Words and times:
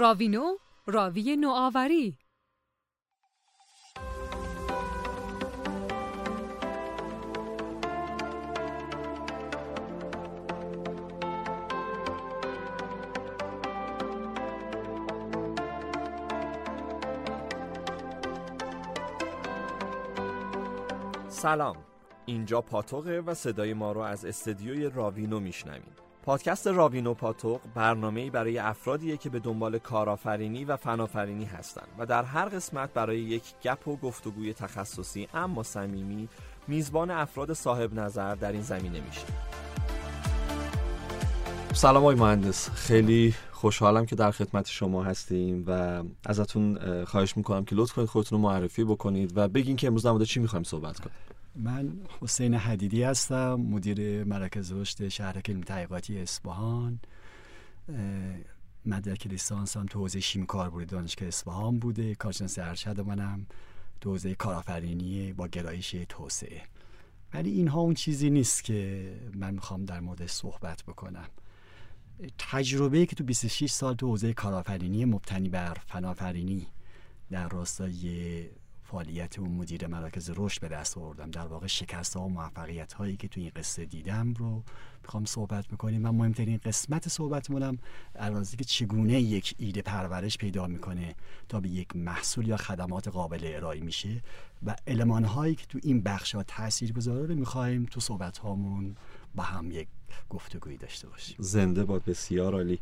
راوینو 0.00 0.56
راوی 0.86 1.36
نوآوری. 1.36 2.16
سلام. 21.28 21.76
اینجا 22.26 22.60
پاتوقه 22.60 23.22
و 23.26 23.34
صدای 23.34 23.74
ما 23.74 23.92
رو 23.92 24.00
از 24.00 24.24
استدیوی 24.24 24.90
راوینو 24.90 25.40
میشنویم 25.40 26.09
پادکست 26.22 26.66
راوینو 26.66 27.14
پاتوق 27.14 27.60
برنامه‌ای 27.74 28.30
برای 28.30 28.58
افرادیه 28.58 29.16
که 29.16 29.30
به 29.30 29.38
دنبال 29.38 29.78
کارآفرینی 29.78 30.64
و 30.64 30.76
فناوری 30.76 31.44
هستند 31.44 31.88
و 31.98 32.06
در 32.06 32.22
هر 32.22 32.48
قسمت 32.48 32.92
برای 32.92 33.20
یک 33.20 33.42
گپ 33.62 33.88
و 33.88 33.96
گفتگوی 33.96 34.54
تخصصی 34.54 35.28
اما 35.34 35.62
صمیمی 35.62 36.28
میزبان 36.68 37.10
افراد 37.10 37.52
صاحب 37.52 37.94
نظر 37.94 38.34
در 38.34 38.52
این 38.52 38.62
زمینه 38.62 39.00
میشه. 39.00 39.26
سلام 41.72 42.02
آقای 42.02 42.16
مهندس. 42.16 42.70
خیلی 42.70 43.34
خوشحالم 43.50 44.06
که 44.06 44.16
در 44.16 44.30
خدمت 44.30 44.66
شما 44.68 45.02
هستیم 45.02 45.64
و 45.66 46.02
ازتون 46.26 46.78
خواهش 47.04 47.36
می‌کنم 47.36 47.64
که 47.64 47.76
لطف 47.76 47.92
کنید 47.92 48.08
خودتون 48.08 48.38
رو 48.38 48.48
معرفی 48.48 48.84
بکنید 48.84 49.32
و 49.36 49.48
بگین 49.48 49.76
که 49.76 49.86
امروز 49.86 50.06
در 50.06 50.24
چی 50.24 50.40
می‌خوایم 50.40 50.62
صحبت 50.62 50.98
کنیم. 50.98 51.16
من 51.54 51.92
حسین 52.20 52.54
حدیدی 52.54 53.02
هستم 53.02 53.54
مدیر 53.54 54.24
مرکز 54.24 54.72
رشد 54.72 55.08
شهر 55.08 55.40
علمی 55.48 55.64
تحقیقاتی 55.64 56.18
اصفهان. 56.18 57.00
مدرک 58.86 59.26
لیسانس 59.26 59.76
هم 59.76 59.86
تو 59.86 59.98
حوزه 59.98 60.20
شیمی 60.20 60.46
کاربردی 60.46 60.86
دانشگاه 60.86 61.28
اصفهان 61.28 61.78
بوده. 61.78 62.14
کارشناس 62.14 62.58
ارشد 62.58 63.00
منم. 63.00 63.46
تو 64.00 64.10
حوزه 64.10 64.34
کارآفرینی 64.34 65.32
با 65.32 65.48
گرایش 65.48 65.96
توسعه. 66.08 66.62
ولی 67.34 67.50
اینها 67.50 67.80
اون 67.80 67.94
چیزی 67.94 68.30
نیست 68.30 68.64
که 68.64 69.12
من 69.34 69.54
می‌خوام 69.54 69.84
در 69.84 70.00
مورد 70.00 70.26
صحبت 70.26 70.82
بکنم. 70.82 71.28
تجربه 72.38 73.06
که 73.06 73.16
تو 73.16 73.24
26 73.24 73.70
سال 73.70 73.94
تو 73.94 74.06
حوزه 74.08 74.32
کارآفرینی 74.32 75.04
مبتنی 75.04 75.48
بر 75.48 75.74
فناوری 75.86 76.66
در 77.30 77.48
راستای 77.48 78.44
فعالیت 78.90 79.38
و 79.38 79.44
مدیر 79.44 79.86
مراکز 79.86 80.30
رشد 80.36 80.60
به 80.60 80.68
دست 80.68 80.98
آوردم. 80.98 81.30
در 81.30 81.46
واقع 81.46 81.66
شکست 81.66 82.16
ها 82.16 82.22
و 82.22 82.28
موفقیت 82.28 82.92
هایی 82.92 83.16
که 83.16 83.28
تو 83.28 83.40
این 83.40 83.50
قصه 83.56 83.84
دیدم 83.84 84.34
رو 84.34 84.62
می‌خوام 85.02 85.24
صحبت 85.24 85.70
می‌کنیم 85.70 86.06
و 86.06 86.12
مهمترین 86.12 86.60
قسمت 86.64 87.08
صحبتمونم 87.08 87.78
ارازی 88.14 88.56
که 88.56 88.64
چگونه 88.64 89.20
یک 89.20 89.54
ایده 89.58 89.82
پرورش 89.82 90.38
پیدا 90.38 90.66
می‌کنه 90.66 91.14
تا 91.48 91.60
به 91.60 91.68
یک 91.68 91.96
محصول 91.96 92.48
یا 92.48 92.56
خدمات 92.56 93.08
قابل 93.08 93.40
ارائه 93.44 93.80
میشه 93.80 94.22
و 94.66 94.76
علمان 94.86 95.24
هایی 95.24 95.54
که 95.54 95.66
تو 95.66 95.78
این 95.82 96.02
بخش 96.02 96.34
ها 96.34 96.42
تاثیر 96.42 96.92
گذاره 96.92 97.26
رو 97.26 97.34
می‌خوایم 97.34 97.86
تو 97.86 98.00
صحبت 98.00 98.38
هامون 98.38 98.96
با 99.34 99.42
هم 99.42 99.70
یک 99.70 99.88
گفتگویی 100.30 100.76
داشته 100.76 101.08
باشیم. 101.08 101.36
زنده 101.38 101.84
باد 101.84 102.04
بسیار 102.04 102.54
عالی. 102.54 102.78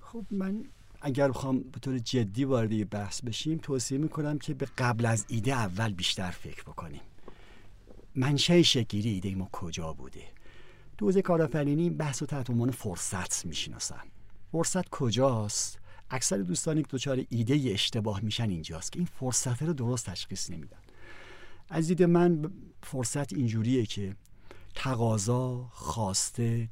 خب 0.00 0.24
من 0.30 0.64
اگر 1.04 1.28
بخوام 1.28 1.60
به 1.60 1.80
طور 1.80 1.98
جدی 1.98 2.44
وارد 2.44 2.90
بحث 2.90 3.20
بشیم 3.20 3.58
توصیه 3.58 3.98
می‌کنم 3.98 4.38
که 4.38 4.54
به 4.54 4.66
قبل 4.78 5.06
از 5.06 5.24
ایده 5.28 5.52
اول 5.52 5.92
بیشتر 5.92 6.30
فکر 6.30 6.62
بکنیم. 6.62 7.00
منشه 8.14 8.62
شکلی 8.62 9.08
ایده 9.08 9.34
ما 9.34 9.48
کجا 9.52 9.92
بوده؟ 9.92 10.24
دوز 10.98 11.18
کارآفرینی 11.18 11.90
بحث 11.90 12.22
و 12.22 12.26
تحت 12.26 12.50
عنوان 12.50 12.70
فرصت 12.70 13.46
می‌شناسن 13.46 14.02
فرصت 14.52 14.88
کجاست؟ 14.88 15.78
اکثر 16.10 16.36
دوستانی 16.36 16.82
که 16.82 16.88
دچار 16.90 17.24
ایده 17.28 17.70
اشتباه 17.72 18.20
میشن 18.20 18.50
اینجاست 18.50 18.92
که 18.92 18.98
این 18.98 19.08
فرصت 19.20 19.62
رو 19.62 19.72
درست 19.72 20.06
تشخیص 20.06 20.50
نمیدن. 20.50 20.78
از 21.68 21.88
دید 21.88 22.02
من 22.02 22.52
فرصت 22.82 23.32
اینجوریه 23.32 23.86
که 23.86 24.16
تقاضا 24.74 25.68
خواسته 25.72 26.68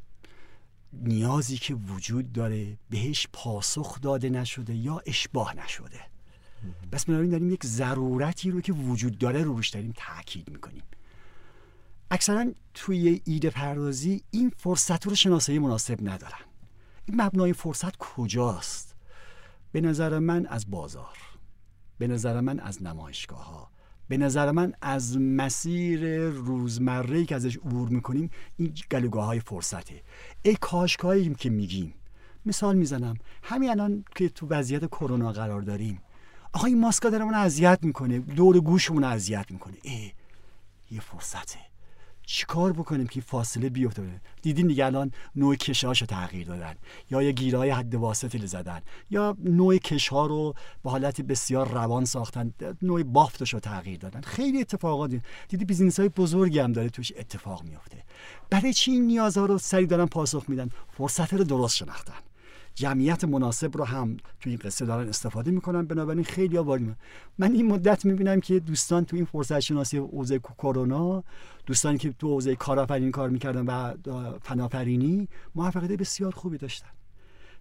نیازی 0.92 1.56
که 1.56 1.74
وجود 1.74 2.32
داره 2.32 2.78
بهش 2.90 3.26
پاسخ 3.32 4.00
داده 4.00 4.30
نشده 4.30 4.74
یا 4.74 5.02
اشباه 5.06 5.56
نشده. 5.56 6.00
بس 6.92 7.04
بنابراین 7.04 7.30
داریم 7.30 7.50
یک 7.50 7.66
ضرورتی 7.66 8.50
رو 8.50 8.60
که 8.60 8.72
وجود 8.72 9.18
داره 9.18 9.42
رو 9.42 9.54
روش 9.54 9.68
داریم 9.68 9.94
تاکید 9.96 10.50
می‌کنیم. 10.50 10.82
اکثرا 12.10 12.46
توی 12.74 13.22
ایده 13.24 13.50
پردازی 13.50 14.22
این 14.30 14.52
فرصت 14.56 15.06
رو 15.06 15.14
شناسایی 15.14 15.58
مناسب 15.58 16.08
ندارن. 16.08 16.40
این 17.06 17.22
مبنای 17.22 17.52
فرصت 17.52 17.96
کجاست؟ 17.96 18.94
به 19.72 19.80
نظر 19.80 20.18
من 20.18 20.46
از 20.46 20.70
بازار 20.70 21.18
به 21.98 22.06
نظر 22.06 22.40
من 22.40 22.60
از 22.60 22.82
نمایشگاه 22.82 23.44
ها 23.44 23.70
به 24.10 24.16
نظر 24.16 24.50
من 24.50 24.72
از 24.82 25.18
مسیر 25.18 26.28
روزمره 26.28 27.24
که 27.24 27.34
ازش 27.34 27.56
عبور 27.56 27.88
می‌کنیم 27.88 28.30
این 28.56 28.74
گلوگاه 28.90 29.24
های 29.24 29.40
فرصته. 29.40 30.02
ای 30.42 30.56
کاشکایی 30.60 31.34
که 31.34 31.50
میگیم. 31.50 31.94
مثال 32.46 32.76
می‌زنم. 32.76 33.14
همین 33.42 33.70
الان 33.70 34.04
که 34.14 34.28
تو 34.28 34.46
وضعیت 34.46 34.86
کرونا 34.86 35.32
قرار 35.32 35.60
داریم. 35.60 36.02
آقا 36.52 36.66
این 36.66 36.80
ماسکا 36.80 37.10
داره 37.10 37.36
اذیت 37.36 37.78
می‌کنه. 37.82 38.18
دور 38.18 38.60
گوشمون 38.60 39.04
اذیت 39.04 39.46
می‌کنه. 39.50 39.76
ای 39.82 40.12
یه 40.90 41.00
فرصته. 41.00 41.69
چیکار 42.32 42.72
بکنیم 42.72 43.06
که 43.06 43.20
فاصله 43.20 43.68
بیفته؟ 43.68 44.20
دیدین 44.42 44.66
دیگه 44.66 44.86
الان 44.86 45.12
نوع 45.36 45.56
کشهاشو 45.56 46.06
تغییر 46.06 46.46
دادن. 46.46 46.74
یا 47.10 47.22
یه 47.22 47.32
گیرای 47.32 47.70
حد 47.70 47.94
واسطی 47.94 48.46
زدن. 48.46 48.80
یا 49.10 49.36
نوع 49.44 49.76
کشها 49.76 50.26
رو 50.26 50.54
به 50.84 50.90
حالت 50.90 51.20
بسیار 51.20 51.68
روان 51.68 52.04
ساختن. 52.04 52.54
نوع 52.82 53.02
بافتش 53.02 53.54
رو 53.54 53.60
تغییر 53.60 53.98
دادن. 53.98 54.20
خیلی 54.20 54.60
اتفاقات. 54.60 55.10
دیدی 55.48 55.64
بیزینس 55.64 56.00
های 56.00 56.08
بزرگی 56.08 56.58
هم 56.58 56.72
داره 56.72 56.88
توش 56.88 57.12
اتفاق 57.16 57.62
میفته 57.62 58.04
برای 58.50 58.72
چی 58.72 58.90
این 58.90 59.06
نیازها 59.06 59.46
رو 59.46 59.58
سری 59.58 59.86
دارن 59.86 60.06
پاسخ 60.06 60.44
میدن؟ 60.48 60.70
فرصت 60.96 61.34
رو 61.34 61.44
درست 61.44 61.76
شناختن. 61.76 62.29
جمعیت 62.74 63.24
مناسب 63.24 63.76
رو 63.76 63.84
هم 63.84 64.16
تو 64.40 64.50
این 64.50 64.58
قصه 64.58 64.86
دارن 64.86 65.08
استفاده 65.08 65.50
می‌کنن. 65.50 65.86
بنابراین 65.86 66.24
خیلی 66.24 66.58
وارد 66.58 66.82
من 67.38 67.52
این 67.52 67.66
مدت 67.66 68.04
می‌بینم 68.04 68.40
که 68.40 68.60
دوستان 68.60 69.04
تو 69.04 69.16
این 69.16 69.24
فرصت 69.24 69.60
شناسی 69.60 69.98
حوزه 69.98 70.38
کرونا 70.38 71.24
دوستانی 71.66 71.98
که 71.98 72.12
تو 72.12 72.28
حوزه 72.28 72.56
کارآفرینی 72.56 73.10
کار 73.10 73.28
می‌کردن 73.28 73.66
و 73.66 73.94
فناپرینی 74.42 75.28
موفقیت 75.54 75.92
بسیار 75.92 76.32
خوبی 76.34 76.58
داشتن. 76.58 76.88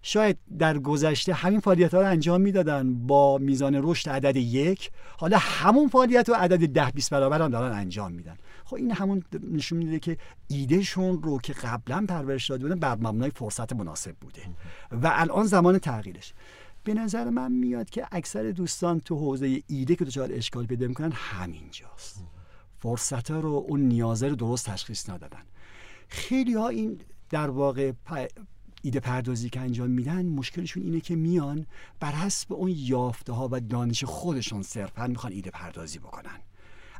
شاید 0.02 0.38
در 0.58 0.78
گذشته 0.78 1.32
همین 1.32 1.60
فعالیت 1.60 1.94
ها 1.94 2.00
رو 2.00 2.06
انجام 2.06 2.40
می‌دادن 2.40 3.06
با 3.06 3.38
میزان 3.38 3.80
رشد 3.82 4.10
عدد 4.10 4.36
یک. 4.36 4.90
حالا 5.18 5.38
همون 5.40 5.88
فعالیت 5.88 6.28
رو 6.28 6.34
عدد 6.34 6.68
ده 6.68 6.90
20 6.90 7.10
برابر 7.10 7.42
هم 7.42 7.48
دارن 7.48 7.72
انجام 7.72 8.12
میدن. 8.12 8.36
خب 8.64 8.76
این 8.76 8.90
همون 8.90 9.22
نشون 9.52 9.78
میده 9.78 9.98
که 9.98 10.16
ایدهشون 10.48 11.22
رو 11.22 11.38
که 11.38 11.52
قبلا 11.52 12.04
پرورش 12.08 12.50
داده 12.50 12.62
بودن 12.62 12.78
بر 12.78 12.94
مبنای 12.94 13.30
فرصت 13.30 13.72
مناسب 13.72 14.16
بوده. 14.16 14.42
و 14.92 15.10
الان 15.14 15.46
زمان 15.46 15.78
تغییرش. 15.78 16.32
به 16.84 16.94
نظر 16.94 17.30
من 17.30 17.52
میاد 17.52 17.90
که 17.90 18.06
اکثر 18.12 18.50
دوستان 18.50 19.00
تو 19.00 19.16
حوزه 19.16 19.62
ایده 19.66 19.96
که 19.96 20.04
دچار 20.04 20.28
اشکال 20.32 20.66
پیدا 20.66 20.86
می‌کنن 20.88 21.12
همینجاست. 21.12 22.24
فرصت 22.78 23.30
رو 23.30 23.64
اون 23.68 23.80
نیازه 23.80 24.28
رو 24.28 24.34
درست 24.34 24.70
تشخیص 24.70 25.10
ندادن. 25.10 25.42
خیلی 26.08 26.54
ها 26.54 26.68
این 26.68 27.00
در 27.30 27.50
واقع 27.50 27.92
ایده 28.82 29.00
پردازی 29.00 29.50
که 29.50 29.60
انجام 29.60 29.90
میدن 29.90 30.26
مشکلشون 30.26 30.82
اینه 30.82 31.00
که 31.00 31.16
میان 31.16 31.66
بر 32.00 32.12
حسب 32.12 32.52
اون 32.52 32.72
یافته 32.76 33.32
ها 33.32 33.48
و 33.52 33.60
دانش 33.60 34.04
خودشون 34.04 34.62
صرفا 34.62 35.06
می‌خوان 35.06 35.32
ایده 35.32 35.50
پردازی 35.50 35.98
بکنن. 35.98 36.40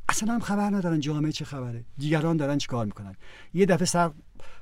اصلا 0.09 0.35
هم 0.35 0.41
خبر 0.41 0.71
ندارن 0.71 1.00
جامعه 1.00 1.32
چه 1.32 1.44
خبره. 1.44 1.85
دیگران 1.99 2.37
دارن 2.37 2.59
چیکار 2.59 2.87
می‌کنن؟ 2.87 3.15
یه 3.55 3.67
دفعه 3.67 3.85
سر 3.85 4.11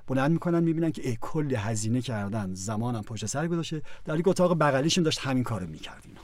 بلند 0.07 0.31
می‌کنن 0.31 0.63
می‌بینن 0.65 0.91
که 0.91 1.17
کل 1.17 1.55
هزینه 1.55 2.01
کردن. 2.01 2.55
زمانم 2.55 3.03
پشت 3.03 3.27
سر 3.27 3.49
گذاشته. 3.49 3.83
در 4.05 4.19
یک 4.19 4.29
اتاق 4.29 4.59
بغلیشون 4.59 5.05
داشت 5.05 5.19
همین 5.19 5.45
کارو 5.45 5.67
می‌کرد 5.67 6.03
اینا. 6.07 6.21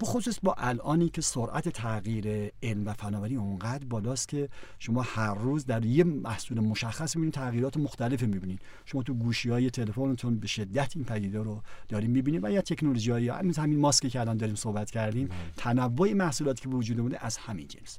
بخصوص 0.00 0.38
با 0.42 0.54
الانی 0.58 1.08
که 1.08 1.20
سرعت 1.20 1.68
تغییر 1.68 2.52
علم 2.62 2.86
و 2.86 2.92
فناوری 2.92 3.36
اونقدر 3.36 3.84
بالاست 3.84 4.28
که 4.28 4.48
شما 4.78 5.02
هر 5.02 5.34
روز 5.34 5.66
در 5.66 5.84
یه 5.84 6.04
محصول 6.04 6.60
مشخص 6.60 7.16
می‌بینید 7.16 7.34
تغییرات 7.34 7.76
مختلف 7.76 8.22
می‌بینید. 8.22 8.60
شما 8.84 9.02
تو 9.02 9.14
گوشی 9.14 9.50
های 9.50 9.70
تلفنتون 9.70 10.38
به 10.38 10.46
شدت 10.46 10.96
این 10.96 11.04
پدیده 11.04 11.42
رو 11.42 11.62
داریم 11.88 12.10
می‌بینید 12.10 12.44
و 12.44 12.50
یا 12.50 12.60
تکنولوژی 12.60 13.10
های 13.10 13.28
همین 13.28 13.78
ماسکی 13.78 14.10
که 14.10 14.20
الان 14.20 14.36
داریم 14.36 14.54
صحبت 14.54 14.90
کردیم 14.90 15.28
تنوع 15.56 16.12
محصولاتی 16.12 16.62
که 16.62 16.68
وجود 16.68 16.96
بوده 16.96 17.24
از 17.24 17.36
همین 17.36 17.66
جنس. 17.66 17.98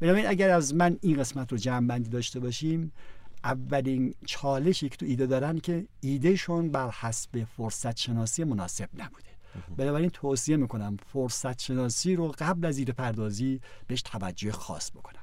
بنابراین 0.00 0.26
اگر 0.26 0.50
از 0.50 0.74
من 0.74 0.98
این 1.00 1.16
قسمت 1.16 1.52
رو 1.52 1.58
جمع 1.58 1.86
بندی 1.86 2.10
داشته 2.10 2.40
باشیم 2.40 2.92
اولین 3.44 4.14
چالشی 4.26 4.88
که 4.88 4.96
تو 4.96 5.06
ایده 5.06 5.26
دارن 5.26 5.58
که 5.58 5.86
ایدهشون 6.00 6.70
بر 6.70 6.90
حسب 6.90 7.44
فرصت 7.56 7.96
شناسی 7.96 8.44
مناسب 8.44 8.88
نبوده. 8.98 9.37
بنابراین 9.76 10.10
توصیه 10.10 10.56
می‌کنم 10.56 10.96
فرصت 11.12 11.60
شناسی 11.60 12.16
رو 12.16 12.34
قبل 12.38 12.66
از 12.66 12.78
ایده 12.78 12.92
پردازی 12.92 13.60
بهش 13.86 14.02
توجه 14.02 14.52
خاص 14.52 14.90
بکنن. 14.90 15.22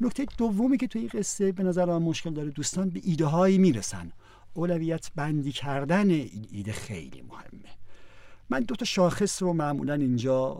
نکته 0.00 0.26
دومی 0.38 0.78
که 0.78 0.86
تو 0.86 0.98
این 0.98 1.08
قصه 1.08 1.52
به 1.52 1.62
نظر 1.62 1.84
من 1.84 2.02
مشکل 2.02 2.30
داره 2.34 2.50
دوستان 2.50 2.90
به 2.90 3.00
ایده 3.04 3.26
هایی 3.26 3.58
می‌رسن. 3.58 4.12
اولویت 4.54 5.10
بندی 5.14 5.52
کردن 5.52 6.10
این 6.10 6.46
ایده 6.50 6.72
خیلی 6.72 7.22
مهمه. 7.22 7.70
من 8.50 8.60
دو 8.60 8.74
تا 8.76 8.84
شاخص 8.84 9.42
رو 9.42 9.52
معمولا 9.52 9.94
اینجا 9.94 10.54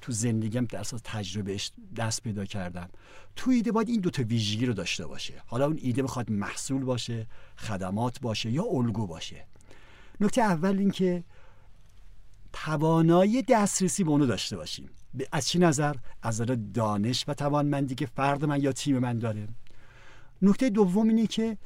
تو 0.00 0.12
زندگیم 0.12 0.64
در 0.64 0.78
اساس 0.78 1.00
تجربهش 1.04 1.70
دست 1.96 2.22
پیدا 2.22 2.44
کردم. 2.44 2.88
تو 3.36 3.50
ایده 3.50 3.72
باید 3.72 3.88
این 3.88 4.00
دو 4.00 4.10
تا 4.10 4.22
ویژگی 4.22 4.66
رو 4.66 4.72
داشته 4.72 5.06
باشه. 5.06 5.34
حالا 5.46 5.66
اون 5.66 5.78
ایده 5.82 6.02
بخواد 6.02 6.30
محصول 6.30 6.84
باشه 6.84 7.26
خدمات 7.56 8.20
باشه 8.20 8.50
یا 8.50 8.64
الگو 8.64 9.06
باشه. 9.06 9.46
نکته 10.20 10.40
اول 10.40 10.78
این 10.78 10.90
که 10.90 11.24
توانایی 12.64 13.42
دسترسی 13.42 14.04
به 14.04 14.10
اونو 14.10 14.26
داشته 14.26 14.56
باشیم. 14.56 14.90
از 15.32 15.48
چی 15.48 15.58
نظر؟ 15.58 15.94
از 16.22 16.40
نظر 16.40 16.54
دانش 16.74 17.24
و 17.28 17.34
توانمندی 17.34 17.94
که 17.94 18.06
فرد 18.06 18.44
من 18.44 18.62
یا 18.62 18.72
تیم 18.72 18.98
من 18.98 19.18
داره. 19.18 19.48
نکته 20.42 20.70
دوم 20.70 21.08
اینه 21.08 21.26
که 21.26 21.58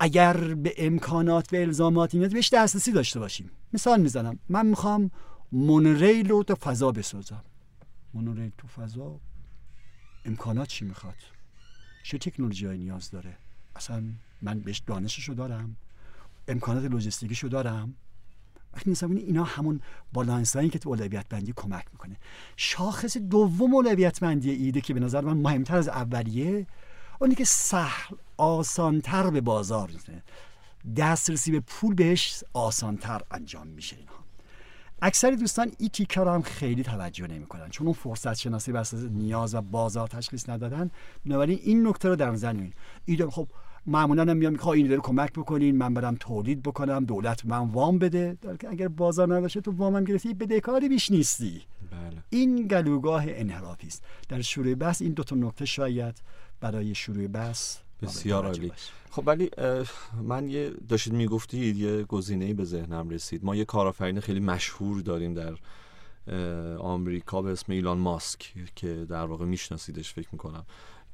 اگر 0.00 0.54
به 0.54 0.74
امکانات 0.78 1.52
و 1.52 1.56
الزامات 1.56 2.14
این 2.14 2.28
بهش 2.28 2.50
دسترسی 2.52 2.92
داشته 2.92 3.20
باشیم. 3.20 3.50
مثال 3.72 4.00
می‌زنم. 4.00 4.38
من 4.48 4.66
می‌خوام 4.66 5.10
مونوریل 5.52 6.28
رو 6.28 6.42
تو 6.42 6.54
فضا 6.54 6.92
بسازم. 6.92 7.44
مونوریل 8.14 8.52
تو 8.58 8.68
فضا 8.68 9.20
امکانات 10.24 10.68
چی 10.68 10.84
می‌خواد؟ 10.84 11.14
چه 12.02 12.18
تکنولوژی 12.18 12.66
های 12.66 12.78
نیاز 12.78 13.10
داره؟ 13.10 13.36
اصلا 13.76 14.04
من 14.42 14.60
بهش 14.60 14.78
دانششو 14.78 15.32
دارم. 15.32 15.76
امکانات 16.48 16.84
لوجستیکیشو 16.84 17.48
دارم. 17.48 17.94
وقتی 18.74 18.90
میسم 18.90 19.10
اینا 19.10 19.44
همون 19.44 19.80
بالانس 20.12 20.56
که 20.56 20.78
تو 20.78 20.88
اولویت 20.88 21.28
بندی 21.28 21.52
کمک 21.56 21.84
می‌کنه. 21.92 22.16
شاخص 22.56 23.16
دوم 23.16 23.74
اولویت 23.74 24.20
بندی 24.20 24.50
ایده 24.50 24.80
که 24.80 24.94
به 24.94 25.00
نظر 25.00 25.20
من 25.20 25.36
مهمتر 25.36 25.76
از 25.76 25.88
اولیه 25.88 26.66
اونی 27.20 27.34
که 27.34 27.44
سهل 27.44 28.16
آسانتر 28.36 29.30
به 29.30 29.40
بازار 29.40 29.90
می‌زنه 29.90 30.22
دسترسی 30.96 31.52
به 31.52 31.60
پول 31.60 31.94
بهش 31.94 32.44
آسانتر 32.52 33.20
انجام 33.30 33.66
میشه 33.66 33.96
اینها. 33.96 34.20
اکثر 35.02 35.30
دوستان 35.30 35.72
این 35.78 35.88
تیکه 35.88 36.20
رو 36.20 36.30
هم 36.30 36.42
خیلی 36.42 36.82
توجه 36.82 37.26
نمی‌کنن. 37.26 37.68
چون 37.68 37.86
اون 37.86 37.94
فرصت 37.94 38.34
شناسی 38.34 38.72
بس 38.72 38.94
نیاز 38.94 39.54
و 39.54 39.60
بازار 39.60 40.08
تشخیص 40.08 40.48
ندادن. 40.48 40.90
بنابراین 41.26 41.58
این 41.62 41.86
نکته 41.86 42.08
رو 42.08 42.16
در 42.16 42.30
نظر 42.30 42.56
ایده 43.04 43.30
خب 43.30 43.48
معمولا 43.86 44.22
هم 44.22 44.36
میام 44.36 44.52
می‌خوام 44.52 44.74
این 44.74 44.92
رو 44.92 45.00
کمک 45.00 45.32
بکنین 45.32 45.76
من 45.76 45.94
برم 45.94 46.16
تولید 46.20 46.62
بکنم 46.62 47.04
دولت 47.04 47.46
من 47.46 47.68
وام 47.68 47.98
بده. 47.98 48.38
اگر 48.68 48.88
بازار 48.88 49.36
نداشته 49.36 49.60
تو 49.60 49.70
وامم 49.70 50.04
گرفتی 50.04 50.34
بدهکاری 50.34 50.88
بیش 50.88 51.10
نیستی. 51.10 51.62
بله. 51.90 52.22
این 52.30 52.66
گلوگاه 52.66 53.24
انحرافی 53.26 53.86
است. 53.86 54.04
در 54.28 54.40
شروع 54.40 54.74
بحث 54.74 55.02
این 55.02 55.12
دو 55.12 55.22
تا 55.22 55.36
نکته 55.36 55.64
شاید 55.64 56.22
برای 56.60 56.94
شروع 56.94 57.26
بحث 57.26 57.76
بسیار 58.02 58.46
عالی. 58.46 58.72
خب 59.10 59.22
ولی 59.26 59.50
من 60.22 60.48
یه 60.48 60.72
داشتید 60.88 61.12
می‌گفتید 61.12 61.76
یه 61.76 62.02
گزینه 62.02 62.54
به 62.54 62.64
ذهنم 62.64 63.08
رسید. 63.08 63.44
ما 63.44 63.56
یه 63.56 63.64
کارآفرین 63.64 64.20
خیلی 64.20 64.40
مشهور 64.40 65.00
داریم 65.00 65.34
در 65.34 65.54
آمریکا 66.78 67.42
به 67.42 67.50
اسم 67.50 67.72
ایلان 67.72 67.98
ماسک 67.98 68.52
که 68.76 69.06
در 69.08 69.24
واقع 69.24 69.44
میشناسیدش 69.44 70.12
فکر 70.12 70.28
می‌کنم. 70.32 70.64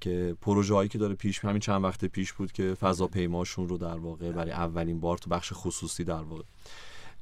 که 0.00 0.36
پروژه 0.40 0.74
هایی 0.74 0.88
که 0.88 0.98
داره 0.98 1.14
پیش 1.14 1.38
همین 1.38 1.60
چند 1.60 1.84
وقت 1.84 2.04
پیش 2.04 2.32
بود 2.32 2.52
که 2.52 2.74
فضاپیماشون 2.74 3.68
رو 3.68 3.78
در 3.78 3.98
واقع 3.98 4.32
برای 4.32 4.52
اولین 4.52 5.00
بار 5.00 5.18
تو 5.18 5.30
بخش 5.30 5.52
خصوصی 5.54 6.04
در 6.04 6.22
واقع. 6.22 6.42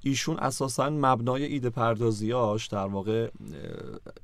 ایشون 0.01 0.39
اساسا 0.39 0.91
مبنای 0.91 1.45
ایده 1.45 1.71
پردازیاش 1.71 2.67
در 2.67 2.87
واقع 2.87 3.31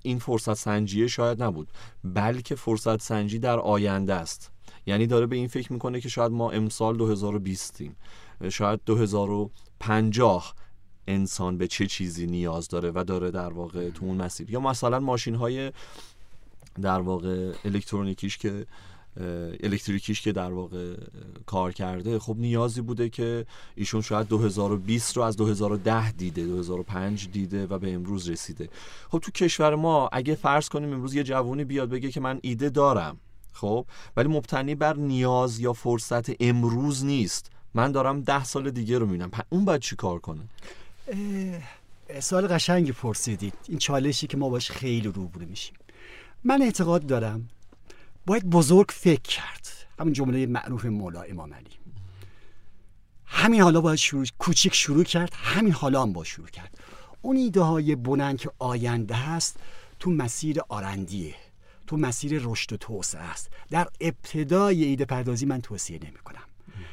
این 0.02 0.18
فرصت 0.18 0.54
سنجیه 0.54 1.06
شاید 1.06 1.42
نبود 1.42 1.68
بلکه 2.04 2.54
فرصت 2.54 3.02
سنجی 3.02 3.38
در 3.38 3.58
آینده 3.58 4.14
است. 4.14 4.50
یعنی 4.86 5.06
داره 5.06 5.26
به 5.26 5.36
این 5.36 5.48
فکر 5.48 5.72
می‌کنه 5.72 6.00
که 6.00 6.08
شاید 6.08 6.32
ما 6.32 6.50
امسال 6.50 6.96
2020 6.96 7.82
شاید 8.48 8.80
2050 8.86 10.54
انسان 11.08 11.58
به 11.58 11.66
چه 11.66 11.86
چیزی 11.86 12.26
نیاز 12.26 12.68
داره 12.68 12.92
و 12.94 13.04
داره 13.04 13.30
در 13.30 13.52
واقع 13.52 13.90
تو 13.90 14.06
اون 14.06 14.16
مسیر. 14.16 14.50
یا 14.50 14.60
مثلا 14.60 15.00
ماشین 15.00 15.34
های 15.34 15.72
در 16.82 17.00
واقع 17.00 17.52
الکترونیکیش 17.64 18.38
که 18.38 18.66
الکتریکیش 19.62 20.20
که 20.20 20.32
در 20.32 20.52
واقع 20.52 20.96
کار 21.46 21.72
کرده 21.72 22.18
خب 22.18 22.36
نیازی 22.38 22.80
بوده 22.80 23.08
که 23.08 23.46
ایشون 23.74 24.00
شاید 24.00 24.28
2020 24.28 25.16
رو 25.16 25.22
از 25.22 25.36
2010 25.36 26.12
دیده 26.12 26.46
2005 26.46 27.28
دیده 27.28 27.66
و 27.66 27.78
به 27.78 27.94
امروز 27.94 28.28
رسیده. 28.28 28.68
خب 29.10 29.18
تو 29.18 29.30
کشور 29.30 29.74
ما 29.74 30.08
اگه 30.12 30.34
فرض 30.34 30.68
کنیم 30.68 30.92
امروز 30.92 31.14
یه 31.14 31.22
جوونی 31.22 31.64
بیاد 31.64 31.88
بگه 31.90 32.10
که 32.10 32.20
من 32.20 32.38
ایده 32.42 32.70
دارم 32.70 33.16
خب 33.52 33.86
ولی 34.16 34.28
مبتنی 34.28 34.74
بر 34.74 34.96
نیاز 34.96 35.60
یا 35.60 35.72
فرصت 35.72 36.42
امروز 36.42 37.04
نیست. 37.04 37.50
من 37.74 37.92
دارم 37.92 38.20
ده 38.20 38.44
سال 38.44 38.70
دیگه 38.70 38.98
رو 38.98 39.06
می‌بینم. 39.06 39.30
اون 39.48 39.64
باید 39.64 39.80
چی 39.80 39.96
کار 39.96 40.18
کنه؟ 40.18 40.42
سوال 42.20 42.46
قشنگی 42.46 42.92
پرسیدید. 42.92 43.54
این 43.68 43.78
چالشی 43.78 44.26
که 44.26 44.36
ما 44.36 44.48
باش 44.48 44.70
خیلی 44.70 45.08
روبرو 45.08 45.46
میشیم. 45.46 45.74
من 46.44 46.62
اعتقاد 46.62 47.06
دارم 47.06 47.48
باید 48.26 48.50
بزرگ 48.50 48.86
فکر 48.90 49.22
کرد. 49.22 49.68
همون 49.98 50.12
جمله 50.12 50.46
معروف 50.46 50.84
مولا 50.84 51.22
امام 51.22 51.54
علی. 51.54 51.70
همین 53.26 53.60
حالا 53.60 53.80
باید 53.80 53.98
شروع 53.98 54.26
کوچیک 54.38 54.74
شروع 54.74 55.04
کرد 55.04 55.32
همین 55.34 55.72
حالا 55.72 56.02
هم 56.02 56.12
با 56.12 56.24
شروع 56.24 56.48
کرد. 56.48 56.78
اون 57.22 57.36
ایده 57.36 57.60
های 57.60 57.96
بلند 57.96 58.38
که 58.38 58.50
آینده 58.58 59.14
هست 59.14 59.56
تو 59.98 60.10
مسیر 60.10 60.60
آرندیه 60.68 61.34
تو 61.86 61.96
مسیر 61.96 62.40
رشد 62.44 62.72
و 62.72 62.76
توسعه 62.76 63.20
است. 63.20 63.50
در 63.70 63.88
ابتدای 64.00 64.84
ایده 64.84 65.04
پردازی 65.04 65.46
من 65.46 65.60
توصیه 65.60 65.98
نمی 66.02 66.18
کنم 66.18 66.49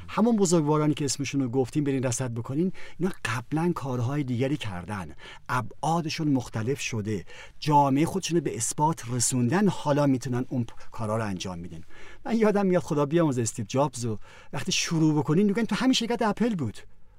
همون 0.07 0.35
بزرگوارانی 0.35 0.93
که 0.93 1.05
اسمشون 1.05 1.41
رو 1.41 1.49
گفتیم 1.49 1.83
برین 1.83 2.03
رصد 2.03 2.33
بکنین 2.33 2.71
اینا 2.99 3.11
قبلا 3.25 3.71
کارهای 3.75 4.23
دیگری 4.23 4.57
کردن. 4.57 5.15
ابعادشون 5.49 6.27
مختلف 6.27 6.79
شده. 6.79 7.25
جامعه 7.59 8.05
خودشون 8.05 8.39
به 8.39 8.55
اثبات 8.55 9.03
رسوندن 9.11 9.67
حالا 9.67 10.07
می‌تونن 10.07 10.45
اون 10.49 10.65
کارها 10.91 11.17
رو 11.17 11.23
انجام 11.23 11.59
میدن. 11.59 11.81
من 12.25 12.37
یادم 12.37 12.65
میاد 12.65 12.81
خدا 12.81 13.05
بیامرزه 13.05 13.41
استیو 13.41 13.65
جابز 13.65 14.05
و 14.05 14.19
وقتی 14.53 14.71
شروع 14.71 15.19
بکنین 15.19 15.45
میگن 15.45 15.63
تو 15.63 15.75
همین 15.75 15.93
شرکت 15.93 16.21
اپل 16.21 16.55
بود 16.55 16.77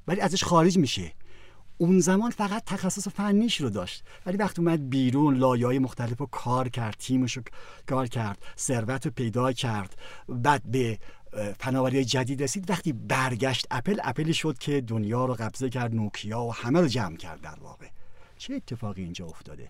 ولی 0.08 0.20
ازش 0.20 0.44
خارج 0.44 0.78
میشه. 0.78 1.12
اون 1.80 2.00
زمان 2.00 2.30
فقط 2.30 2.64
تخصص 2.64 3.08
فنیش 3.08 3.60
رو 3.60 3.70
داشت. 3.70 4.04
ولی 4.26 4.36
وقتی 4.36 4.62
اومد 4.62 4.90
بیرون 4.90 5.36
لایه‌های 5.36 5.78
مختلف 5.78 6.18
رو 6.18 6.26
کار 6.26 6.68
کرد 6.68 6.96
تیمش 6.98 7.36
رو 7.36 7.42
کار 7.88 8.06
کرد 8.06 8.42
ثروت 8.58 9.06
رو 9.06 9.12
پیدا 9.12 9.52
کرد. 9.52 9.96
بعد 10.28 10.62
به 10.70 10.98
فناوری 11.58 12.04
جدید 12.04 12.42
رسید. 12.42 12.70
وقتی 12.70 12.92
برگشت 12.92 13.66
اپل 13.70 14.00
اپلی 14.04 14.34
شد 14.34 14.58
که 14.58 14.80
دنیا 14.80 15.24
رو 15.24 15.34
قبضه 15.34 15.70
کرد 15.70 15.94
نوکیا 15.94 16.42
و 16.42 16.54
همه 16.54 16.80
رو 16.80 16.86
جمع 16.86 17.16
کرد 17.16 17.40
در 17.40 17.58
واقع. 17.60 17.86
چه 18.38 18.54
اتفاقی 18.54 19.02
اینجا 19.02 19.26
افتاده؟ 19.26 19.68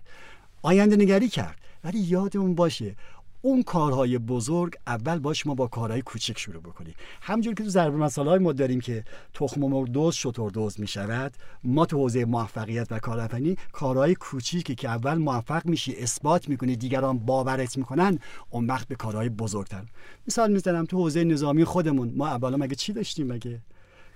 آینده 0.61 0.95
نگری 0.95 1.29
کرد. 1.29 1.57
ولی 1.83 1.99
یادمون 1.99 2.55
باشه 2.55 2.95
اون 3.41 3.63
کارهای 3.63 4.17
بزرگ 4.17 4.75
اول 4.87 5.19
باش 5.19 5.47
ما 5.47 5.55
با 5.55 5.67
کارهای 5.67 6.01
کوچک 6.01 6.39
شروع 6.39 6.61
بکنیم. 6.61 6.95
همونجور 7.21 7.53
که 7.53 7.63
تو 7.63 7.69
ضرب 7.69 7.93
المثل 7.93 8.27
های 8.27 8.39
ما 8.39 8.53
داریم 8.53 8.79
که 8.79 9.03
تخم 9.33 9.61
مرغ 9.61 9.87
دزد 9.87 10.15
شتر 10.15 10.51
دزد 10.51 10.79
می 10.79 10.87
شود 10.87 11.33
ما 11.63 11.85
تو 11.85 11.97
حوزه 11.97 12.25
موفقیت 12.25 12.87
و 12.91 12.99
کارآفرینی 12.99 13.57
کارهای 13.71 14.15
کوچیکی 14.15 14.75
که 14.75 14.89
اول 14.89 15.17
موفق 15.17 15.65
میشی 15.65 15.95
اثبات 15.95 16.49
می‌کنی 16.49 16.75
دیگران 16.75 17.19
باورت 17.19 17.77
می‌کنن 17.77 18.19
اون 18.49 18.67
وقت 18.67 18.87
به 18.87 18.95
کارهای 18.95 19.29
بزرگتر. 19.29 19.83
مثال 20.27 20.51
می‌زنم 20.51 20.85
تو 20.85 20.97
حوزه 20.97 21.23
نظامی 21.23 21.63
خودمون 21.63 22.13
ما 22.15 22.27
اولا 22.27 22.57
مگه 22.57 22.75
چی 22.75 22.93
داشتیم 22.93 23.27
مگه؟ 23.27 23.59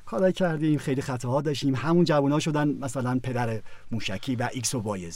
کارای 0.05 0.33
کردیم 0.33 0.77
خیلی 0.77 1.01
خطاها 1.01 1.41
داشتیم 1.41 1.75
همون 1.75 2.05
جوونا 2.05 2.39
شدن 2.39 2.67
مثلا 2.67 3.19
پدر 3.23 3.61
موشکی 3.91 4.35
و 4.35 4.49
X 4.53 4.75
و 4.75 4.79
Y 4.79 5.11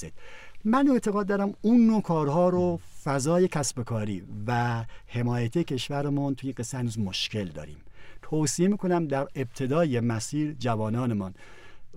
من 0.66 0.88
اعتقاد 0.88 1.28
دارم 1.28 1.54
اون 1.62 1.88
نوع 1.88 2.02
کارها 2.02 2.50
رو 2.50 2.80
فضای 3.08 3.48
کسب 3.48 3.84
کاری 3.84 4.24
و 4.48 4.86
حمایت 5.08 5.58
کشورمون 5.58 6.36
توی 6.36 6.52
قصه 6.52 6.78
هنوز 6.78 7.00
مشکل 7.00 7.46
داریم. 7.46 7.78
توصیه 8.22 8.68
می‌کنم 8.68 9.08
در 9.08 9.28
ابتدای 9.36 10.00
مسیر 10.00 10.56
جوانانمان 10.60 11.34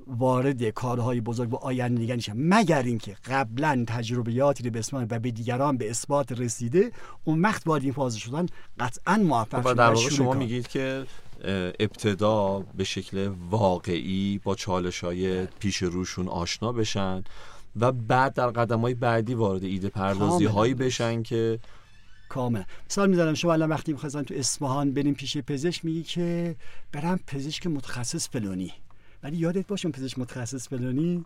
وارد 0.07 0.69
کارهای 0.71 1.21
بزرگ 1.21 1.53
و 1.53 1.57
آینده 1.57 2.17
نشن 2.17 2.33
مگر 2.37 2.83
اینکه 2.83 3.17
قبلا 3.25 3.85
تجربیاتی 3.89 4.65
رو 4.65 4.71
بسمان 4.71 5.07
و 5.11 5.19
به 5.19 5.31
دیگران 5.31 5.77
به 5.77 5.91
اثبات 5.91 6.33
رسیده 6.33 6.93
اون 7.25 7.43
وقت 7.43 7.65
باید 7.65 7.83
این 7.83 7.93
فاز 7.93 8.17
شدن 8.17 8.47
قطعا 8.79 9.17
موفق 9.17 9.67
و 9.67 9.75
در 9.75 9.91
واقع 9.91 10.09
شما 10.09 10.35
میگید 10.35 10.69
که 10.69 11.07
ابتدا 11.81 12.65
به 12.77 12.85
شکل 12.85 13.31
واقعی 13.51 14.41
با 14.45 14.55
چالش 14.55 15.05
های 15.05 15.47
پیش 15.47 15.83
روشون 15.83 16.29
آشنا 16.29 16.73
بشن. 16.73 17.25
و 17.77 17.93
بعد 17.93 18.35
در 18.35 18.47
قدم 18.47 18.81
های 18.81 18.95
بعدی 18.95 19.35
وارد 19.35 19.65
ایده 19.65 19.89
پردازی 19.89 20.45
هایی 20.45 20.75
بشن 20.75 21.23
که 21.23 21.59
کامل. 22.29 22.63
مثال 22.91 23.11
می‌زنم 23.11 23.35
شما 23.35 23.53
الان 23.53 23.69
وقتی 23.69 23.93
می‌خواستن 23.93 24.23
تو 24.23 24.35
اصفهان 24.35 24.95
بریم 24.95 25.15
پیش 25.15 25.39
پزشک 25.39 25.85
میگی 25.85 26.03
که 26.03 26.57
برم 26.93 27.21
پزشک 27.27 27.67
متخصص 27.67 28.29
فلانی. 28.29 28.73
ولی 29.23 29.37
یادت 29.37 29.67
باشه 29.67 29.89
پزشک 29.89 30.19
متخصص 30.19 30.69
فلانی 30.69 31.25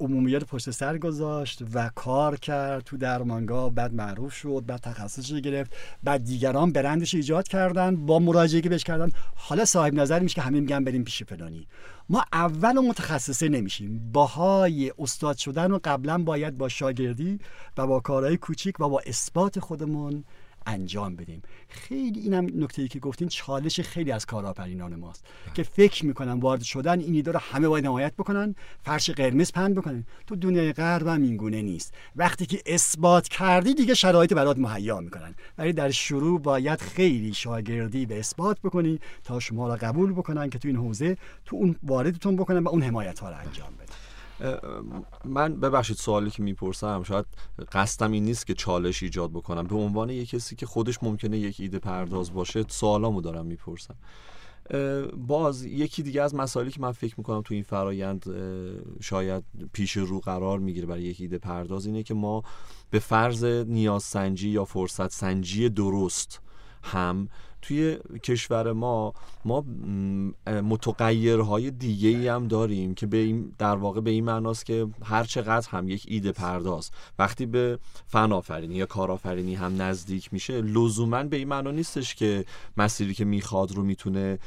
عمومیت 0.00 0.44
پشت 0.44 0.70
سر 0.70 0.98
گذاشت 0.98 1.62
و 1.74 1.90
کار 1.94 2.36
کرد 2.36 2.84
تو 2.84 2.96
درمانگاه. 2.96 3.70
بعد 3.70 3.94
معروف 3.94 4.34
شد 4.34 4.64
بعد 4.66 4.80
تخصصش 4.80 5.32
گرفت. 5.32 5.72
بعد 6.02 6.24
دیگران 6.24 6.72
برندش 6.72 7.14
ایجاد 7.14 7.48
کردن. 7.48 8.06
با 8.06 8.18
مراجعه 8.18 8.60
که 8.60 8.68
بهش 8.68 8.84
کردن 8.84 9.10
حالا 9.34 9.64
صاحب 9.64 9.94
نظر 9.94 10.20
میشه 10.20 10.34
که 10.34 10.42
همه 10.42 10.60
میگن 10.60 10.84
بریم 10.84 11.04
پیش 11.04 11.22
فلانی. 11.22 11.66
ما 12.08 12.24
اول 12.32 12.78
متخصصه 12.78 13.48
نمیشیم. 13.48 14.10
باهای 14.12 14.92
استاد 14.98 15.36
شدن 15.36 15.70
و 15.70 15.78
قبلا 15.84 16.18
باید 16.18 16.58
با 16.58 16.68
شاگردی 16.68 17.38
و 17.78 17.86
با 17.86 18.00
کارهای 18.00 18.36
کوچیک 18.36 18.80
و 18.80 18.88
با 18.88 19.02
اثبات 19.06 19.60
خودمون 19.60 20.24
انجام 20.66 21.16
بدیم. 21.16 21.42
خیلی 21.68 22.20
اینم 22.20 22.46
نکته 22.54 22.82
ای 22.82 22.88
که 22.88 22.98
گفتین 22.98 23.28
چالش 23.28 23.80
خیلی 23.80 24.12
از 24.12 24.26
کارآفرینان 24.26 24.94
ماست 24.94 25.24
که 25.54 25.62
فکر 25.62 26.06
می‌کنن 26.06 26.40
وارد 26.40 26.62
شدن 26.62 27.00
این 27.00 27.14
ایده 27.14 27.32
رو 27.32 27.38
همه 27.38 27.68
باید 27.68 27.86
حمایت 27.86 28.14
بکنن 28.16 28.54
فرش 28.82 29.10
قرمز 29.10 29.52
پهن 29.52 29.74
بکنن. 29.74 30.06
تو 30.26 30.36
دنیای 30.36 30.72
غرب 30.72 31.06
هم 31.06 31.22
اینگونه 31.22 31.62
نیست. 31.62 31.94
وقتی 32.16 32.46
که 32.46 32.62
اثبات 32.66 33.28
کردی 33.28 33.74
دیگه 33.74 33.94
شرایط 33.94 34.32
برات 34.32 34.58
مهیا 34.58 35.00
می‌کنن. 35.00 35.34
ولی 35.58 35.72
در 35.72 35.90
شروع 35.90 36.40
باید 36.40 36.80
خیلی 36.80 37.34
شاگردی 37.34 38.06
به 38.06 38.18
اثبات 38.18 38.60
بکنی 38.60 39.00
تا 39.24 39.40
شما 39.40 39.68
را 39.68 39.76
قبول 39.76 40.12
بکنن 40.12 40.50
که 40.50 40.58
تو 40.58 40.68
این 40.68 40.76
حوزه 40.76 41.16
تو 41.44 41.56
اون 41.56 41.76
واردتون 41.82 42.36
بکنن 42.36 42.58
و 42.58 42.68
اون 42.68 42.82
حمایت 42.82 43.18
ها 43.18 43.30
رو 43.30 43.36
انجام 43.36 43.74
بدن. 43.74 44.03
من 45.24 45.60
ببخشید 45.60 45.96
سوالی 45.96 46.30
که 46.30 46.42
می‌پرسم 46.42 47.02
شاید 47.02 47.26
قصدم 47.72 48.12
این 48.12 48.24
نیست 48.24 48.46
که 48.46 48.54
چالش 48.54 49.02
ایجاد 49.02 49.30
بکنم. 49.30 49.66
به 49.66 49.76
عنوان 49.76 50.10
یک 50.10 50.30
کسی 50.30 50.56
که 50.56 50.66
خودش 50.66 51.02
ممکنه 51.02 51.38
یک 51.38 51.60
ایده 51.60 51.78
پرداز 51.78 52.32
باشه 52.32 52.64
سوالامو 52.68 53.20
دارم 53.20 53.46
می‌پرسم. 53.46 53.94
باز 55.16 55.64
یکی 55.64 56.02
دیگه 56.02 56.22
از 56.22 56.34
مسائلی 56.34 56.70
که 56.70 56.80
من 56.80 56.92
فکر 56.92 57.14
می‌کنم 57.18 57.42
تو 57.42 57.54
این 57.54 57.62
فرایند 57.62 58.24
شاید 59.00 59.44
پیش 59.72 59.96
رو 59.96 60.20
قرار 60.20 60.58
می‌گیره 60.58 60.86
برای 60.86 61.02
یک 61.02 61.20
ایده 61.20 61.38
پرداز 61.38 61.86
اینه 61.86 62.02
که 62.02 62.14
ما 62.14 62.42
به 62.90 62.98
فرض 62.98 63.44
نیاز 63.44 64.02
سنجی 64.02 64.48
یا 64.48 64.64
فرصت 64.64 65.12
سنجی 65.12 65.68
درست 65.68 66.40
هم 66.82 67.28
توی 67.66 67.98
کشور 68.22 68.72
ما 68.72 69.12
ما 69.44 69.64
متغیرهای 70.46 71.70
دیگه 71.70 72.08
ای 72.08 72.28
هم 72.28 72.48
داریم 72.48 72.94
که 72.94 73.06
به 73.06 73.16
این 73.16 73.52
در 73.58 73.76
واقع 73.76 74.00
به 74.00 74.10
این 74.10 74.24
معناست 74.24 74.66
که 74.66 74.86
هر 75.02 75.24
چقدر 75.24 75.68
هم 75.70 75.88
یک 75.88 76.04
ایده 76.08 76.32
پرداز. 76.32 76.90
وقتی 77.18 77.46
به 77.46 77.78
فنافرینی 78.06 78.74
یا 78.74 78.86
کارآفرینی 78.86 79.54
هم 79.54 79.82
نزدیک 79.82 80.32
میشه 80.32 80.60
لزوما 80.60 81.22
به 81.22 81.36
این 81.36 81.48
معنا 81.48 81.70
نیستش 81.70 82.14
که 82.14 82.44
مسیری 82.76 83.14
که 83.14 83.24
می‌خواد 83.24 83.72
رو 83.72 83.82
می‌تونه 83.82 84.38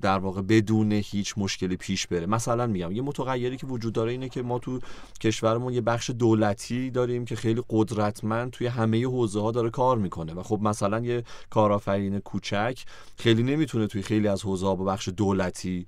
در 0.00 0.18
واقع 0.18 0.42
بدون 0.42 0.92
هیچ 0.92 1.34
مشکلی 1.36 1.76
پیش 1.76 2.06
بره. 2.06 2.26
مثلا 2.26 2.66
میگم 2.66 2.92
یه 2.92 3.02
متغیری 3.02 3.56
که 3.56 3.66
وجود 3.66 3.92
داره 3.92 4.12
اینه 4.12 4.28
که 4.28 4.42
ما 4.42 4.58
تو 4.58 4.80
کشورمون 5.20 5.72
یه 5.72 5.80
بخش 5.80 6.10
دولتی 6.10 6.90
داریم 6.90 7.24
که 7.24 7.36
خیلی 7.36 7.62
قدرتمند 7.68 8.50
توی 8.50 8.66
همه 8.66 9.04
حوزه 9.04 9.40
ها 9.40 9.50
داره 9.50 9.70
کار 9.70 9.98
می‌کنه. 9.98 10.34
و 10.34 10.42
خب 10.42 10.60
مثلا 10.62 11.00
یه 11.00 11.24
کارآفرین 11.50 12.18
کوچک 12.18 12.84
خیلی 13.16 13.42
نمی‌تونه 13.42 13.86
توی 13.86 14.02
خیلی 14.02 14.28
از 14.28 14.42
حوزه 14.42 14.66
ها 14.66 14.74
با 14.74 14.84
بخش 14.84 15.08
دولتی 15.08 15.86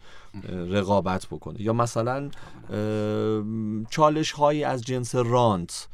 رقابت 0.68 1.26
بکنه. 1.26 1.62
یا 1.62 1.73
مثلا 1.73 2.30
چالش 3.90 4.32
هایی 4.32 4.64
از 4.64 4.82
جنس 4.82 5.14
رانت 5.14 5.88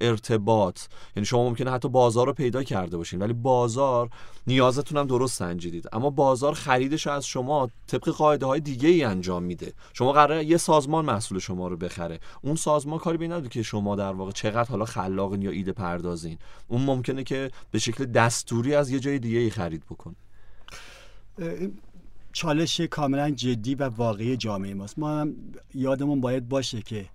ارتباط. 0.00 0.80
یعنی 1.16 1.26
شما 1.26 1.48
ممکنه 1.48 1.70
حتی 1.70 1.88
بازار 1.88 2.26
رو 2.26 2.32
پیدا 2.32 2.62
کرده 2.62 2.96
باشین 2.96 3.22
ولی 3.22 3.32
بازار 3.32 4.10
نیازتون 4.46 4.98
هم 4.98 5.06
درست 5.06 5.38
سنجیدید. 5.38 5.88
اما 5.92 6.10
بازار 6.10 6.54
خریدش 6.54 7.06
از 7.06 7.26
شما 7.26 7.70
طبق 7.86 8.08
قاعده 8.08 8.46
های 8.46 8.60
دیگه 8.60 8.88
ای 8.88 9.04
انجام 9.04 9.42
میده. 9.42 9.72
شما 9.92 10.12
قراره 10.12 10.44
یه 10.44 10.56
سازمان 10.56 11.04
محصول 11.04 11.38
شما 11.38 11.68
رو 11.68 11.76
بخره. 11.76 12.20
اون 12.42 12.56
سازمان 12.56 12.98
کاری 12.98 13.18
به 13.18 13.26
نداره 13.28 13.48
که 13.48 13.62
شما 13.62 13.96
در 13.96 14.12
واقع 14.12 14.30
چقدر 14.30 14.70
حالا 14.70 14.84
خلاقین 14.84 15.42
یا 15.42 15.50
ایده 15.50 15.72
پردازین. 15.72 16.38
اون 16.68 16.82
ممکنه 16.82 17.24
که 17.24 17.50
به 17.70 17.78
شکل 17.78 18.04
دستوری 18.04 18.74
از 18.74 18.90
یه 18.90 19.00
جای 19.00 19.18
دیگه 19.18 19.38
ای 19.38 19.50
خرید 19.50 19.82
بکن. 19.90 20.14
چالش 22.32 22.80
کاملا 22.80 23.30
جدی 23.30 23.74
و 23.74 23.88
واقعی 23.88 24.36
جامعه 24.36 24.74
ماست. 24.74 24.98
ما 24.98 25.10
هم 25.20 25.34
یادمون 25.74 26.20
باید 26.20 26.48
باشه 26.48 26.82
که 26.82 27.06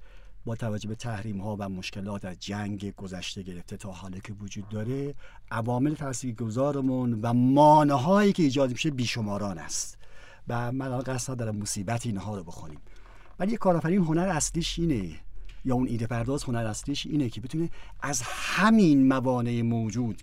با 0.46 0.56
توجه 0.56 0.90
به 0.90 0.96
تحریم 0.96 1.42
ها 1.42 1.56
و 1.60 1.70
مشکلات 1.70 2.26
از 2.26 2.40
جنگ 2.40 2.96
گذشته 2.96 3.42
گرفته 3.42 3.78
تا 3.78 3.92
حالا 3.92 4.20
که 4.20 4.34
وجود 4.34 4.70
داره 4.70 5.16
عوامل 5.52 5.96
گذارمون 6.40 7.20
و 7.22 7.34
مانه 7.34 7.94
هایی 7.94 8.34
که 8.34 8.44
ایجاد 8.44 8.72
میشه 8.72 8.92
بیشماران 8.92 9.58
است. 9.58 9.98
و 10.48 10.72
من 10.72 10.86
الان 10.86 11.02
قصد 11.02 11.38
دارم 11.38 11.56
مصیبت 11.56 12.06
اینها 12.06 12.38
رو 12.38 12.44
بخونیم. 12.44 12.80
ولی 13.40 13.58
کارآفرین 13.58 14.02
هنر 14.02 14.28
اصلیش 14.28 14.80
اینه 14.80 15.20
یا 15.66 15.76
اون 15.76 15.88
ایده 15.88 16.08
پرداز 16.08 16.44
هنر 16.44 16.66
اصلیش 16.66 17.06
اینه 17.06 17.30
که 17.30 17.42
بتونه 17.42 17.70
از 18.02 18.22
همین 18.26 19.08
موانع 19.08 19.62
موجود 19.62 20.22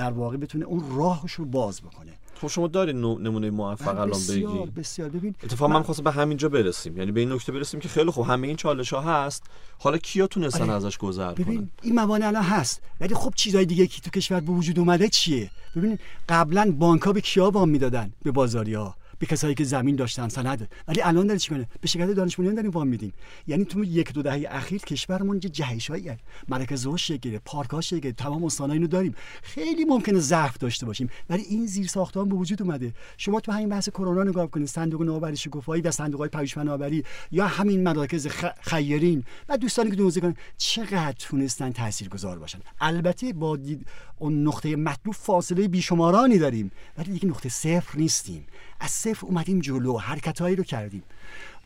در 0.00 0.10
واقع 0.10 0.36
بتونه 0.36 0.64
اون 0.64 0.96
راهش 0.96 1.32
رو 1.32 1.44
باز 1.44 1.80
بکنه. 1.80 2.12
خب 2.40 2.48
شما 2.48 2.68
دارین 2.68 2.96
نمونه 2.96 3.50
موفق 3.50 3.88
الان 3.88 4.08
بگی. 4.08 4.16
بسیار 4.16 4.70
بسیار. 4.76 5.08
ببین 5.08 5.34
اتفاقا 5.44 5.72
من 5.72 5.82
خواستم 5.82 6.04
به 6.04 6.10
همینجا 6.10 6.48
برسیم. 6.48 6.98
یعنی 6.98 7.12
به 7.12 7.20
این 7.20 7.32
نکته 7.32 7.52
برسیم 7.52 7.80
که 7.80 7.88
خیلی 7.88 8.10
خوب 8.10 8.26
همه 8.26 8.46
این 8.46 8.56
چالش 8.56 8.92
ها 8.92 9.00
هست. 9.00 9.42
حالا 9.78 9.98
کیا 9.98 10.26
تونستن 10.26 10.62
آره. 10.62 10.72
ازش 10.72 10.98
گذر 10.98 11.32
ببین 11.32 11.58
کنن؟ 11.58 11.70
این 11.82 11.94
موانع 11.94 12.26
الان 12.26 12.42
هست. 12.42 12.82
ولی 13.00 13.14
خب 13.14 13.32
چیزای 13.36 13.66
دیگه 13.66 13.86
که 13.86 14.00
تو 14.00 14.10
کشور 14.10 14.40
به 14.40 14.52
وجود 14.52 14.78
اومده 14.78 15.08
چیه؟ 15.08 15.50
ببین 15.76 15.98
قبلا 16.28 16.74
بانک 16.78 17.02
ها 17.02 17.12
به 17.12 17.20
کیا 17.20 17.50
وام 17.50 17.68
می‌دادن؟ 17.68 18.12
به 18.22 18.30
بازاری 18.30 18.74
ها 18.74 18.94
به 19.20 19.26
کسایی 19.26 19.54
که 19.54 19.64
زمین 19.64 19.96
داشتن 19.96 20.28
سند. 20.28 20.68
ولی 20.88 21.00
الان 21.02 21.26
داره 21.26 21.38
چیکاره 21.38 21.68
به 21.80 21.88
شرکت 21.88 22.10
دانش 22.10 22.36
بنیان 22.36 22.54
داریم 22.54 22.70
وام 22.70 22.88
میدیم. 22.88 23.12
یعنی 23.46 23.64
تو 23.64 23.84
یک 23.84 24.12
دو 24.12 24.22
دهه 24.22 24.46
اخیر 24.50 24.80
کشورمون 24.80 25.40
یه 25.42 25.50
جهشایی 25.50 26.10
مرکز 26.48 26.86
رشد 26.86 27.14
شکل 27.14 27.38
پارک‌ها 27.44 27.80
شکل 27.80 28.10
تمام 28.10 28.44
استان‌ها 28.44 28.74
اینو 28.74 28.86
داریم. 28.86 29.14
خیلی 29.42 29.84
ممکنه 29.84 30.18
ضعف 30.18 30.58
داشته 30.58 30.86
باشیم. 30.86 31.10
ولی 31.30 31.42
این 31.42 31.66
زیر 31.66 31.86
ساختمان 31.86 32.28
به 32.28 32.34
وجود 32.34 32.62
اومده. 32.62 32.94
شما 33.16 33.40
تو 33.40 33.52
همین 33.52 33.68
بحث 33.68 33.88
کرونا 33.88 34.22
نگاه 34.22 34.50
کنید. 34.50 34.68
صندوق 34.68 35.02
نوآوری 35.02 35.36
شکوفایی 35.36 35.82
و 35.82 35.90
صندوق‌های 35.90 36.28
پژوهش 36.28 36.54
فناوری 36.54 37.04
یا 37.30 37.46
همین 37.46 37.82
مراکز 37.82 38.28
خیرین. 38.60 39.24
و 39.48 39.56
دوستانی 39.56 39.90
که 39.90 39.96
دوزه 39.96 40.20
کنن 40.20 40.34
چقدر 40.58 41.14
تونستن 41.18 41.70
تاثیرگذار 41.70 42.38
باشن. 42.38 42.58
البته 42.80 43.32
با 43.32 43.56
دید 43.56 43.86
اون 44.20 44.46
نقطه 44.46 44.76
مطلوب 44.76 45.14
فاصله 45.14 45.68
بیشمارانی 45.68 46.38
داریم 46.38 46.70
ولی 46.98 47.12
دیگه 47.12 47.28
نقطه 47.28 47.48
صفر 47.48 47.98
نیستیم. 47.98 48.46
از 48.80 48.90
صفر 48.90 49.26
اومدیم 49.26 49.60
جلو 49.60 49.98
حرکتهایی 49.98 50.56
رو 50.56 50.64
کردیم. 50.64 51.02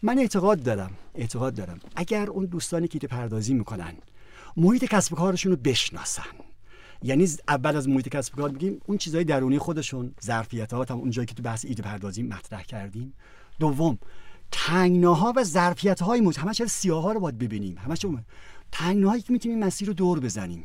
من 0.02 0.18
اعتقاد 0.18 0.62
دارم 0.62 0.90
اعتقاد 1.14 1.54
دارم 1.54 1.80
اگر 1.96 2.26
اون 2.30 2.44
دوستانی 2.44 2.88
که 2.88 2.99
پردازی 2.99 3.54
می‌کنن 3.54 3.92
محیط 4.56 4.84
کسب 4.84 5.14
کارشون 5.14 5.52
رو 5.52 5.58
بشناسن. 5.58 6.23
یعنی 7.02 7.28
اول 7.49 7.76
از 7.76 7.88
محیط 7.88 8.08
کسب 8.08 8.34
کار 8.34 8.49
بگیم 8.49 8.80
اون 8.87 8.99
چیزهای 8.99 9.25
درونی 9.25 9.58
خودشون 9.58 10.14
ظرفیت 10.25 10.73
ها 10.73 10.84
هم 10.90 10.96
اونجایی 10.96 11.26
که 11.26 11.34
تو 11.34 11.42
بحث 11.42 11.64
ایده 11.64 11.82
پردازی 11.82 12.23
مطرح 12.23 12.62
کردیم. 12.62 13.14
دوم 13.58 13.99
تنگناها 14.50 15.32
و 15.37 15.44
ظرفیت 15.44 16.02
های 16.02 16.20
همه 16.20 16.32
همش 16.38 16.62
سیاه 16.64 17.02
ها 17.02 17.12
رو 17.12 17.20
باید 17.20 17.38
ببینیم. 17.38 17.78
همش 17.78 18.06
تنگناهایی 18.73 19.23
که 19.23 19.32
می‌تونیم 19.32 19.58
مسیر 19.58 19.88
رو 19.88 19.94
دور 19.94 20.20
بزنیم. 20.20 20.64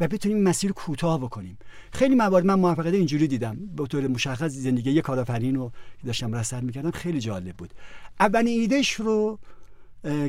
و 0.00 0.08
بتونیم 0.08 0.42
مسیر 0.42 0.72
کوتاه 0.72 1.20
بکنیم. 1.20 1.58
خیلی 1.92 2.14
موارد 2.14 2.44
من 2.44 2.54
موفقیت 2.54 2.94
اینجوری 2.94 3.28
دیدم. 3.28 3.58
به 3.76 3.86
طور 3.86 4.06
مشخص 4.06 4.50
زندگی 4.50 4.90
یه 4.90 5.02
کارآفرین 5.02 5.54
رو 5.54 5.72
داشتم 6.06 6.34
رصد 6.34 6.62
می‌کردم 6.62 6.90
خیلی 6.90 7.20
جالب 7.20 7.56
بود. 7.56 7.74
اولین 8.20 8.60
ایدهش 8.60 8.92
رو 8.92 9.38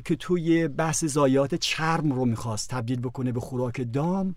که 0.06 0.16
توی 0.16 0.68
بحث 0.68 1.06
زایات 1.06 1.56
چرم 1.56 2.12
رو 2.12 2.26
می‌خواست 2.26 2.70
تبدیل 2.70 3.00
بکنه 3.00 3.32
به 3.32 3.40
خوراک 3.40 3.94
دام 3.94 4.36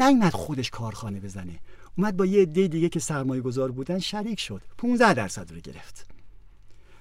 نیومد 0.00 0.32
خودش 0.32 0.70
کارخانه 0.70 1.20
بزنه. 1.20 1.58
اومد 1.98 2.16
با 2.16 2.26
یه 2.26 2.42
عده 2.42 2.68
دیگه 2.68 2.88
که 2.88 3.00
سرمایه 3.00 3.42
گذار 3.42 3.70
بودن 3.70 3.98
شریک 3.98 4.40
شد. 4.40 4.62
15 4.78 5.14
درصد 5.14 5.52
رو 5.52 5.60
گرفت. 5.60 6.06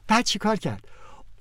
بعد 0.08 0.26
چی 0.26 0.40
کار 0.40 0.56
کرد؟ 0.56 0.88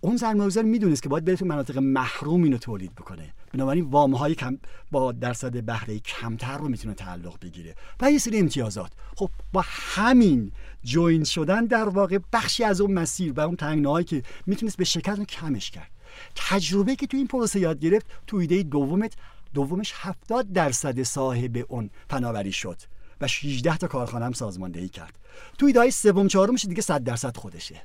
اون 0.01 0.17
سرمایه‌گذار 0.17 0.65
می‌دونست 0.65 1.03
که 1.03 1.09
باید 1.09 1.25
بره 1.25 1.37
تو 1.37 1.45
مناطق 1.45 1.79
محروم 1.79 2.43
اینو 2.43 2.59
تولید 2.59 2.95
بکنه. 2.95 3.35
بنابراین 3.53 3.85
وام 3.85 4.15
های 4.15 4.35
کم 4.35 4.59
با 4.91 5.13
درصد 5.13 5.65
بهره 5.65 5.99
کمتر 5.99 6.59
رو 6.59 6.69
می‌تونه 6.69 6.95
تعلق 6.95 7.41
بگیره. 7.41 7.75
و 8.01 8.11
یه 8.11 8.19
سری 8.19 8.39
امتیازات. 8.39 8.93
خب 9.17 9.31
با 9.53 9.65
همین 9.67 10.53
جوین 10.85 11.25
شدن 11.25 11.65
در 11.65 11.89
واقع 11.89 12.19
بخشی 12.33 12.65
از 12.65 12.81
اون 12.81 12.93
مسیر 12.93 13.33
و 13.33 13.41
اون 13.41 13.57
تنگناهایی 13.57 14.05
که 14.05 14.23
می‌تونست 14.47 14.77
به 14.77 14.85
شکل 14.85 15.25
کمش 15.25 15.71
کرد. 15.71 15.91
تجربه 16.35 16.97
که 16.97 17.07
تو 17.07 17.17
این 17.17 17.27
پروسه 17.27 17.61
یاد 17.61 17.81
گرفت 17.81 18.07
تو 18.27 18.37
ایده 18.37 18.63
دومت 18.63 19.15
دومش 19.55 19.93
70 19.97 20.53
درصد 20.53 21.03
صاحب 21.03 21.65
اون 21.69 21.91
فناوری 22.11 22.53
شد 22.53 22.77
و 23.21 23.29
16 23.29 23.77
تا 23.77 23.87
کارخانه 23.89 24.25
هم 24.25 24.33
سازماندهی 24.33 24.89
کرد. 24.89 25.19
تو 25.59 25.67
ایده 25.67 25.81
های 25.81 25.91
سوم 25.91 26.29
چهارمش 26.29 26.65
دیگه 26.65 26.83
100 26.83 27.05
درصد 27.05 27.37
خودشه. 27.37 27.83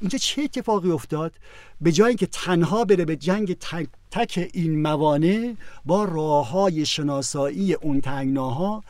اینجا 0.00 0.18
چه 0.18 0.42
اتفاقی 0.42 0.90
افتاد؟ 0.90 1.32
به 1.80 1.92
جای 1.92 2.08
اینکه 2.08 2.26
تنها 2.26 2.84
بره 2.84 3.04
به 3.04 3.16
جنگ 3.16 3.54
تک, 3.54 3.88
تک 4.10 4.50
این 4.54 4.82
موانع 4.82 5.54
با 5.84 6.04
راه 6.04 6.50
های 6.50 6.86
شناسایی 6.86 7.74
اون 7.74 8.00
تنگناها 8.00 8.82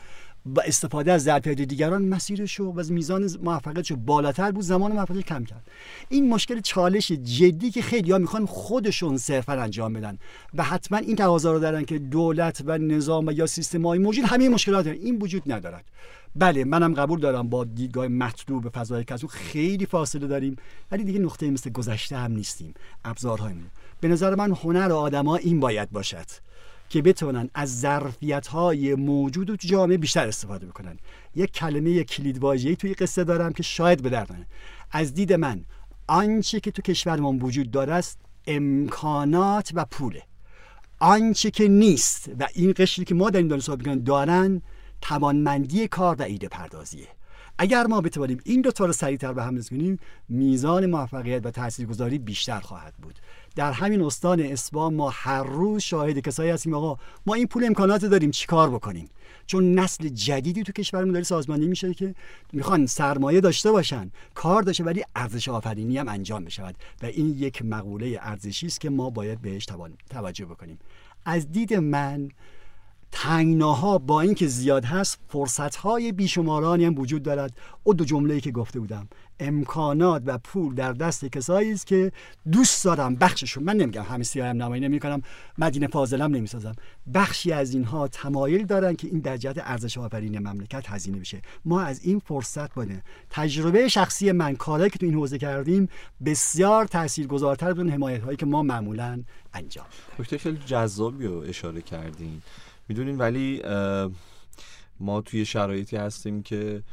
با 0.45 0.61
استفاده 0.61 1.11
از 1.11 1.23
ظرفیت 1.23 1.61
دیگران 1.61 2.05
مسیرش 2.05 2.59
و 2.59 2.79
از 2.79 2.91
میزان 2.91 3.29
موفقیتش 3.43 3.91
بالاتر 3.91 4.51
بود 4.51 4.63
زمان 4.63 4.91
موفقیت 4.91 5.25
کم 5.25 5.43
کرد. 5.43 5.67
این 6.09 6.29
مشکل 6.29 6.59
چالش 6.59 7.11
جدی 7.11 7.71
که 7.71 7.81
خیلی 7.81 8.11
ها 8.11 8.17
می‌خوان 8.17 8.45
خودشون 8.45 9.17
صرفا 9.17 9.53
انجام 9.53 9.93
بدن 9.93 10.17
و 10.53 10.63
حتما 10.63 10.97
این 10.97 11.15
تقاضا 11.15 11.53
رو 11.53 11.59
دارن 11.59 11.85
که 11.85 11.99
دولت 11.99 12.61
و 12.65 12.77
نظام 12.77 13.27
و 13.27 13.31
یا 13.31 13.45
سیستم 13.45 13.85
های 13.85 13.99
موجود 13.99 14.25
همه 14.25 14.49
مشکلات 14.49 14.85
دارن. 14.85 14.97
این 15.01 15.17
وجود 15.21 15.51
ندارد. 15.51 15.85
بله 16.35 16.63
منم 16.63 16.93
قبول 16.93 17.19
دارم 17.19 17.49
با 17.49 17.63
دیدگاه 17.63 18.07
مطلوب 18.07 18.69
فضای 18.69 19.03
کسو 19.03 19.27
خیلی 19.27 19.85
فاصله 19.85 20.27
داریم 20.27 20.55
ولی 20.91 21.03
دیگه 21.03 21.19
نقطه 21.19 21.51
مثل 21.51 21.69
گذشته 21.69 22.17
هم 22.17 22.31
نیستیم. 22.31 22.73
ابزارهایمون. 23.05 23.67
به 24.01 24.07
نظر 24.07 24.35
من 24.35 24.51
هنر 24.51 24.91
آدما 24.91 25.35
این 25.35 25.59
باید 25.59 25.91
باشد 25.91 26.25
که 26.89 27.01
بتونن 27.01 27.49
از 27.53 27.79
ظرفیت 27.79 28.47
های 28.47 28.95
موجود 28.95 29.47
تو 29.47 29.67
جامعه 29.67 29.97
بیشتر 29.97 30.27
استفاده 30.27 30.65
بکنن. 30.65 30.97
یک 31.35 31.51
کلمه 31.51 32.03
کلید 32.03 32.39
واژه‌ای 32.39 32.75
توی 32.75 32.93
قصه 32.93 33.23
دارم 33.23 33.53
که 33.53 33.63
شاید 33.63 34.03
به 34.03 34.09
درد 34.09 34.47
از 34.91 35.13
دید 35.13 35.33
من 35.33 35.65
آنچه 36.07 36.59
که 36.59 36.71
تو 36.71 36.81
کشورمان 36.81 37.39
وجود 37.39 37.71
داره 37.71 37.93
است 37.93 38.19
امکانات 38.47 39.71
و 39.73 39.85
پوله. 39.85 40.23
آنچه 40.99 41.51
که 41.51 41.67
نیست 41.67 42.31
و 42.39 42.47
این 42.53 42.73
قشری 42.77 43.05
که 43.05 43.15
ما 43.15 43.29
داریم 43.29 43.47
داریم 43.47 43.61
صحبت 43.61 44.03
دارن 44.03 44.61
توانمندی 45.01 45.87
کار 45.87 46.15
و 46.15 46.21
ایده 46.21 46.47
پردازیه 46.47 47.07
اگر 47.61 47.87
ما 47.87 48.01
بتوانیم 48.01 48.41
این 48.43 48.61
دو 48.61 48.71
تا 48.71 48.85
رو 48.85 48.93
سریعتر 48.93 49.33
به 49.33 49.43
هم 49.43 49.61
کنیم 49.61 49.99
میزان 50.29 50.85
موفقیت 50.85 51.45
و 51.45 51.51
تاثیرگذاری 51.51 52.17
بیشتر 52.17 52.59
خواهد 52.59 52.93
بود. 53.01 53.19
در 53.55 53.71
همین 53.71 54.01
استان 54.01 54.39
اسبان 54.39 54.93
ما 54.93 55.09
هر 55.09 55.43
روز 55.43 55.81
شاهد 55.81 56.19
کسایی 56.19 56.51
هستیم 56.51 56.73
آقا 56.73 56.97
ما 57.25 57.33
این 57.33 57.47
پول 57.47 57.63
امکانات 57.63 58.05
داریم 58.05 58.31
چیکار 58.31 58.69
بکنیم؟ 58.69 59.09
چون 59.45 59.79
نسل 59.79 60.07
جدیدی 60.07 60.63
تو 60.63 60.71
کشورمون 60.71 61.11
داره 61.11 61.23
سازمانی 61.23 61.67
میشه 61.67 61.93
که 61.93 62.15
می‌خوان 62.53 62.85
سرمایه 62.85 63.41
داشته 63.41 63.71
باشن 63.71 64.11
کار 64.33 64.61
داشته 64.61 64.83
ولی 64.83 65.03
ارزش 65.15 65.49
آفرینی 65.49 65.97
هم 65.97 66.09
انجام 66.09 66.45
بشود. 66.45 66.75
و 67.03 67.05
این 67.05 67.35
یک 67.37 67.65
مقوله 67.65 68.19
ارزشی 68.21 68.65
است 68.65 68.81
که 68.81 68.89
ما 68.89 69.09
باید 69.09 69.41
بهش 69.41 69.67
توجه 70.09 70.45
بکنیم. 70.45 70.79
از 71.25 71.51
دید 71.51 71.73
من 71.73 72.29
تنگناها 73.11 73.97
با 73.97 74.21
اینکه 74.21 74.47
زیاد 74.47 74.85
هست 74.85 75.19
فرصت 75.27 75.75
های 75.75 76.11
بیشمارانی 76.11 76.85
هم 76.85 76.99
وجود 76.99 77.23
دارد. 77.23 77.57
او 77.83 77.93
دو 77.93 78.05
جمله 78.05 78.39
که 78.39 78.51
گفته 78.51 78.79
بودم. 78.79 79.07
امکانات 79.39 80.23
و 80.25 80.37
پول 80.37 80.75
در 80.75 80.93
دست 80.93 81.25
کسایی 81.25 81.71
است 81.71 81.87
که 81.87 82.11
دوست 82.51 82.85
دارم 82.85 83.15
بخششون. 83.15 83.63
من 83.63 83.75
نمیگم 83.77 84.03
همه 84.03 84.23
سیاه 84.23 84.47
هم 84.47 84.63
نمایی 84.63 84.81
نمی‌کنم 84.81 85.21
مدینه 85.57 85.87
فاضلم 85.87 86.35
نمی‌سازم. 86.35 86.75
بخشی 87.13 87.51
از 87.51 87.73
اینها 87.73 88.07
تمایل 88.07 88.65
دارن 88.65 88.95
که 88.95 89.07
این 89.07 89.19
در 89.19 89.37
جهت 89.37 89.57
ارزش 89.57 89.97
آفرین 89.97 90.39
مملکت 90.39 90.89
هزینه 90.89 91.19
بشه. 91.19 91.41
ما 91.65 91.81
از 91.81 92.03
این 92.03 92.19
فرصت 92.19 92.75
بده 92.75 93.03
تجربه 93.29 93.87
شخصی 93.87 94.31
من 94.31 94.55
کارهایی 94.55 94.89
که 94.89 94.99
تو 94.99 95.05
این 95.05 95.15
حوزه 95.15 95.37
کردیم 95.37 95.89
بسیار 96.25 96.85
تاثیرگذارتر 96.85 97.73
بودن 97.73 97.89
حمایت 97.89 98.23
هایی 98.23 98.37
که 98.37 98.45
ما 98.45 98.63
معمولا 98.63 99.23
انجام 99.53 99.85
نکته 100.19 100.37
خیلی 100.37 100.57
جذابی 100.65 101.27
رو 101.27 101.39
اشاره 101.39 101.81
کردین. 101.81 102.41
می‌دونین 102.89 103.17
ولی 103.17 103.61
ما 104.99 105.21
توی 105.21 105.45
شرایطی 105.45 105.97
هستیم 105.97 106.43
که 106.43 106.83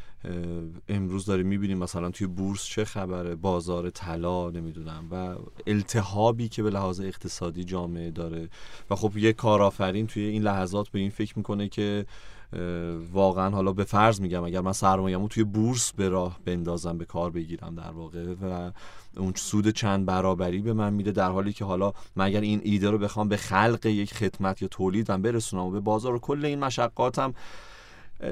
امروز 0.89 1.27
داریم 1.27 1.47
می‌بینیم 1.47 1.79
مثلا 1.79 2.11
توی 2.11 2.27
بورس 2.27 2.65
چه 2.65 2.85
خبره 2.85 3.35
بازار 3.35 3.91
طلا 3.91 4.51
نمی‌دونم 4.51 5.09
و 5.11 5.37
التهابی 5.67 6.49
که 6.49 6.63
به 6.63 6.71
لحاظ 6.71 7.01
اقتصادی 7.01 7.65
جامعه 7.65 8.11
داره. 8.11 8.49
و 8.91 8.95
خب 8.95 9.17
یه 9.17 9.33
کارآفرین 9.33 10.07
توی 10.07 10.23
این 10.23 10.43
لحظات 10.43 10.89
به 10.89 10.99
این 10.99 11.11
فکر 11.11 11.39
می‌کنه 11.39 11.69
که 11.69 12.07
واقعا 13.13 13.51
حالا 13.51 13.73
به 13.73 13.85
فرض 13.85 14.21
میگم 14.21 14.45
اگر 14.45 14.61
من 14.61 14.73
سرمایه‌مو 14.73 15.29
توی 15.29 15.45
بورس 15.45 15.93
به 15.93 16.09
راه 16.09 16.41
بندازم 16.45 16.99
به 16.99 17.05
کار 17.05 17.31
بگیرم 17.31 17.75
در 17.75 17.91
واقع 17.91 18.35
و 18.43 18.71
اون 19.17 19.33
سود 19.37 19.69
چند 19.69 20.07
برابری 20.07 20.59
به 20.59 20.73
من 20.73 20.93
میده 20.93 21.13
در 21.13 21.31
حالی 21.31 21.53
که 21.53 21.65
حالا 21.65 21.93
من 22.17 22.25
اگر 22.25 22.41
این 22.41 22.61
ایده 22.65 22.91
رو 22.91 22.99
بخوام 22.99 23.29
به 23.29 23.37
خلق 23.37 23.87
یک 23.87 24.15
خدمت 24.15 24.63
یا 24.63 24.69
تولیدم 24.69 25.23
برسونم 25.23 25.63
و 25.63 25.71
به 25.71 25.81
بازار 25.81 26.15
و 26.15 26.19
کل 26.19 26.45
این 26.45 26.59
مشقاتم 26.59 27.35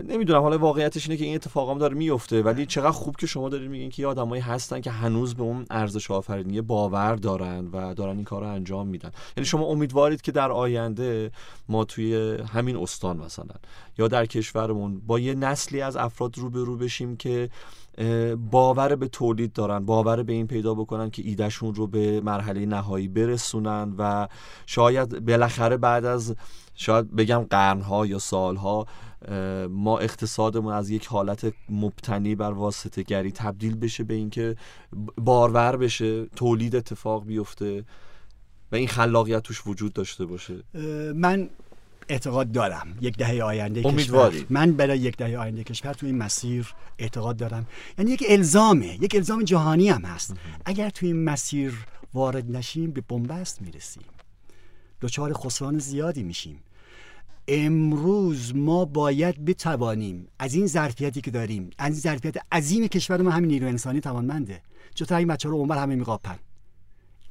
نمی‌دونم. 0.08 0.42
حالا 0.42 0.58
واقعیتش 0.58 1.08
اینه 1.08 1.16
که 1.16 1.24
این 1.24 1.34
اتفاقام 1.34 1.78
داره 1.78 1.94
میفته 1.94 2.42
ولی 2.42 2.66
چقدر 2.66 2.90
خوب 2.90 3.16
که 3.16 3.26
شما 3.26 3.49
دارید 3.49 3.70
میگین 3.70 3.90
که 3.90 4.06
آدمایی 4.06 4.42
هستن 4.42 4.80
که 4.80 4.90
هنوز 4.90 5.34
به 5.34 5.42
اون 5.42 5.66
ارزش 5.70 6.10
آفرینی 6.10 6.60
باور 6.60 7.14
دارن 7.14 7.68
و 7.73 7.94
دارن 7.94 8.16
این 8.16 8.25
کار 8.25 8.42
رو 8.42 8.49
انجام 8.49 8.86
میدن. 8.86 9.10
یعنی 9.36 9.47
شما 9.47 9.64
امیدوارید 9.64 10.23
که 10.23 10.32
در 10.32 10.52
آینده 10.52 11.30
ما 11.68 11.84
توی 11.84 12.36
همین 12.36 12.76
استان 12.76 13.16
مثلا 13.16 13.54
یا 13.99 14.08
در 14.08 14.26
کشورمون 14.26 15.00
با 15.06 15.18
یه 15.18 15.34
نسلی 15.34 15.80
از 15.80 15.97
افراد 15.97 16.38
روبرو 16.38 16.76
بشیم 16.76 17.16
که 17.16 17.50
باور 18.50 18.97
به 18.97 19.09
تولید 19.09 19.52
دارن 19.52 19.87
باور 19.87 20.23
به 20.23 20.33
این 20.33 20.47
پیدا 20.47 20.75
بکنن 20.75 21.11
که 21.11 21.23
ایدهشون 21.25 21.75
رو 21.75 21.87
به 21.87 22.21
مرحله 22.21 22.67
نهایی 22.67 23.09
برسونن 23.09 23.95
و 23.99 24.28
شاید 24.67 25.25
بالاخره 25.26 25.76
بعد 25.76 26.04
از 26.04 26.37
شاید 26.75 27.17
بگم 27.17 27.47
قرنها 27.50 28.07
یا 28.07 28.19
سالها 28.19 28.87
ما 29.71 29.99
اقتصادمون 29.99 30.73
از 30.73 30.91
یک 30.91 31.07
حالت 31.07 31.52
مبتنی 31.69 32.35
بر 32.35 32.52
واسطه 32.52 33.02
گری 33.02 33.33
تبدیل 33.33 33.76
بشه 33.76 34.04
به 34.04 34.15
اینکه 34.15 34.57
بارور 35.19 35.76
بشه 35.76 36.26
تولید 36.26 36.76
اتفاق 36.76 37.25
بیفته 37.25 37.85
و 38.73 38.76
این 38.76 38.89
خلاقیت 38.89 39.43
توش 39.43 39.67
وجود 39.67 39.93
داشته 39.93 40.26
باشه. 40.26 40.54
من 41.15 41.50
اعتقاد 42.08 42.52
دارم. 42.52 42.99
یک 43.00 43.17
دهه 43.17 43.43
آینده 43.43 43.82
کشور. 43.82 44.32
من 44.50 44.73
برای 44.73 44.99
یک 44.99 45.17
دهه 45.17 45.36
آینده 45.38 45.64
کشور 45.64 45.93
تو 45.93 46.06
این 46.06 46.19
مسیر 46.19 46.75
اعتقاد 46.99 47.36
دارم. 47.36 47.67
یعنی 47.99 48.10
یک 48.10 48.25
الزامه. 48.28 49.02
یک 49.02 49.14
الزام 49.14 49.43
جهانی 49.43 49.88
هم 49.88 50.02
هست. 50.02 50.34
اگر 50.64 50.90
تو 50.90 51.06
این 51.06 51.25
مسیر 51.25 51.86
وارد 52.14 52.56
نشیم 52.56 52.90
به 52.90 53.00
بنبست 53.00 53.62
می‌رسیم. 53.62 54.02
دچار 55.00 55.32
خسران 55.32 55.78
زیادی 55.78 56.23
میشیم. 56.23 56.60
امروز 57.49 58.56
ما 58.56 58.84
باید 58.84 59.45
بتوانیم 59.45 60.28
از 60.38 60.54
این 60.54 60.67
ظرفیتی 60.67 61.21
که 61.21 61.30
داریم 61.30 61.71
از 61.78 61.93
این 61.93 62.00
ظرفیت 62.00 62.36
عظیم 62.52 62.86
کشور 62.86 63.23
ما 63.23 63.30
همین 63.30 63.50
نیرو 63.50 63.69
انسانی 63.69 64.00
توانمنده. 64.00 64.60
چطور 64.95 65.19
این 65.19 65.28
بچه 65.28 65.49
رو 65.49 65.58
عمر 65.58 65.78
همه 65.78 65.95
میقاپن. 65.95 66.38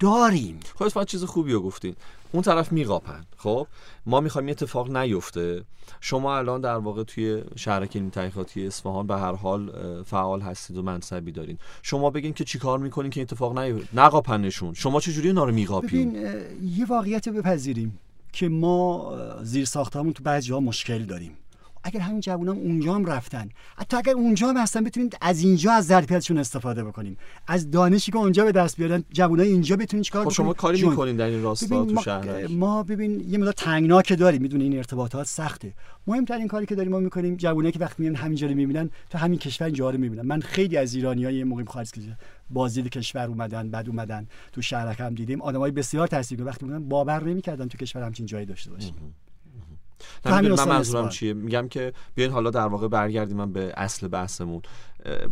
داریم. 0.03 0.59
خودت 0.75 1.07
چیز 1.07 1.23
خوبی 1.23 1.53
رو 1.53 1.61
گفتین. 1.61 1.95
اون 2.31 2.43
طرف 2.43 2.71
میقاپن. 2.71 3.23
خب 3.37 3.67
ما 4.05 4.21
می‌خوایم 4.21 4.49
اتفاق 4.49 4.97
نیفته. 4.97 5.63
شما 6.01 6.37
الان 6.37 6.61
در 6.61 6.75
واقع 6.75 7.03
توی 7.03 7.43
شهر 7.55 7.85
کلینی 7.85 8.09
تحقیقاتی 8.09 8.67
اصفهان 8.67 9.07
به 9.07 9.17
هر 9.17 9.35
حال 9.35 9.71
فعال 10.03 10.41
هستید 10.41 10.77
و 10.77 10.81
منصبی 10.81 11.31
دارین. 11.31 11.57
شما 11.81 12.09
بگین 12.09 12.33
که 12.33 12.43
چیکار 12.43 12.79
می‌کنین 12.79 13.11
که 13.11 13.21
اتفاق 13.21 13.59
نیفته 13.59 13.87
نقاپنشون. 13.93 14.73
شما 14.73 14.99
چجوری 14.99 15.27
اینا 15.27 15.43
رو 15.43 15.51
میقاپین؟ 15.51 16.15
یه 16.63 16.85
واقعیت 16.85 17.29
بپذیریم 17.29 17.99
که 18.33 18.49
ما 18.49 19.15
زیر 19.43 19.65
ساختمون 19.65 20.13
تو 20.13 20.23
بعضی 20.23 20.47
جاها 20.47 20.59
مشکل 20.59 21.03
داریم. 21.03 21.37
اگر 21.83 21.99
همین 21.99 22.19
جوانان 22.19 22.57
اونجا 22.57 22.95
هم 22.95 23.05
رفتن. 23.05 23.49
حتی 23.77 23.97
اگر 23.97 24.13
اونجا 24.13 24.49
هم 24.49 24.57
هستن 24.57 24.83
بتونیم 24.83 25.09
از 25.21 25.43
اینجا 25.43 25.71
از 25.71 25.87
ظرفیتشون 25.87 26.37
استفاده 26.37 26.83
بکنیم. 26.83 27.17
از 27.47 27.71
دانشی 27.71 28.11
که 28.11 28.17
اونجا 28.17 28.45
به 28.45 28.51
دست 28.51 28.77
بیارن 28.77 29.03
جوانای 29.11 29.47
اینجا 29.47 29.75
بتونین 29.75 30.03
چیکار 30.03 30.21
بکنیم 30.21 30.31
خب 30.31 30.43
شما 30.43 30.53
کاری 30.53 30.89
می‌کنین 30.89 31.15
در 31.15 31.25
این 31.25 31.43
راستا 31.43 31.85
تو 31.85 32.01
شهر 32.01 32.47
ما 32.47 32.83
ببین 32.83 33.19
یه 33.29 33.37
مقدار 33.37 33.53
تنگناک 33.53 34.13
داریم. 34.13 34.41
می‌دونی 34.41 34.63
این 34.63 34.77
ارتباطات 34.77 35.27
سخته. 35.27 35.73
مهمترین 36.07 36.47
کاری 36.47 36.65
که 36.65 36.75
داریم 36.75 36.91
ما 36.91 36.99
می‌کنیم 36.99 37.35
جوانایی 37.35 37.71
که 37.71 37.79
وقتی 37.79 38.03
میان 38.03 38.15
همینجا 38.15 38.47
رو 38.47 38.55
می‌بینن 38.55 38.89
تو 39.09 39.17
همین 39.17 39.39
کشور 39.39 39.65
اینجا 39.65 39.89
رو 39.89 39.97
می‌بینن. 39.97 40.21
من 40.21 40.39
خیلی 40.39 40.77
از 40.77 40.95
ایرانیای 40.95 41.43
مقیم 41.43 41.65
خارج 41.65 41.89
بازدید 42.49 42.89
کشور 42.89 43.27
اومدن 43.27 43.69
بعد 43.69 43.89
اومدن. 43.89 44.27
تو 44.51 44.61
شهرک 44.61 44.99
هم 44.99 45.15
دیدیم. 45.15 45.41
آدمای 45.41 45.71
بسیار 45.71 46.07
تاثیرگذار 46.07 46.47
وقتی 46.47 46.65
بودن 46.65 46.89
باور 46.89 47.23
نمی‌کردن 47.23 47.67
تو 47.67 47.77
کشور 47.77 48.03
همچین 48.03 48.25
جایی 48.25 48.45
داشته 48.45 48.71
باشیم 48.71 48.93
من 50.25 50.67
منظورم 50.67 51.09
چیه؟ 51.09 51.33
میگم 51.33 51.67
که 51.67 51.93
بیاین 52.15 52.31
حالا 52.31 52.49
در 52.49 52.67
واقع 52.67 52.87
برگردیم 52.87 53.37
من 53.37 53.53
به 53.53 53.73
اصل 53.77 54.07
بحثمون. 54.07 54.61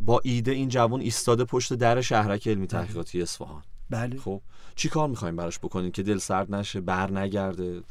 با 0.05 0.21
ایده 0.23 0.51
این 0.51 0.69
جوان 0.69 1.01
ایستاده 1.01 1.45
پشت 1.45 1.73
در 1.73 2.01
شهرک 2.01 2.47
علمی 2.47 2.67
بله. 2.67 2.81
تحقیقاتی 2.81 3.21
اصفهان. 3.21 3.63
بله. 3.89 4.17
خب 4.17 4.41
چی 4.75 4.89
کار 4.89 5.09
می‌خوایم 5.09 5.35
براش 5.35 5.59
بکنیم 5.59 5.91
که 5.91 6.03
دل 6.03 6.17
سرد 6.17 6.55
نشه 6.55 6.81
بر 6.81 7.11
نگرده؟ 7.11 7.81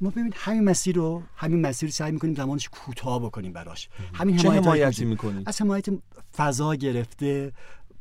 ما 0.00 0.10
ببین 0.10 0.32
همین 0.36 0.64
مسیر 0.64 0.96
رو 0.96 1.22
همین 1.36 1.60
مسیر 1.66 1.90
سعی 1.90 2.12
می‌کنیم 2.12 2.34
زمانش 2.34 2.68
کوتاه 2.68 3.22
بکنیم 3.22 3.52
براش. 3.52 3.88
همین 4.14 4.36
چه 4.36 4.50
حمایتی 4.50 5.04
می‌کنیم؟ 5.04 5.42
از 5.46 5.60
حمایت 5.60 5.86
فضا 6.36 6.74
گرفته 6.74 7.52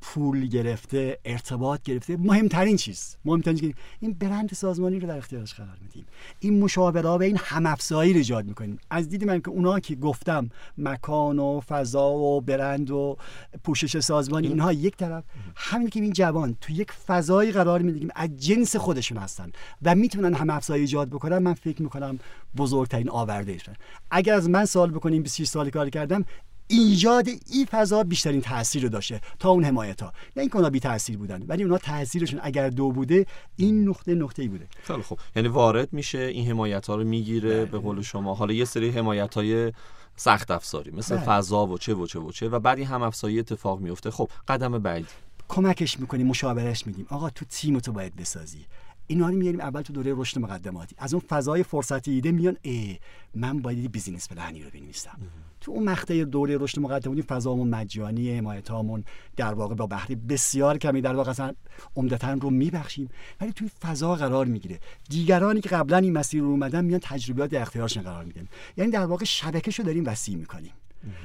پول 0.02 0.48
گرفته 0.48 1.20
ارتباط 1.26 1.82
گرفته. 1.82 2.18
مهمترین 2.18 2.78
چیز 2.78 3.18
مهمترین 3.26 3.58
چیز 3.58 3.74
این 4.00 4.14
برند 4.14 4.54
سازمانی 4.54 5.00
رو 5.00 5.08
در 5.08 5.18
اختیارش 5.18 5.54
قرار 5.54 5.78
میدیم. 5.82 6.06
این 6.40 6.60
مشاوره 6.60 7.18
به 7.18 7.26
این 7.26 7.38
هم 7.44 7.66
افزایی 7.66 8.14
رو 8.14 8.18
ایجاد 8.18 8.46
می‌کنیم. 8.46 8.80
از 8.90 9.10
دید 9.10 9.24
من 9.24 9.42
که 9.42 9.50
اونا 9.50 9.80
که 9.80 9.96
گفتم 9.96 10.50
مکان 10.78 11.40
و 11.40 11.62
فضا 11.68 12.10
و 12.10 12.42
برند 12.42 12.92
و 12.92 13.18
پوشش 13.64 14.00
سازمانی 14.00 14.48
اینها 14.48 14.74
یک 14.74 14.98
طرف. 14.98 15.24
همین 15.56 15.90
که 15.90 16.00
این 16.00 16.14
جوان 16.14 16.58
تو 16.62 16.74
یک 16.74 16.92
فضایی 16.92 17.52
قرار 17.52 17.82
میدیم 17.82 18.10
از 18.16 18.38
جنس 18.38 18.76
خودشون 18.76 19.18
هستن 19.18 19.52
و 19.82 19.96
می‌تونن 19.96 20.34
هم 20.34 20.50
افزایی 20.50 20.82
ایجاد 20.82 21.10
بکنن 21.10 21.38
من 21.38 21.54
فکر 21.54 21.82
می‌کنم 21.82 22.20
بزرگترین 22.58 23.10
آورده 23.10 23.52
ایشون. 23.52 23.76
اگر 24.12 24.34
از 24.34 24.50
من 24.50 24.66
سوال 24.66 24.92
بکنیم 24.92 25.24
26 25.24 25.48
سال 25.48 25.70
کار 25.70 25.90
کردم 25.90 26.26
ایجاد 26.68 27.28
این 27.28 27.66
فضا 27.72 28.04
بیشترین 28.04 28.42
تاثیر 28.42 28.84
رو 28.84 28.90
داشته 28.90 29.22
تا 29.40 29.50
اون 29.50 29.64
حمایت 29.64 30.02
ها 30.02 30.14
نه 30.36 30.42
اینکه 30.42 30.56
اونا 30.56 30.70
بی 30.70 30.80
تاثیر 30.80 31.18
بودن 31.18 31.44
ولی 31.48 31.64
اونا 31.64 31.78
تاثیرشون 31.78 32.40
اگر 32.44 32.70
دو 32.70 32.92
بوده 32.92 33.26
این 33.56 33.90
نقطه 33.90 34.16
نقطه 34.16 34.42
ای 34.42 34.48
بوده. 34.48 34.68
خیلی 34.84 35.02
خوب. 35.02 35.20
یعنی 35.36 35.48
وارد 35.48 35.94
میشه 35.94 36.20
این 36.20 36.48
حمایت 36.48 36.88
ها 36.88 36.96
رو 36.96 37.04
می‌گیره 37.04 37.56
بله. 37.56 37.66
به 37.66 37.80
قول 37.80 38.02
شما. 38.02 38.34
حالا 38.34 38.54
یه 38.54 38.66
سری 38.66 38.90
حمایت 38.90 39.34
های 39.34 39.74
سخت 40.16 40.52
افزاری 40.52 40.92
مثل 40.92 41.16
بله. 41.16 41.26
فضا 41.26 41.68
و 41.68 41.78
چه 41.78 41.94
و 41.94 42.08
چه 42.08 42.20
و 42.20 42.32
چه 42.32 42.50
و 42.50 42.60
بعد 42.60 42.78
این 42.78 42.88
هم 42.88 43.02
افزایی 43.02 43.40
اتفاق 43.40 43.80
میفته 43.80 44.12
خب 44.12 44.30
قدم 44.48 44.80
بعدی. 44.80 45.06
کمکش 45.48 46.00
می‌کنیم 46.00 46.28
مشاورش 46.28 46.88
میدیم 46.88 47.06
آقا 47.10 47.30
تو 47.30 47.46
تیم 47.46 47.80
تو 47.80 47.92
باید 47.92 48.16
بسازی. 48.16 48.66
اینا 49.08 49.30
رو 49.30 49.36
میاریم 49.36 49.60
اول 49.60 49.82
تو 49.82 49.94
دوره 49.94 50.14
رشد 50.18 50.40
مقدماتی. 50.40 50.96
از 50.98 51.14
اون 51.14 51.24
فضای 51.30 51.64
فرصتی 51.64 52.12
ایده 52.12 52.32
میان 52.32 52.58
ای 52.62 52.98
من 53.36 53.60
باید 53.60 53.92
بیزینس 53.92 54.30
پلنی 54.30 54.64
رو 54.64 54.70
بنویسم. 54.70 55.20
تو 55.62 55.72
اون 55.72 55.84
مقطع 55.84 56.24
دوره 56.24 56.58
رشد 56.58 56.80
مقدماتی 56.80 57.22
فضامون 57.22 57.70
مجانی 57.70 58.38
حمایتامون 58.38 59.04
در 59.36 59.54
واقع 59.54 59.76
با 59.76 59.88
بهره 59.88 60.16
بسیار 60.16 60.78
کمی 60.78 61.02
در 61.02 61.16
واقع 61.16 61.30
اصلا 61.30 61.54
عمدتا 61.96 62.34
رو 62.34 62.50
میبخشیم. 62.50 63.10
ولی 63.42 63.54
توی 63.54 63.70
فضا 63.82 64.16
قرار 64.16 64.46
می‌گیره. 64.46 64.80
دیگرانی 65.10 65.62
که 65.62 65.70
قبلا 65.70 65.98
این 65.98 66.14
مسیر 66.14 66.42
رو 66.42 66.50
اومدن 66.50 66.86
میان 66.86 67.00
تجربیات 67.04 67.50
در 67.50 67.62
اختیارشون 67.62 68.04
قرار 68.04 68.24
میدن. 68.24 68.48
یعنی 68.78 68.92
در 68.92 69.06
واقع 69.06 69.26
شبکهشو 69.26 69.84
داریم 69.84 70.04
وسیع 70.06 70.36
می‌کنیم. 70.36 70.72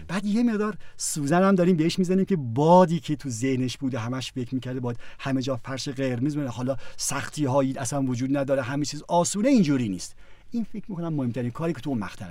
بعد 0.08 0.24
یه 0.24 0.42
مقدار 0.42 0.76
سوزن 0.96 1.42
هم 1.42 1.54
داریم 1.54 1.76
بهش 1.76 1.98
می‌زنیم 1.98 2.24
که 2.24 2.36
بادی 2.36 3.00
که 3.00 3.16
تو 3.16 3.28
ذهنش 3.28 3.78
بوده 3.78 3.98
همش 3.98 4.32
فکر 4.32 4.54
می‌کرده 4.54 4.80
باد 4.80 4.96
همه 5.18 5.42
جا 5.42 5.56
فرش 5.56 5.88
قرمز 5.88 6.36
بونه 6.36 6.48
حالا 6.48 6.76
سختی 6.96 7.44
هایی 7.44 7.78
اصلا 7.78 8.02
وجود 8.02 8.36
نداره 8.36 8.62
همه 8.62 8.84
چیز 8.84 9.02
آسونه 9.08 9.48
اینجوری 9.48 9.88
نیست. 9.88 10.16
این 10.50 10.64
فکر 10.64 10.84
می‌کنم 10.88 11.14
مهمترین 11.14 11.50
کاری 11.50 11.72
که 11.72 11.80
تو 11.80 11.94
مقطعه 11.94 12.28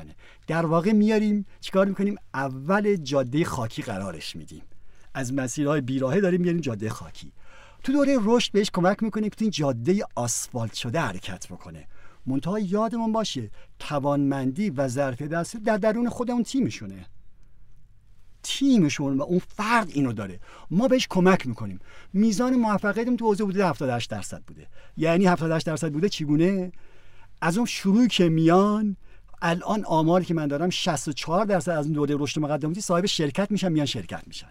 در 0.47 0.65
واقع 0.65 0.91
میاریم 0.91 1.45
چیکار 1.61 1.87
می‌کنیم؟ 1.87 2.15
اول 2.33 2.95
جاده 2.95 3.45
خاکی 3.45 3.81
قرارش 3.81 4.35
میدیم. 4.35 4.61
از 5.13 5.33
مسیرهای 5.33 5.81
بیراهه 5.81 6.21
داریم 6.21 6.41
میاریم 6.41 6.61
جاده 6.61 6.89
خاکی. 6.89 7.31
تو 7.83 7.91
دوره 7.91 8.17
رشد 8.21 8.51
بهش 8.51 8.69
کمک 8.73 9.03
می‌کنیم 9.03 9.29
که 9.29 9.35
این 9.39 9.49
جاده 9.49 9.99
آسفالت 10.15 10.73
شده 10.73 10.99
حرکت 10.99 11.47
بکنه. 11.47 11.87
منتها 12.25 12.59
یادمون 12.59 13.11
باشه 13.11 13.51
توانمندی 13.79 14.69
و 14.69 14.87
ظرفیت 14.87 15.29
دست 15.29 15.57
در 15.57 15.77
درون 15.77 16.09
خود 16.09 16.31
اون 16.31 16.43
تیمشونه. 16.43 17.05
تیمشون 18.43 19.17
و 19.17 19.21
اون 19.21 19.39
فرد 19.39 19.89
اینو 19.89 20.13
داره. 20.13 20.39
ما 20.71 20.87
بهش 20.87 21.07
کمک 21.09 21.47
می‌کنیم. 21.47 21.79
میزان 22.13 22.55
موفقیتم 22.55 23.15
تو 23.15 23.25
حوزه 23.25 23.43
بوده 23.43 23.67
78 23.67 24.09
درصد 24.09 24.41
بوده. 24.47 24.67
یعنی 24.97 25.25
78 25.25 25.65
درصد 25.65 25.91
بوده 25.91 26.09
چگونه؟ 26.09 26.71
از 27.41 27.57
اون 27.57 27.65
شروع 27.65 28.07
که 28.07 28.29
میان 28.29 28.97
الان 29.41 29.85
آماری 29.85 30.25
که 30.25 30.33
من 30.33 30.47
دارم 30.47 30.69
64 30.69 31.45
درصد 31.45 31.71
از 31.71 31.85
اون 31.85 31.93
دوره 31.93 32.15
رشد 32.19 32.39
مقدماتی 32.39 32.81
صاحب 32.81 33.05
شرکت 33.05 33.51
میشن 33.51 33.71
میان 33.71 33.85
شرکت 33.85 34.23
میشن. 34.27 34.49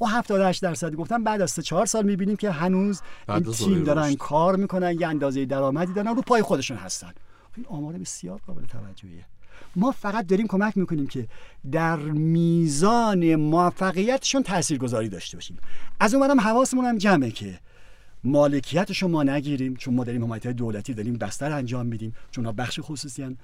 و 0.00 0.04
78 0.04 0.62
درصد 0.62 0.94
گفتم 0.94 1.24
بعد 1.24 1.40
از 1.40 1.54
4 1.54 1.86
سال 1.86 2.04
می‌بینیم 2.04 2.36
که 2.36 2.50
هنوز 2.50 3.00
این 3.28 3.42
تیم 3.42 3.84
دارن 3.84 4.14
کار 4.14 4.56
می‌کنن 4.56 5.00
یه 5.00 5.06
اندازه 5.06 5.44
درآمدی 5.44 5.92
دارن 5.92 6.14
رو 6.14 6.22
پای 6.22 6.42
خودشون 6.42 6.76
هستن. 6.76 7.12
این 7.56 7.66
آمار 7.66 7.92
بسیار 7.92 8.40
قابل 8.46 8.64
توجهیه. 8.64 9.26
ما 9.76 9.92
فقط 9.92 10.26
داریم 10.26 10.46
کمک 10.46 10.76
می‌کنیم 10.76 11.06
که 11.06 11.28
در 11.72 11.96
میزان 11.96 13.34
موفقیتشون 13.34 14.42
تاثیرگذاری 14.42 15.08
داشته 15.08 15.36
باشیم. 15.36 15.58
از 16.00 16.14
اون 16.14 16.28
برم 16.28 16.40
حواسمون 16.40 16.84
هم 16.84 16.98
جمعه 16.98 17.30
که 17.30 17.58
مالکیتش 18.24 19.02
ما 19.02 19.22
نگیریم 19.22 19.76
چون 19.76 19.94
ما 19.94 20.04
داریم 20.04 20.24
حمایت 20.24 20.46
دولتی 20.46 20.94
داریم 20.94 21.16
بستر 21.16 21.52
انجام 21.52 21.86
میدیم 21.86 22.14
چون 22.30 22.44
ها 22.44 22.52
بخش 22.52 22.80
خصوصی 22.82 23.22
هن. 23.22 23.36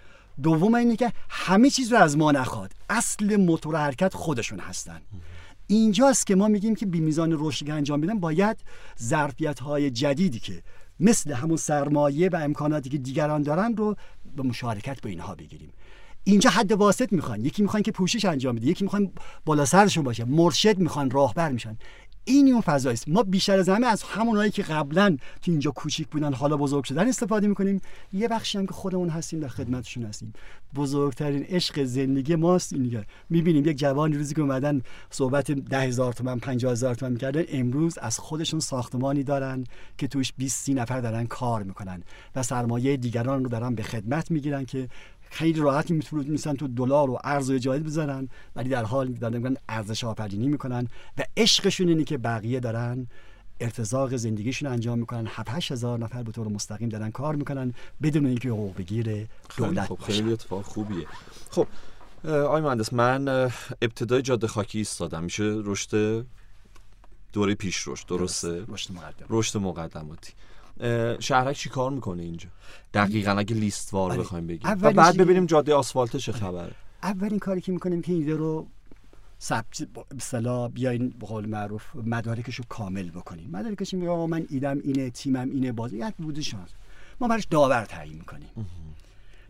دوم 0.42 0.74
اینه 0.74 0.96
که 0.96 1.12
همه 1.29 1.70
چیز 1.70 1.92
رو 1.92 1.98
از 1.98 2.16
ما 2.16 2.33
نخواد. 2.33 2.72
اصل 2.90 3.37
موتور 3.37 3.77
حرکت 3.77 4.14
خودشون 4.14 4.59
هستن. 4.59 5.00
اینجاست 5.66 6.27
که 6.27 6.35
ما 6.35 6.48
میگیم 6.48 6.74
که 6.74 6.87
بی 6.87 7.00
میزان 7.00 7.37
رشد 7.38 7.70
انجام 7.70 8.00
میدن 8.00 8.20
باید 8.20 8.57
ظرفیت 9.03 9.61
های 9.61 9.90
جدیدی 9.90 10.38
که 10.38 10.62
مثل 11.00 11.33
همون 11.33 11.57
سرمایه 11.57 12.29
و 12.29 12.37
امکاناتی 12.37 12.90
که 12.90 12.98
دیگران 12.98 13.42
دارن 13.42 13.77
رو 13.77 13.96
به 14.37 14.42
مشارکت 14.42 15.00
با 15.00 15.11
اینها 15.11 15.35
بگیریم. 15.35 15.72
اینجا 16.24 16.50
حد 16.50 16.72
واسط 16.72 17.12
می‌خوان. 17.12 17.44
یکی 17.44 17.62
می‌خوان 17.62 17.82
که 17.82 17.92
پوشش 17.92 18.24
انجام 18.24 18.54
بده 18.54 18.66
یکی 18.66 18.84
می‌خوان 18.84 19.12
بالا 19.44 19.64
سرشون 19.64 20.04
باشه. 20.04 20.24
مرشد 20.24 20.78
می‌خوان 20.78 21.10
راهبر 21.10 21.52
میشن. 21.52 21.76
این 22.26 22.52
اون 22.52 22.60
فضایی 22.60 22.94
است. 22.94 23.08
ما 23.08 23.22
بیشتر 23.22 23.58
از 23.58 23.68
همه 23.68 23.87
از 23.87 24.02
همونایی 24.02 24.50
که 24.50 24.62
قبلا 24.62 25.16
تو 25.42 25.50
اینجا 25.50 25.70
کوچیک 25.70 26.08
بودن 26.08 26.32
حالا 26.32 26.56
بزرگ 26.56 26.84
شدن 26.84 27.08
استفاده 27.08 27.46
می‌کنیم. 27.46 27.80
یه 28.12 28.28
بخشی 28.28 28.58
هم 28.58 28.66
که 28.66 28.72
خودمون 28.72 29.08
هستیم 29.08 29.40
در 29.40 29.48
خدمتشون 29.48 30.04
هستیم. 30.04 30.32
بزرگترین 30.74 31.42
عشق 31.42 31.84
زندگی 31.84 32.34
ماست 32.34 32.72
این 32.72 32.82
دیگه. 32.82 33.04
می‌بینیم 33.30 33.66
یک 33.66 33.78
جوانی 33.78 34.16
روزی 34.16 34.34
که 34.34 34.40
اومدن 34.40 34.82
صحبت 35.10 35.50
ده 35.50 35.80
هزار 35.80 36.12
تومن 36.12 36.38
پنجاه 36.38 36.72
هزار 36.72 36.94
تومن 36.94 37.12
می‌کردن 37.12 37.44
امروز 37.48 37.98
از 37.98 38.18
خودشون 38.18 38.60
ساختمانی 38.60 39.22
دارن 39.22 39.64
که 39.98 40.08
توش 40.08 40.32
20 40.37 40.64
سی 40.64 40.74
نفر 40.74 41.00
دارن 41.00 41.26
کار 41.26 41.62
می‌کنن 41.62 42.02
و 42.37 42.42
سرمایه 42.42 42.96
دیگران 42.96 43.44
رو 43.44 43.50
دارن 43.50 43.74
به 43.74 43.82
خدمت 43.82 44.30
می‌گیرن 44.30 44.64
که 44.64 44.88
خیلی 45.34 45.60
راحت 45.60 45.90
می‌تونن 45.90 46.56
تو 46.56 46.68
دلار 46.68 47.10
و 47.10 47.18
ارز 47.24 47.50
و 47.50 47.58
جدید 47.58 47.84
بزنن 47.84 48.28
ولی 48.56 48.68
در 48.68 48.84
حال 48.84 49.12
دارن 49.12 49.56
ارزش 49.68 50.04
آفرینی 50.04 50.48
می‌کنن 50.48 50.88
و 51.18 51.22
عشقشون 51.36 51.88
اینه 51.88 52.04
که 52.04 52.18
بقیه 52.18 52.60
دارن 52.60 53.06
ارتزاق 53.60 54.16
زندگیشون 54.16 54.68
انجام 54.68 54.98
می‌کنن. 54.98 55.26
7 55.26 55.72
هزار 55.72 55.98
نفر 55.98 56.22
به 56.22 56.32
طور 56.32 56.48
مستقیم 56.48 56.88
دارن 56.88 57.10
کار 57.10 57.34
می‌کنن 57.34 57.74
بدون 58.02 58.26
اینکه 58.26 58.48
حقوق 58.48 58.76
بگیر 58.76 59.26
دولت 59.56 59.88
خب 59.88 59.98
خیلی 60.02 60.32
اتفاق 60.32 60.62
خوبیه. 60.62 61.06
خب 61.50 61.66
آقای 62.24 62.62
مهندس 62.62 62.92
من 62.92 63.28
ابتدای 63.82 64.22
جاده 64.22 64.46
خاکی 64.46 64.78
ایستادم. 64.78 65.24
میشه 65.24 65.60
رشد 65.64 66.24
دوره 67.32 67.54
پیش 67.54 67.88
رشد 67.88 68.06
درسته؟ 68.06 68.64
رشد 68.68 68.92
مقدم 68.92 69.26
رشد 69.30 69.58
مقدماتی. 69.58 70.32
شهرک 71.20 71.56
چی 71.56 71.68
کار 71.68 71.90
می‌کنه 71.90 72.22
اینجا؟ 72.22 72.48
دقیقا 72.94 73.30
اگه 73.30 73.56
لیست 73.56 73.94
وار 73.94 74.18
بخوایم 74.18 74.46
بگیم. 74.46 74.70
و 74.70 74.92
بعد 74.92 75.16
ببینیم 75.16 75.46
جاده 75.46 75.74
آسفالت 75.74 76.16
چه 76.16 76.32
خبره 76.32 76.74
اولین 77.02 77.38
کاری 77.38 77.60
که 77.60 77.72
می‌کنیم 77.72 78.02
که 78.02 78.12
ایده 78.12 78.34
رو 78.37 78.66
ثبت 79.40 79.88
اصطلاح 80.16 80.68
بیاین 80.68 81.08
به 81.08 81.26
قول 81.26 81.46
معروف 81.46 81.82
مدارکش 81.96 82.54
رو 82.54 82.64
کامل 82.68 83.10
بکنیم 83.10 83.50
مدارکش 83.50 83.94
میگه 83.94 84.08
آقا 84.08 84.26
من 84.26 84.46
ایدم 84.50 84.80
اینه 84.84 85.10
تیمم 85.10 85.50
اینه 85.50 85.72
بازی 85.72 85.96
یاد 85.96 86.14
بوده 86.18 86.42
شانس. 86.42 86.68
ما 87.20 87.28
براش 87.28 87.46
داور 87.50 87.84
تعیین 87.84 88.16
می‌کنیم. 88.16 88.48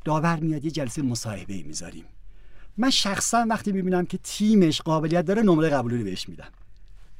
داور 0.05 0.41
میاد 0.41 0.65
یه 0.65 0.71
جلسه 0.71 1.03
مصاحبه 1.03 1.63
می‌ذاریم. 1.63 2.05
من 2.77 2.91
شخصا 2.91 3.47
وقتی 3.51 3.73
می‌بینم 3.73 4.07
که 4.07 4.19
تیمش 4.23 4.81
قابلیت 4.81 5.25
داره 5.25 5.43
نمره 5.43 5.69
قبولی 5.69 6.03
بهش 6.03 6.29
میدم. 6.29 6.49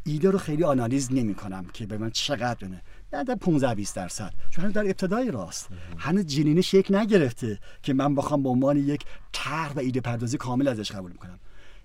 ایده 0.05 0.31
رو 0.31 0.39
خیلی 0.39 0.65
آنالیز 0.65 1.13
نمی 1.13 1.35
کنم 1.35 1.67
که 1.73 1.87
به 1.87 1.99
من 1.99 2.11
چقدر 2.11 2.69
نه 2.69 2.83
در 3.23 3.35
15 3.35 3.75
20 3.75 3.97
درصد. 3.97 4.35
چون 4.51 4.71
در 4.71 4.85
ابتدای 4.85 5.31
راست. 5.31 5.69
هنوز 5.99 6.27
جنینه 6.27 6.61
شکل 6.61 6.97
نگرفته 6.97 7.59
که 7.83 7.95
من 7.95 8.15
بخوام 8.15 8.43
به 8.43 8.49
عنوان 8.49 8.77
یک 8.77 9.05
طرح 9.33 9.73
و 9.73 9.79
ایده 9.79 10.01
پردازی 10.01 10.37
کامل 10.37 10.69
ازش 10.69 10.93
قبول 10.93 11.13
می‌کنم. 11.13 11.39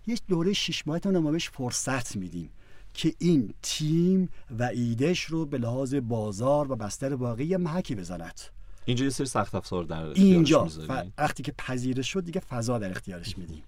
یک 0.07 0.21
دوره 0.27 0.53
شش 0.53 0.87
ماه 0.87 0.99
تا 0.99 1.11
ما 1.11 1.31
بهش 1.31 1.49
فرصت 1.49 2.15
میدیم 2.15 2.49
که 2.93 3.13
این 3.19 3.53
تیم 3.61 4.29
و 4.59 4.63
ایدهش 4.63 5.23
رو 5.23 5.45
به 5.45 5.57
لحاظ 5.57 5.95
بازار 5.95 6.71
و 6.71 6.75
بستر 6.75 7.15
باقی 7.15 7.55
محکی 7.55 7.95
بزند. 7.95 8.41
اینجا 8.85 9.05
یه 9.05 9.11
سری 9.11 9.27
سخت 9.27 9.55
افزار 9.55 9.83
در 9.83 10.05
اینجا. 10.05 10.69
وقتی 11.17 11.43
که 11.43 11.51
پذیرش 11.51 12.11
شد 12.11 12.25
دیگه 12.25 12.39
فضا 12.39 12.79
در 12.79 12.91
اختیارش 12.91 13.37
میدیم. 13.37 13.63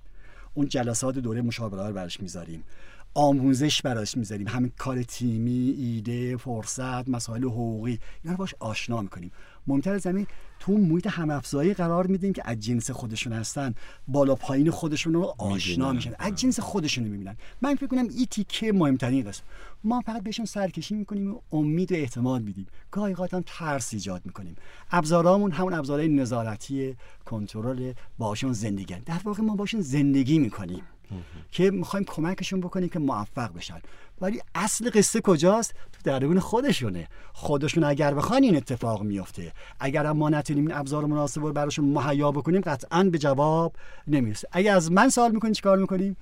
اون 0.54 0.68
جلسات 0.68 1.18
دوره 1.18 1.42
مشاوره 1.42 1.88
رو 1.88 1.94
برش 1.94 2.20
می‌ذاریم. 2.20 2.64
آموزش 3.14 3.82
براش 3.82 4.18
می‌ذاریم. 4.18 4.48
همین 4.48 4.72
کار 4.78 5.04
تیمی 5.04 5.76
ایده 5.78 6.38
فرصت 6.38 7.10
مسائل 7.10 7.44
حقوقی 7.44 8.00
اینا 8.24 8.32
رو 8.32 8.38
باش 8.38 8.56
آشنا 8.60 9.02
می‌کنیم. 9.02 9.32
مهمتر 9.68 9.94
از 9.94 10.02
زمین 10.02 10.28
تو 10.60 10.78
محیط 10.78 11.08
همافزایی 11.08 11.74
قرار 11.74 12.08
میدیم 12.08 12.34
که 12.34 12.42
از 12.46 12.60
جنس 12.60 12.92
خودشون 12.92 13.34
هستن. 13.34 13.74
بالا 14.08 14.36
پایین 14.36 14.72
خودشون 14.72 15.14
رو 15.14 15.36
آشنا 15.38 15.92
میشن. 15.92 16.14
از 16.20 16.36
جنس 16.36 16.60
خودشون 16.60 17.04
می‌بینن. 17.04 17.38
من 17.62 17.76
فکر 17.76 17.88
کنم 17.88 18.08
این 18.10 18.26
تیکه 18.26 18.74
مهمترین 18.74 19.28
قسم. 19.28 19.44
ما 19.84 20.02
فقط 20.02 20.24
بهشون 20.24 20.46
سرکشی 20.46 20.96
می‌کنیم 20.96 21.34
و 21.34 21.40
امید 21.52 21.92
و 21.92 21.96
اعتماد 21.96 22.42
میدیم. 22.42 22.68
گاهی 22.92 23.16
هم 23.32 23.44
ترس 23.46 23.94
ایجاد 23.94 24.22
می‌کنیم. 24.26 24.56
ابزارامون 24.92 25.52
همون 25.52 25.74
ابزارهای 25.74 26.10
نظارتی 26.10 26.96
کنترل 27.26 27.94
باشون 28.18 28.54
زندگی 28.54 28.96
در 29.06 29.22
واقع 29.24 29.44
ما 29.44 29.56
باشون 29.56 29.82
زندگی 29.82 30.40
می‌کنیم. 30.40 30.84
که 31.52 31.72
می‌خوایم 31.72 32.06
کمکشون 32.06 32.62
بکنیم 32.62 32.90
که 32.90 33.00
موفق 33.00 33.54
بشن. 33.54 33.80
ولی 34.22 34.42
اصل 34.56 34.90
قصه 34.94 35.22
کجاست؟ 35.22 35.74
تو 35.74 36.00
درون 36.04 36.40
خودشونه. 36.40 37.08
خودشون 37.34 37.84
اگر 37.84 38.14
بخوان 38.14 38.44
این 38.44 38.56
اتفاق 38.56 39.04
میفته 39.04 39.52
اگر 39.80 40.06
هم 40.06 40.18
ما 40.18 40.30
نتونیم 40.30 40.68
این 40.68 40.76
ابزار 40.76 41.06
مناسب 41.06 41.42
رو 41.42 41.54
براشون 41.54 41.86
مهیا 41.86 42.32
بکنیم 42.32 42.62
قطعا 42.62 43.04
به 43.04 43.18
جواب 43.18 43.76
نمی‌رسه. 44.08 44.48
اگر 44.52 44.76
از 44.76 44.92
من 44.92 45.10
سوال 45.10 45.32
می‌کنین 45.32 45.54
چیکار 45.54 45.78
می‌کنیم؟ 45.78 46.18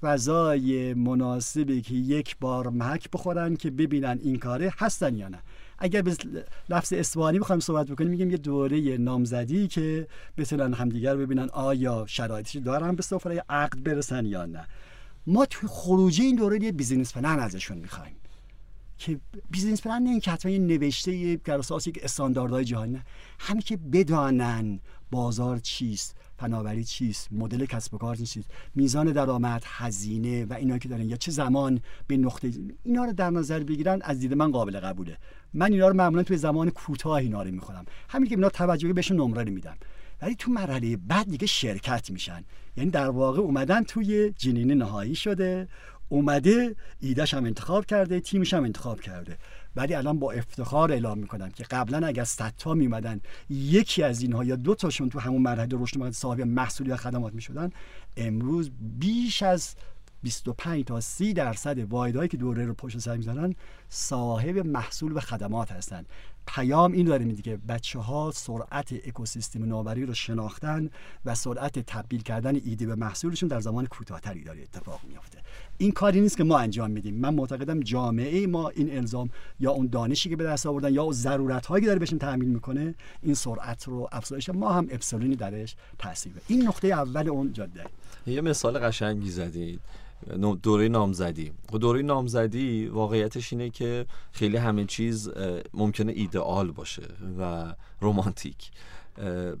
فضای 0.00 0.94
مناسبی 0.94 1.82
که 1.82 1.94
یک 1.94 2.36
بار 2.40 2.68
محک 2.68 3.10
بخورن 3.10 3.56
که 3.56 3.70
ببینن 3.70 4.18
این 4.22 4.38
کاره 4.38 4.72
هستن 4.78 5.16
یا 5.16 5.28
نه. 5.28 5.38
اگر 5.78 6.02
به 6.02 6.16
لفظ 6.68 6.92
اسوانی 6.92 7.38
بخوایم 7.38 7.60
صحبت 7.60 7.86
بکنیم 7.86 8.10
میگیم 8.10 8.30
یه 8.30 8.36
دوره 8.36 8.96
نامزدی 8.96 9.68
که 9.68 10.08
بتونن 10.36 10.74
همدیگر 10.74 11.16
ببینن 11.16 11.48
آیا 11.52 12.04
شرایطش 12.08 12.56
دارن 12.56 12.96
به 12.96 13.02
سفره 13.02 13.44
عقد 13.48 13.82
برسن 13.82 14.26
یا 14.26 14.46
نه. 14.46 14.66
ما 15.26 15.46
توی 15.46 15.68
خروجی 15.72 16.22
این 16.22 16.36
دوره 16.36 16.62
یه 16.62 16.72
business 16.72 17.12
plan 17.12 17.38
ازشون 17.38 17.78
می‌خوایم 17.78 18.16
که 18.98 19.20
business 19.50 19.82
plan 19.82 20.02
نه 20.02 20.20
که 20.20 20.30
حتما 20.30 20.52
نوشته 20.52 21.36
در 21.44 21.58
اساس 21.58 21.86
یک 21.86 22.00
استانداردهای 22.02 22.64
جهانی 22.64 22.92
نه. 22.92 23.04
همین 23.38 23.62
که 23.62 23.76
بدانن 23.76 24.80
بازار 25.10 25.58
چیست 25.58 26.16
فناوری 26.38 26.84
چیست؟ 26.84 27.28
مدل 27.32 27.66
کسب 27.66 27.94
و 27.94 27.98
کار 27.98 28.16
چیست؟ 28.16 28.50
میزان 28.74 29.12
درآمد 29.12 29.62
هزینه 29.66 30.44
و 30.44 30.52
اینا 30.52 30.78
که 30.78 30.88
دارن. 30.88 31.08
یا 31.08 31.16
چه 31.16 31.30
زمان 31.30 31.80
به 32.06 32.16
نقطه 32.16 32.52
اینا 32.82 33.04
رو 33.04 33.12
در 33.12 33.30
نظر 33.30 33.60
بگیرن 33.64 33.98
از 34.02 34.20
دید 34.20 34.34
من 34.34 34.50
قابل 34.50 34.80
قبوله. 34.80 35.16
من 35.54 35.72
اینا 35.72 35.88
رو 35.88 35.94
معمولا 35.94 36.22
توی 36.22 36.36
زمان 36.36 36.70
کوتاه 36.70 37.12
اینا 37.12 37.42
رو 37.42 37.50
می‌خونم 37.50 37.84
همین 38.08 38.28
که 38.28 38.34
اینا 38.34 38.48
توجه 38.48 38.92
بهشون 38.92 39.16
نمره 39.16 39.50
میدم. 39.50 39.76
ولی 40.22 40.34
تو 40.34 40.50
مرحله 40.50 40.96
بعد 40.96 41.30
دیگه 41.30 41.46
شرکت 41.46 42.10
میشن. 42.10 42.44
یعنی 42.76 42.90
در 42.90 43.10
واقع 43.10 43.40
اومدن 43.40 43.82
توی 43.82 44.32
جنین 44.36 44.72
نهایی 44.72 45.14
شده 45.14 45.68
اومده 46.08 46.76
ایدهش 47.00 47.34
هم 47.34 47.44
انتخاب 47.44 47.86
کرده 47.86 48.20
تیمش 48.20 48.54
هم 48.54 48.64
انتخاب 48.64 49.00
کرده. 49.00 49.38
ولی 49.78 49.94
الان 49.94 50.18
با 50.18 50.32
افتخار 50.32 50.92
اعلام 50.92 51.18
می‌کنم 51.18 51.50
که 51.50 51.64
قبلا 51.64 52.06
اگر 52.06 52.24
100 52.24 52.52
تا 52.58 52.74
میمدن 52.74 53.20
یکی 53.50 54.02
از 54.02 54.22
اینها 54.22 54.44
یا 54.44 54.56
دو 54.56 54.74
تاشون 54.74 55.08
تو 55.08 55.20
همون 55.20 55.42
مرحله 55.42 55.68
رشد 55.72 56.10
صاحب 56.10 56.40
محصول 56.40 56.86
یا 56.86 56.96
خدمات 56.96 57.34
می‌شدن 57.34 57.70
امروز 58.16 58.70
بیش 58.80 59.42
از 59.42 59.74
25 60.22 60.84
تا 60.84 61.00
30 61.00 61.32
درصد 61.32 61.78
واحدهایی 61.78 62.28
که 62.28 62.36
دوره 62.36 62.66
رو 62.66 62.74
پشت 62.74 62.98
سر 62.98 63.16
می‌زنن 63.16 63.54
صاحب 63.88 64.58
محصول 64.58 65.12
و 65.16 65.20
خدمات 65.20 65.72
هستند 65.72 66.06
پیام 66.54 66.92
این 66.92 67.06
داره 67.06 67.24
میده 67.24 67.42
که 67.42 67.56
بچه 67.68 67.98
ها 67.98 68.30
سرعت 68.34 68.92
اکوسیستم 68.92 69.64
نوآوری 69.64 70.06
رو 70.06 70.14
شناختن 70.14 70.90
و 71.24 71.34
سرعت 71.34 71.78
تبدیل 71.78 72.22
کردن 72.22 72.54
ایده 72.64 72.86
به 72.86 72.94
محصولشون 72.94 73.48
در 73.48 73.60
زمان 73.60 73.86
کوتاهتری 73.86 74.44
داره 74.44 74.62
اتفاق 74.62 75.00
میافته. 75.08 75.38
این 75.78 75.92
کاری 75.92 76.20
نیست 76.20 76.36
که 76.36 76.44
ما 76.44 76.58
انجام 76.58 76.90
میدیم. 76.90 77.14
من 77.14 77.34
معتقدم 77.34 77.80
جامعه 77.80 78.46
ما 78.46 78.68
این 78.68 78.96
الزام 78.96 79.30
یا 79.60 79.70
اون 79.70 79.86
دانشی 79.86 80.28
که 80.28 80.36
به 80.36 80.44
دست 80.44 80.66
آوردن 80.66 80.94
یا 80.94 81.02
اون 81.02 81.12
ضرورت 81.12 81.66
هایی 81.66 81.80
که 81.82 81.86
داره 81.86 81.98
بهشون 81.98 82.18
تامین 82.18 82.48
می‌کنه 82.48 82.94
این 83.22 83.34
سرعت 83.34 83.84
رو 83.84 84.08
افزایش 84.12 84.48
ما 84.48 84.72
هم 84.72 84.88
اپسیلونی 84.90 85.36
درش 85.36 85.76
تاثیر 85.98 86.32
این 86.48 86.68
نقطه 86.68 86.88
اول 86.88 87.28
اون 87.28 87.52
جاده. 87.52 87.84
یه 88.26 88.40
مثال 88.40 88.78
قشنگی 88.78 89.30
زدید. 89.30 89.80
دوره 90.62 90.88
نامزدی. 90.88 91.52
خب 91.72 91.78
دوره 91.78 92.02
نامزدی 92.02 92.86
واقعیتش 92.86 93.52
اینه 93.52 93.70
که 93.70 94.06
خیلی 94.32 94.56
همه 94.56 94.84
چیز 94.84 95.30
ممکنه 95.74 96.12
ایدئال 96.12 96.70
باشه 96.70 97.02
و 97.38 97.74
رومانتیک 98.00 98.70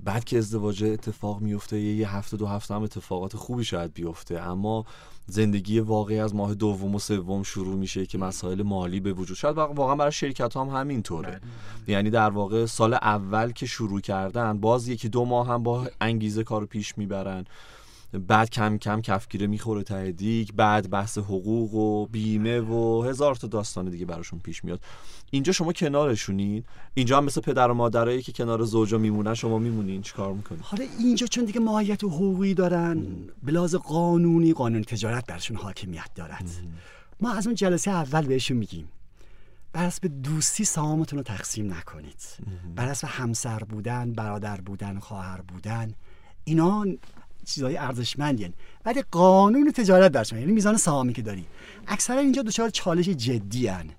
بعد 0.04 0.24
که 0.24 0.38
ازدواج 0.38 0.84
اتفاق 0.84 1.40
میفته 1.40 1.80
یه 1.80 2.16
هفته 2.16 2.36
دو 2.36 2.46
هفته 2.46 2.74
هم 2.74 2.82
اتفاقات 2.82 3.36
خوبی 3.36 3.64
شاید 3.64 3.94
بیفته. 3.94 4.40
اما 4.40 4.84
زندگی 5.26 5.80
واقعی 5.80 6.18
از 6.18 6.34
ماه 6.34 6.54
دوم 6.54 6.94
و 6.94 6.98
سوم 6.98 7.42
شروع 7.42 7.76
میشه 7.76 8.06
که 8.06 8.18
مسائل 8.18 8.62
مالی 8.62 9.00
به 9.00 9.12
وجود 9.12 9.36
شاید 9.36 9.56
واقعا 9.56 9.96
برای 9.96 10.12
شرکت 10.12 10.56
هم 10.56 10.68
همینطوره. 10.68 11.30
بله. 11.30 11.40
یعنی 11.86 12.10
در 12.10 12.30
واقع 12.30 12.66
سال 12.66 12.94
اول 12.94 13.50
که 13.52 13.66
شروع 13.66 14.00
کردن 14.00 14.60
باز 14.60 14.88
یکی 14.88 15.08
دو 15.08 15.24
ماه 15.24 15.48
هم 15.48 15.62
با 15.62 15.90
انگیزه 16.00 16.44
کارو 16.44 16.66
پیش 16.66 16.98
می‌برن. 16.98 17.44
بعد 18.12 18.50
کم 18.50 18.78
کم 18.78 19.00
کفگیره 19.00 19.46
می‌خوره 19.46 19.82
ته 19.82 20.12
دیگ 20.12 20.50
بعد 20.56 20.90
بحث 20.90 21.18
حقوق 21.18 21.74
و 21.74 22.06
بیمه 22.06 22.60
و 22.60 23.02
هزار 23.02 23.34
تا 23.34 23.46
داستان 23.46 23.90
دیگه 23.90 24.06
براشون 24.06 24.38
پیش 24.38 24.64
میاد. 24.64 24.80
اینجا 25.30 25.52
شما 25.52 25.72
کنارشونین؟ 25.72 26.64
اینجا 26.94 27.18
هم 27.18 27.24
مثل 27.24 27.40
پدر 27.40 27.70
و 27.70 27.74
مادرایی 27.74 28.22
که 28.22 28.32
کنار 28.32 28.64
زوجا 28.64 28.98
میمونن 28.98 29.34
شما 29.34 29.58
میمونین 29.58 30.02
چیکار 30.02 30.32
می‌کنین؟ 30.32 30.60
حالا 30.64 30.84
اینجا 30.98 31.26
چون 31.26 31.44
دیگه 31.44 31.60
ماهیت 31.60 32.04
حقوقی 32.04 32.54
دارن 32.54 33.06
بلاز 33.42 33.74
قانونی 33.74 34.52
قانون 34.52 34.82
تجارت 34.82 35.26
برشون 35.26 35.56
حاکمیت 35.56 36.10
دارد. 36.14 36.50
ما 37.20 37.32
از 37.32 37.46
اون 37.46 37.54
جلسه 37.54 37.90
اول 37.90 38.26
بهشون 38.26 38.56
میگیم 38.56 38.88
بر 39.72 39.84
اساس 39.84 40.00
دوستی 40.00 40.64
سهامتون 40.64 41.16
رو 41.16 41.22
تقسیم 41.22 41.74
نکنید. 41.74 42.22
بر 42.76 42.88
اساس 42.88 43.10
همسر 43.10 43.58
بودن 43.58 44.12
برادر 44.12 44.60
بودن 44.60 44.98
خواهر 44.98 45.40
بودن 45.40 45.92
اینا 46.44 46.84
چیزای 47.48 47.76
ارزشمندی 47.76 48.52
ولی 48.84 49.04
قانون 49.10 49.72
تجارت 49.72 50.12
درش 50.12 50.32
یعنی 50.32 50.52
میزان 50.52 50.76
سهامی 50.76 51.12
که 51.12 51.22
داری. 51.22 51.44
اکثرا 51.86 52.20
اینجا 52.20 52.42
دچار 52.42 52.70
چالش 52.70 53.08
جدی 53.08 53.66
هن. 53.66 53.90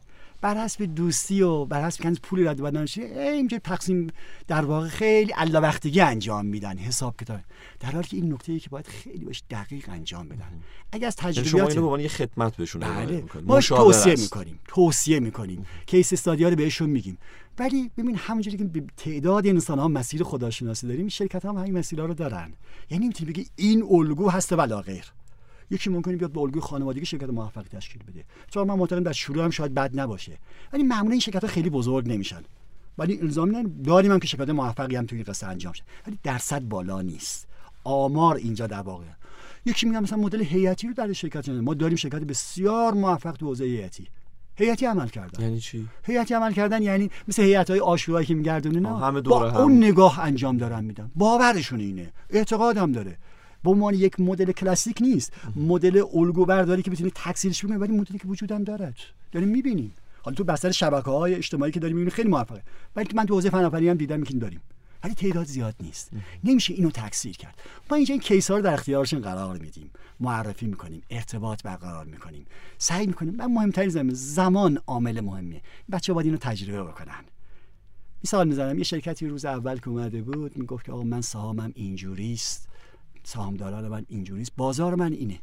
بر 0.42 0.64
حسب 0.64 0.84
دوستی 0.84 1.42
و 1.42 1.66
بر 1.66 1.86
حسب 1.86 2.04
کنز 2.04 2.18
پولی 2.24 2.44
رد 2.44 2.62
بدن 2.62 2.86
اینجا 3.18 3.60
تقسیم 3.60 4.08
در 4.48 4.66
واقع 4.66 4.88
خیلی 4.88 5.34
الا 5.38 5.62
وقتگی 5.62 6.02
انجام 6.02 6.46
میدن 6.46 6.78
حساب 6.78 7.18
کتاب. 7.18 7.40
در 7.80 7.92
حالی 7.92 8.08
که 8.08 8.18
این 8.18 8.34
نکته 8.34 8.54
ای 8.54 8.60
که 8.60 8.70
باید 8.70 8.88
خیلی 8.88 9.26
باش 9.26 9.44
دقیق 9.50 9.90
انجام 9.90 10.30
بدن. 10.30 10.52
اگه 10.92 11.08
از 11.08 11.16
یعنی 11.22 11.34
تجربیات 11.34 11.72
شما 11.72 11.82
اینو 11.82 11.98
به 11.98 12.04
یه 12.04 12.10
خدمت 12.10 12.56
بهشون 12.56 12.82
بله. 12.82 13.24
ما 13.46 13.62
توصیه 13.62 14.16
می‌کنیم. 14.16 14.60
توصیه 14.68 15.20
می‌کنیم. 15.20 15.66
کیس 15.86 16.14
استادی 16.14 16.44
رو 16.44 16.56
بهشون 16.56 16.90
میگیم. 16.90 17.18
ولی 17.60 17.92
ببین 17.98 18.16
همونجوری 18.16 18.58
که 18.58 18.64
به 18.64 18.84
تعداد 18.98 19.48
انسان 19.48 19.80
ها 19.80 19.88
مسیر 19.88 20.24
خداشناسی 20.24 20.88
داریم 20.88 21.08
شرکت 21.08 21.46
هم 21.46 21.58
همین 21.58 21.78
مسیرها 21.78 22.06
رو 22.06 22.14
دارن. 22.14 22.54
یعنی 22.90 23.08
می‌تونی 23.08 23.32
بگی 23.32 23.48
این 23.56 23.84
الگو 23.90 24.30
هست 24.30 24.54
ولا 24.54 24.82
غیر. 24.82 25.06
یکی 25.72 25.90
ممکنه 25.90 26.16
بیاد 26.16 26.32
به 26.32 26.40
الگوی 26.40 26.62
خانوادگی 26.62 27.06
شرکت 27.06 27.30
موفق 27.30 27.64
تشکیل 27.64 28.04
بده. 28.04 28.24
چون 28.50 28.68
من 28.68 28.76
معتقدم 28.76 29.04
در 29.04 29.12
شروع 29.12 29.44
هم 29.44 29.50
شاید 29.50 29.74
بد 29.74 30.00
نباشه. 30.00 30.38
ولی 30.74 30.84
معمولا 30.84 31.12
این 31.12 31.20
شرکت 31.20 31.42
ها 31.42 31.48
خیلی 31.48 31.70
بزرگ 31.70 32.08
نمیشن. 32.08 32.42
ولی 32.98 33.20
الزام 33.20 33.64
داریم 33.84 34.12
هم 34.12 34.20
که 34.20 34.28
شرکت 34.28 34.50
موفقی 34.50 34.96
هم 34.96 35.06
توی 35.06 35.24
قصه 35.24 35.48
انجام 35.48 35.74
شه. 35.74 35.84
ولی 36.08 36.20
درصد 36.24 36.62
بالا 36.62 37.02
نیست. 37.02 37.48
آمار 37.84 38.36
اینجا 38.36 38.68
در 38.68 38.82
واقع. 38.82 39.06
یکی 39.66 39.86
میگم 39.86 40.04
مثلا 40.04 40.18
مدل 40.18 40.44
هیئتی 40.44 40.88
رو 40.88 40.94
در 40.94 41.14
شرکت 41.14 41.50
ما 41.50 41.74
داریم 41.74 41.96
شرکت 41.96 42.20
بسیار 42.20 42.94
موفق 42.94 43.32
تو 43.32 43.46
حوزه 43.46 43.64
هیئتی. 43.64 44.08
هیئتی 44.56 44.86
عمل 44.86 45.08
کردن. 45.08 45.44
یعنی 45.44 45.60
چی؟ 45.60 45.88
هیئتی 46.04 46.34
عمل 46.34 46.54
کردن 46.54 46.82
یعنی 46.82 47.10
مثل 47.28 47.44
هیئت 47.44 47.70
های 47.70 47.80
آشورایی 47.80 48.28
که 48.28 48.36
میگردونه 48.36 48.80
نه؟ 48.80 49.00
همه 49.00 49.22
با 49.22 49.50
هم. 49.50 49.58
اون 49.58 49.78
نگاه 49.78 50.20
انجام 50.20 50.58
دارن 50.58 50.86
میدن. 50.86 51.12
باورشون 51.16 51.80
اینه. 51.80 52.12
اعتقادم 52.30 52.92
داره. 52.92 53.18
به 53.64 53.70
عنوان 53.70 53.94
یک 53.94 54.20
مدل 54.20 54.52
کلاسیک 54.52 54.98
نیست. 55.02 55.34
مدل 55.56 56.04
الگو 56.14 56.46
برداری 56.46 56.82
که 56.82 56.92
بتونی 56.92 57.12
تکثیرش 57.16 57.66
بکنی 57.66 57.78
ولی 57.78 57.94
مدلی 57.94 58.18
که 58.18 58.28
وجودم 58.28 58.64
دارد. 58.64 58.96
داریم 59.32 59.50
می‌بینیم. 59.50 59.94
حالا 60.22 60.36
تو 60.36 60.44
بستر 60.44 60.72
شبکه 60.72 61.10
های 61.12 61.36
اجتماعی 61.36 61.72
که 61.72 61.80
داریم 61.80 61.98
می‌بینیم 61.98 62.16
خیلی 62.16 62.30
موفقه. 62.30 62.64
ولی 62.96 63.08
من 63.14 63.26
تو 63.26 63.34
حوزه 63.34 63.50
فناوری 63.50 63.90
هم 63.90 63.98
دیدم 63.98 64.24
که 64.24 64.34
داریم. 64.34 64.62
ولی 65.04 65.14
تعداد 65.14 65.46
زیاد 65.46 65.76
نیست. 65.80 66.10
نمیشه 66.44 66.74
اینو 66.74 66.90
تکثیر 66.92 67.38
کرد. 67.38 67.62
ما 67.92 67.98
اینجا 67.98 68.14
این 68.14 68.22
کیس 68.22 68.52
ها 68.52 68.58
رو 68.58 68.64
در 68.64 68.74
اختیارشون 68.74 69.22
قرار 69.22 69.58
میدیم. 69.58 69.92
معرفی 70.20 70.68
می‌کنیم 70.68 71.02
ارتباط 71.10 71.64
برقرار 71.64 72.06
می‌کنیم. 72.06 72.46
سعی 72.78 73.08
می‌کنیم. 73.08 73.36
و 73.40 73.48
مهمترین 73.48 73.90
زمان 73.90 74.14
زمان 74.14 74.80
عامل 74.88 75.22
مهمیه. 75.22 75.62
بچه 75.92 76.14
باید 76.14 76.26
اینو 76.26 76.38
تجربه 76.38 76.92
بکنن. 76.92 77.24
مثال 78.24 78.48
می‌زنم. 78.48 78.78
یه 78.78 78.84
شرکتی 78.84 79.28
روز 79.28 79.46
اول 79.46 79.78
که 79.78 79.90
اومده 79.90 80.22
بود 80.22 80.58
می‌گفت 80.58 80.86
که 80.86 80.92
آقا 80.92 81.04
من 81.04 81.22
سهامم 81.22 81.72
اینجوریست. 81.76 82.70
سهامداران 83.24 83.88
من 83.88 84.06
اینجوریست 84.08 84.52
بازار 84.58 84.96
من 84.96 85.14
اینه. 85.14 85.40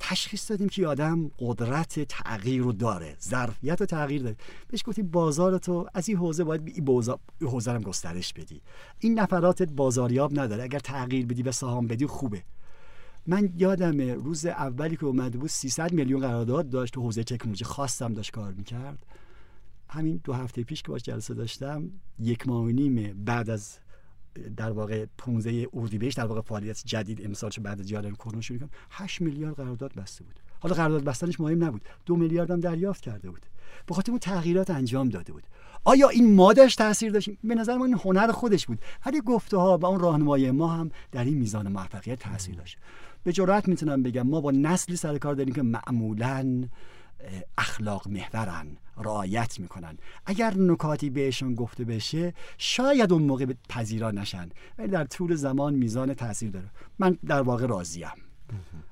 تشخیص 0.00 0.50
دادیم 0.50 0.68
که 0.68 0.86
آدم 0.86 1.30
قدرت 1.38 2.00
تغییر 2.00 2.62
رو 2.62 2.72
داره 2.72 3.16
ظرفیت 3.20 3.82
و 3.82 3.86
تغییر 3.86 4.22
داره. 4.22 4.36
بهش 4.68 4.82
گفتیم 4.86 5.10
بازار 5.10 5.58
تو 5.58 5.88
از 5.94 6.08
این 6.08 6.18
حوزه 6.18 6.44
باید 6.44 6.72
این 6.74 7.10
حوزه 7.40 7.72
هم 7.72 7.82
گسترش 7.82 8.32
بدی. 8.32 8.60
این 8.98 9.18
نفراتت 9.18 9.72
بازاریاب 9.72 10.38
نداره. 10.38 10.62
اگر 10.62 10.78
تغییر 10.78 11.26
بدی 11.26 11.42
و 11.42 11.52
سهام 11.52 11.86
بدی 11.86 12.06
خوبه. 12.06 12.42
من 13.26 13.52
یادم 13.56 14.00
روز 14.00 14.46
اولی 14.46 14.96
که 14.96 15.04
اومده 15.04 15.38
بود 15.38 15.50
300 15.50 15.92
میلیون 15.92 16.20
قرارداد 16.20 16.68
داشت 16.68 16.94
تو 16.94 17.02
حوزه 17.02 17.24
تکنولوژی. 17.24 17.64
خواستم 17.64 18.12
داشت 18.12 18.30
کار 18.30 18.52
می‌کرد. 18.52 19.06
همین 19.88 20.20
دو 20.24 20.32
هفته 20.32 20.62
پیش 20.62 20.82
که 20.82 20.88
باش 20.88 21.02
جلسه 21.02 21.34
داشتم 21.34 21.90
یک 22.18 22.48
ماه 22.48 22.62
و 22.64 22.68
نیم 22.68 23.24
بعد 23.24 23.50
از 23.50 23.78
در 24.56 24.70
واقع 24.70 25.06
15 25.18 25.66
اردیبهشت 25.74 26.16
در 26.16 26.26
واقع 26.26 26.40
فعالیت 26.40 26.82
جدید 26.84 27.24
امسالش 27.24 27.60
بعد 27.60 27.80
از 27.80 27.88
جالب 27.88 28.14
کرونا 28.14 28.40
شروع 28.40 28.58
کنم 28.58 28.70
8 28.90 29.20
میلیارد 29.20 29.54
قرارداد 29.54 29.94
بسته 29.94 30.24
بود. 30.24 30.40
حالا 30.60 30.74
قرارداد 30.74 31.04
بستنش 31.04 31.40
مهم 31.40 31.64
نبود. 31.64 31.82
دو 32.06 32.16
میلیارد 32.16 32.50
هم 32.50 32.60
دریافت 32.60 33.02
کرده 33.02 33.30
بود. 33.30 33.46
به 33.86 33.94
خاطر 33.94 34.12
اون 34.12 34.18
تغییرات 34.18 34.70
انجام 34.70 35.08
داده 35.08 35.32
بود. 35.32 35.42
آیا 35.84 36.08
این 36.08 36.34
مادش 36.34 36.74
تاثیر 36.74 37.12
داشت؟ 37.12 37.30
به 37.44 37.54
نظر 37.54 37.76
من 37.76 37.86
این 37.86 37.98
هنر 38.04 38.32
خودش 38.32 38.66
بود. 38.66 38.78
ولی 39.06 39.20
گفته 39.20 39.56
ها 39.56 39.78
و 39.78 39.86
اون 39.86 40.00
راهنمایی 40.00 40.50
ما 40.50 40.68
هم 40.68 40.90
در 41.12 41.24
این 41.24 41.38
میزان 41.38 41.72
موفقیت 41.72 42.18
تاثیر 42.18 42.54
داشت. 42.54 42.78
به 43.24 43.32
جرات 43.32 43.68
می‌تونم 43.68 44.02
بگم 44.02 44.22
ما 44.22 44.40
با 44.40 44.50
نسلی 44.50 44.96
سر 44.96 45.18
کار 45.18 45.34
داریم 45.34 45.54
که 45.54 45.62
معمولا 45.62 46.64
اخلاق 47.58 48.08
محورن 48.08 48.76
رعایت 48.96 49.60
می‌کنن. 49.60 49.98
اگر 50.26 50.54
نکاتی 50.56 51.10
بهشون 51.10 51.54
گفته 51.54 51.84
بشه 51.84 52.34
شاید 52.58 53.12
اون 53.12 53.22
موقع 53.22 53.46
پذیرا 53.68 54.10
نشن. 54.10 54.48
ولی 54.78 54.88
در 54.88 55.04
طول 55.04 55.34
زمان 55.34 55.74
میزان 55.74 56.14
تاثیر 56.14 56.50
داره. 56.50 56.70
من 56.98 57.18
در 57.26 57.42
واقع 57.42 57.66
راضیم. 57.66 58.23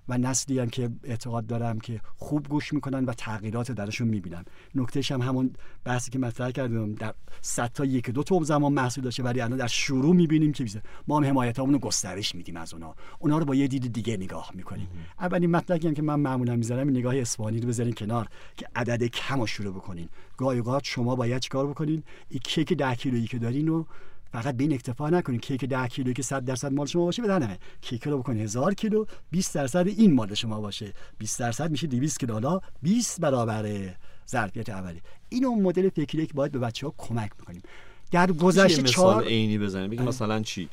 و 0.08 0.18
نسلی 0.18 0.58
هم 0.58 0.70
که 0.70 0.90
اعتقاد 1.04 1.46
دارم 1.46 1.80
که 1.80 2.00
خوب 2.16 2.48
گوش 2.48 2.72
می‌کنن 2.72 3.04
و 3.04 3.12
تغییرات 3.12 3.72
درشون 3.72 4.08
می‌بینم 4.08 4.44
نکتهش 4.74 5.12
هم 5.12 5.22
همون 5.22 5.54
بحثی 5.84 6.10
که 6.10 6.18
مطرح 6.18 6.50
کردم 6.50 6.94
در 6.94 7.14
صد 7.40 7.70
تا 7.74 7.84
یک 7.84 8.10
دو 8.10 8.22
تا 8.22 8.42
زمان 8.42 8.72
محصول 8.72 9.04
داشته 9.04 9.22
ولی 9.22 9.40
الان 9.40 9.58
در 9.58 9.66
شروع 9.66 10.14
می‌بینیم 10.14 10.52
که 10.52 10.64
ما 11.06 11.16
هم 11.16 11.24
حمایت 11.24 11.58
رو 11.58 11.78
گسترش 11.78 12.34
میدیم 12.34 12.56
از 12.56 12.74
اونا. 12.74 12.94
اونا 13.18 13.38
رو 13.38 13.44
با 13.44 13.54
یه 13.54 13.68
دید 13.68 13.92
دیگه 13.92 14.16
نگاه 14.16 14.50
می‌کنیم. 14.54 14.88
اولین 15.20 15.50
مطلبی 15.50 15.88
هم 15.88 15.94
که 15.94 16.02
من 16.02 16.20
معمولا 16.20 16.56
می‌ذارم 16.56 16.86
این 16.86 16.96
نگاه 16.96 17.16
اسپانی 17.16 17.60
رو 17.60 17.68
بذارین 17.68 17.94
کنار 17.94 18.28
که 18.56 18.66
عدد 18.74 19.04
کم 19.04 19.40
رو 19.40 19.46
شروع 19.46 19.74
بکنین. 19.74 20.08
گاهی 20.36 20.62
شما 20.82 21.16
باید 21.16 21.42
چیکار 21.42 21.66
بکنین؟ 21.66 22.02
این 22.28 22.40
کیک 22.44 22.72
10 22.72 22.94
کیلویی 22.94 23.26
که 23.26 23.38
دارین 23.38 23.66
رو 23.66 23.86
فقط 24.32 24.56
به 24.56 24.64
این 24.64 24.72
اکتفا 24.72 25.10
نکنید 25.10 25.40
کیک 25.40 25.64
10 25.64 25.88
کیلو 25.88 26.12
که 26.12 26.22
100 26.22 26.44
درصد 26.44 26.72
مال 26.72 26.86
شما 26.86 27.04
باشه 27.04 27.22
بدن 27.22 27.56
کیک 27.80 28.08
رو 28.08 28.18
بکنید 28.18 28.42
1000 28.42 28.74
کیلو 28.74 29.04
20 29.30 29.54
درصد 29.54 29.86
این 29.88 30.14
مال 30.14 30.34
شما 30.34 30.60
باشه. 30.60 30.92
20 31.18 31.40
درصد 31.40 31.70
میشه 31.70 31.86
200 31.86 32.20
کیلو. 32.20 32.32
حالا 32.32 32.60
20 32.82 33.20
برابر 33.20 33.94
ظرفیت 34.30 34.68
اولی. 34.68 35.00
این 35.28 35.44
اون 35.44 35.62
مدل 35.62 35.88
فکریه 35.88 36.26
که 36.26 36.34
باید 36.34 36.52
به 36.52 36.58
بچه 36.58 36.86
ها 36.86 36.94
کمک 36.98 37.30
می‌کنیم 37.38 37.62
در 38.10 38.32
گذشته 38.32 38.82
چهار 38.82 39.16
مثال 39.16 39.28
عینی 39.28 39.58
بزنیم. 39.58 39.90
بگیم 39.90 40.04
مثلا 40.04 40.40
چی؟ 40.40 40.68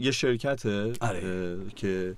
یه 0.00 0.10
شرکت 0.10 0.66
آره. 1.00 1.56
که 1.76 2.14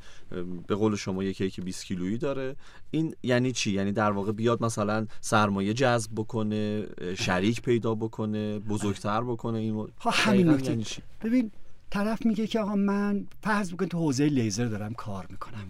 به 0.67 0.75
قول 0.75 0.97
شما 0.97 1.25
یه 1.25 1.33
کیک 1.33 1.61
20 1.61 1.85
کیلویی 1.85 2.19
داره 2.19 2.57
این 2.91 3.15
یعنی 3.23 3.53
چی 3.53 3.73
یعنی 3.73 3.93
در 3.93 4.11
واقع 4.11 4.33
بیاد 4.33 4.63
مثلا 4.63 5.07
سرمایه 5.21 5.75
جذب 5.75 6.11
بکنه 6.17 6.87
شریک 7.19 7.63
پیدا 7.63 7.95
بکنه 7.95 8.59
بزرگتر 8.59 9.21
بکنه 9.21 9.59
این 9.59 9.87
ها 10.01 10.11
همین 10.11 10.47
یعنی 10.47 10.85
چی؟ 10.85 11.03
ببین 11.23 11.51
طرف 11.91 12.27
میگه 12.27 12.47
که 12.47 12.61
آقا 12.61 12.77
من 12.77 13.27
فرض 13.43 13.73
بکن 13.73 13.87
تو 13.87 13.99
حوزه 13.99 14.27
لیزر 14.27 14.65
دارم 14.65 14.95
کار 14.95 15.27
می‌کنم 15.31 15.67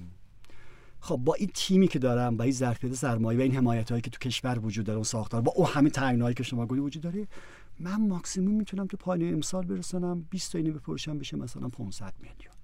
خب 1.01 1.17
با 1.17 1.35
این 1.35 1.51
تیمی 1.55 1.89
که 1.89 1.99
دارم 1.99 2.37
با 2.37 2.45
این 2.45 2.53
ظرفیت 2.53 2.95
سرمایه 2.95 3.39
و 3.39 3.43
این 3.43 3.55
حمایت 3.55 3.91
هایی 3.91 4.03
که 4.03 4.11
تو 4.11 4.19
کشور 4.19 4.59
وجود 4.59 4.87
داره 4.87 4.97
اون 4.97 5.05
ساختار 5.05 5.41
با 5.41 5.53
اون 5.57 5.67
همین 5.67 5.91
تنگنایی 5.91 6.35
که 6.35 6.43
شما 6.43 6.67
گفتی 6.67 6.81
وجود 6.81 7.03
داره 7.03 7.27
من 7.81 8.09
ماکسیموم 8.09 8.55
می‌تونم 8.55 8.87
تو 8.87 8.97
پایین 8.97 9.35
امسال 9.35 9.67
برسونم 9.67 10.27
20 10.31 10.53
تا 10.53 10.59
اینو 10.59 10.73
بفروشم 10.73 11.19
بشه 11.19 11.37
مثلا 11.37 11.69
500 11.69 12.15
میلیون. 12.21 12.55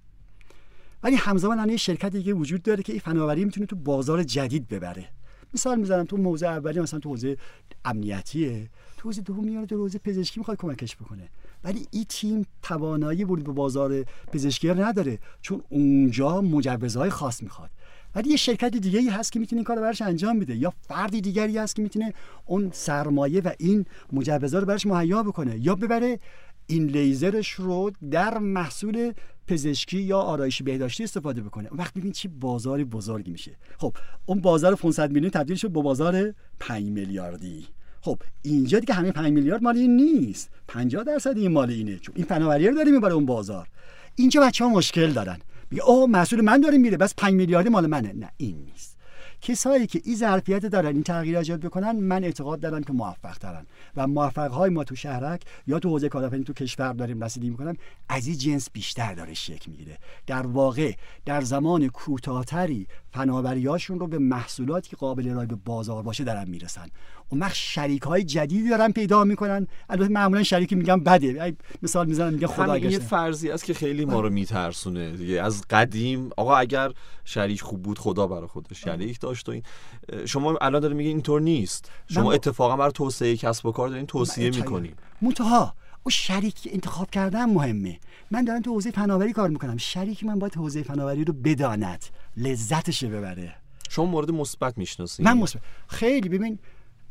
ولی 1.03 1.17
همزمان 1.17 1.59
الان 1.59 1.77
شرکت 1.77 2.13
دیگه 2.13 2.33
وجود 2.33 2.63
داره 2.63 2.83
که 2.83 2.93
این 2.93 3.01
فناوری 3.01 3.45
می‌تونه 3.45 3.67
تو 3.67 3.77
بازار 3.77 4.23
جدید 4.23 4.69
ببره. 4.69 5.09
مثال 5.55 5.79
می‌زنم 5.81 6.05
تو 6.05 6.17
موضع 6.17 6.47
اولی 6.47 6.81
مثلا 6.81 7.01
تو 7.01 7.09
حوزه 7.09 7.37
امنیتیه 7.85 8.71
تو 8.97 9.09
حوزه 9.09 9.23
دوم 9.23 9.45
میاره 9.45 9.67
تو 9.67 9.77
حوزه 9.77 9.99
پزشکی 9.99 10.41
می‌خواد 10.41 10.57
کمکش 10.57 10.97
بکنه. 10.97 11.29
ولی 11.65 11.87
این 11.91 12.05
تیم 12.09 12.47
توانایی 12.63 13.25
ورود 13.25 13.45
به 13.45 13.53
بازار 13.53 14.03
پزشکی 14.33 14.69
نداره 14.69 15.19
چون 15.41 15.63
اونجا 15.69 16.41
مجوزهای 16.41 17.11
خاص 17.11 17.43
می‌خواد. 17.43 17.71
ولی 18.15 18.31
یه 18.31 18.37
شرکت 18.37 18.77
دیگه 18.77 18.99
ای 18.99 19.09
هست 19.09 19.33
که 19.33 19.41
می‌تونه 19.41 19.59
این 19.59 19.65
کار 19.65 19.81
براش 19.81 20.03
انجام 20.03 20.37
میده 20.37 20.57
یا 20.57 20.73
فردی 20.81 21.21
دیگری 21.21 21.59
هست 21.59 21.77
که 21.77 21.83
می‌تونه 21.83 22.15
اون 22.47 22.71
سرمایه 22.73 23.41
و 23.41 23.53
این 23.59 23.85
مجوزا 24.13 24.59
رو 24.59 24.67
براش 24.67 24.87
مهیا 24.87 25.23
بکنه. 25.23 25.59
یا 25.59 25.75
ببره 25.75 26.19
این 26.67 26.87
لیزرش 26.87 27.51
رو 27.51 27.91
در 28.11 28.39
محصول 28.39 29.13
پزشکی 29.47 29.99
یا 29.99 30.19
آرایشی 30.19 30.65
بهداشتی 30.65 31.05
استفاده 31.05 31.41
بکنه. 31.41 31.69
اون 31.69 31.79
وقت 31.81 31.95
ببین 31.95 32.13
چی 32.13 32.29
بازار 32.29 32.85
بزرگی 32.85 33.31
میشه. 33.31 33.57
خب 33.79 33.97
اون 34.27 34.41
بازار 34.41 34.75
500 34.75 35.11
میلیون 35.13 35.31
تبدیل 35.31 35.57
شد 35.57 35.71
به 35.71 35.83
بازار 35.83 36.35
5 36.61 36.85
میلیاردی. 36.85 37.67
خب 38.01 38.23
اینجا 38.43 38.79
دیگه 38.79 38.95
همه 38.95 39.13
5 39.13 39.33
میلیارد 39.33 39.63
مال 39.63 39.77
این 39.77 39.97
نیست. 39.97 40.51
50 40.69 41.05
درصد 41.05 41.39
این 41.39 41.53
مال 41.53 41.71
اینه. 41.71 41.99
چون 41.99 42.15
این 42.17 42.27
فناوری 42.27 42.69
رو 42.69 42.75
داره 42.75 42.91
می‌بره 42.91 43.13
اون 43.13 43.27
بازار. 43.27 43.69
اینجا 44.15 44.41
بچه 44.41 44.65
ها 44.65 44.71
مشکل 44.71 45.13
دارن. 45.13 45.39
میگه 45.71 45.83
اوه 45.85 46.11
محصول 46.11 46.41
من 46.41 46.61
داره 46.61 46.79
میره 46.79 46.97
بس 46.97 47.15
5 47.15 47.35
میلیاردی 47.35 47.69
مال 47.69 47.87
منه. 47.87 48.13
نه 48.13 48.31
این 48.37 48.57
نیست. 48.57 48.99
کسایی 49.41 49.87
که 49.87 50.01
این 50.05 50.17
ظرفیت 50.17 50.67
دارن 50.67 50.87
این 50.95 51.03
تغییر 51.03 51.39
ایجاد 51.39 51.61
بکنن 51.61 51.93
من 51.93 52.25
اعتقاد 52.25 52.61
دارم 52.61 52.83
که 52.83 52.93
موفق 52.93 53.39
ترن. 53.39 53.67
و 53.97 54.07
موفق 54.07 54.51
های 54.51 54.71
ما 54.71 54.85
تو 54.85 54.97
شهرک 54.97 55.43
یا 55.67 55.79
تو 55.79 55.89
حوزه 55.89 56.09
کارآفرینی 56.09 56.45
تو 56.45 56.53
کشور 56.53 56.93
داریم 56.93 57.25
رسیدگی 57.25 57.51
می‌کنن 57.51 57.77
از 58.09 58.27
این 58.27 58.37
جنس 58.37 58.71
بیشتر 58.73 59.15
داره 59.15 59.35
شکل 59.35 59.71
می‌گیره. 59.71 59.99
در 60.27 60.47
واقع 60.47 60.93
در 61.25 61.41
زمان 61.41 61.89
کوتاهتری 61.89 62.87
فناوریاشون 63.13 64.01
رو 64.01 64.07
به 64.07 64.19
محصولاتی 64.19 64.91
که 64.91 64.97
قابل 64.97 65.31
ارائه 65.31 65.47
به 65.47 65.57
بازار 65.65 66.03
باشه 66.03 66.25
دارن 66.25 66.49
می‌رسن. 66.49 66.87
اون 67.29 67.41
وقت 67.41 67.55
شریک 67.55 68.03
های 68.03 68.25
جدیدی 68.25 68.69
دارن 68.69 68.93
پیدا 68.93 69.25
می‌کنن. 69.25 69.67
البته 69.89 70.09
معمولا 70.09 70.43
شریکی 70.43 70.75
میگن 70.75 71.01
بده. 71.01 71.57
مثال 71.83 72.07
می‌زنن 72.07 72.35
میگه 72.35 72.47
خدا 72.47 72.79
یه 72.79 72.99
فرضی 72.99 73.51
است 73.51 73.65
که 73.65 73.75
خیلی 73.75 74.05
ما 74.05 74.21
رو 74.21 74.31
میترسونه 74.31 75.17
دیگه. 75.17 75.43
از 75.43 75.63
قدیم 75.71 76.31
آقا 76.37 76.57
اگر 76.57 76.93
شریک 77.25 77.61
خوب 77.61 77.83
بود 77.83 77.99
خدا 77.99 78.27
برای 78.27 78.47
خودش 78.47 78.81
شریک 78.81 79.21
داشت 79.21 79.49
و 79.49 79.53
این. 79.53 79.63
شما 80.27 80.59
الان 80.61 80.81
داره 80.81 80.95
میگه 80.95 81.11
اینطور 81.11 81.41
نیست. 81.41 81.91
شما 82.07 82.33
اتفاقا 82.33 82.77
برای 82.77 82.93
توسعه 82.93 83.37
کسب 83.37 83.67
و 83.67 83.73
کار 83.73 83.89
دارین 83.89 84.07
توصیه 84.07 84.51
می‌کنین. 84.51 84.93
منتها 85.23 85.75
اون 86.03 86.11
شریک 86.11 86.69
انتخاب 86.73 87.11
کردن 87.11 87.45
مهمه. 87.45 87.99
من 88.31 88.45
دارم 88.45 88.63
تو 88.63 88.73
حوزه 88.73 88.91
فناوری 88.91 89.33
کار 89.33 89.49
می‌کنم. 89.49 89.77
شریک 89.77 90.25
من 90.25 90.39
باید 90.39 90.55
حوزه 90.55 90.83
فناوری 90.83 91.25
رو 91.25 91.33
بداند 91.33 92.05
لذتش 92.37 93.05
ببره. 93.05 93.55
شما 93.91 94.05
مورد 94.05 94.31
مثبت 94.31 94.79
می‌شناسید 94.79 95.27
من 95.27 95.39
مثبت 95.39 95.63
خیلی 95.89 96.29
ببین 96.29 96.59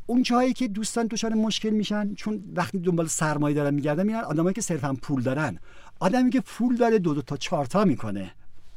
اون 0.08 0.24
جایی 0.24 0.54
که 0.54 0.68
دوستان 0.68 1.08
دچار 1.08 1.34
مشکل 1.34 1.70
میشن 1.70 2.14
چون 2.14 2.44
وقتی 2.56 2.80
دنبال 2.80 3.08
سرمایه 3.08 3.56
دارن 3.56 3.74
میگردن 3.74 4.06
میرن 4.06 4.20
آدمایی 4.20 4.54
که 4.54 4.62
صرفا 4.62 4.98
پول 5.02 5.22
دارن. 5.22 5.60
آدمی 6.00 6.30
که 6.30 6.42
پول 6.42 6.76
داره 6.76 7.00
دو 7.00 7.14
دو 7.14 7.22
تا 7.22 7.38
چهار 7.38 7.66
تا 7.66 7.86
می‌کنه. 7.86 8.32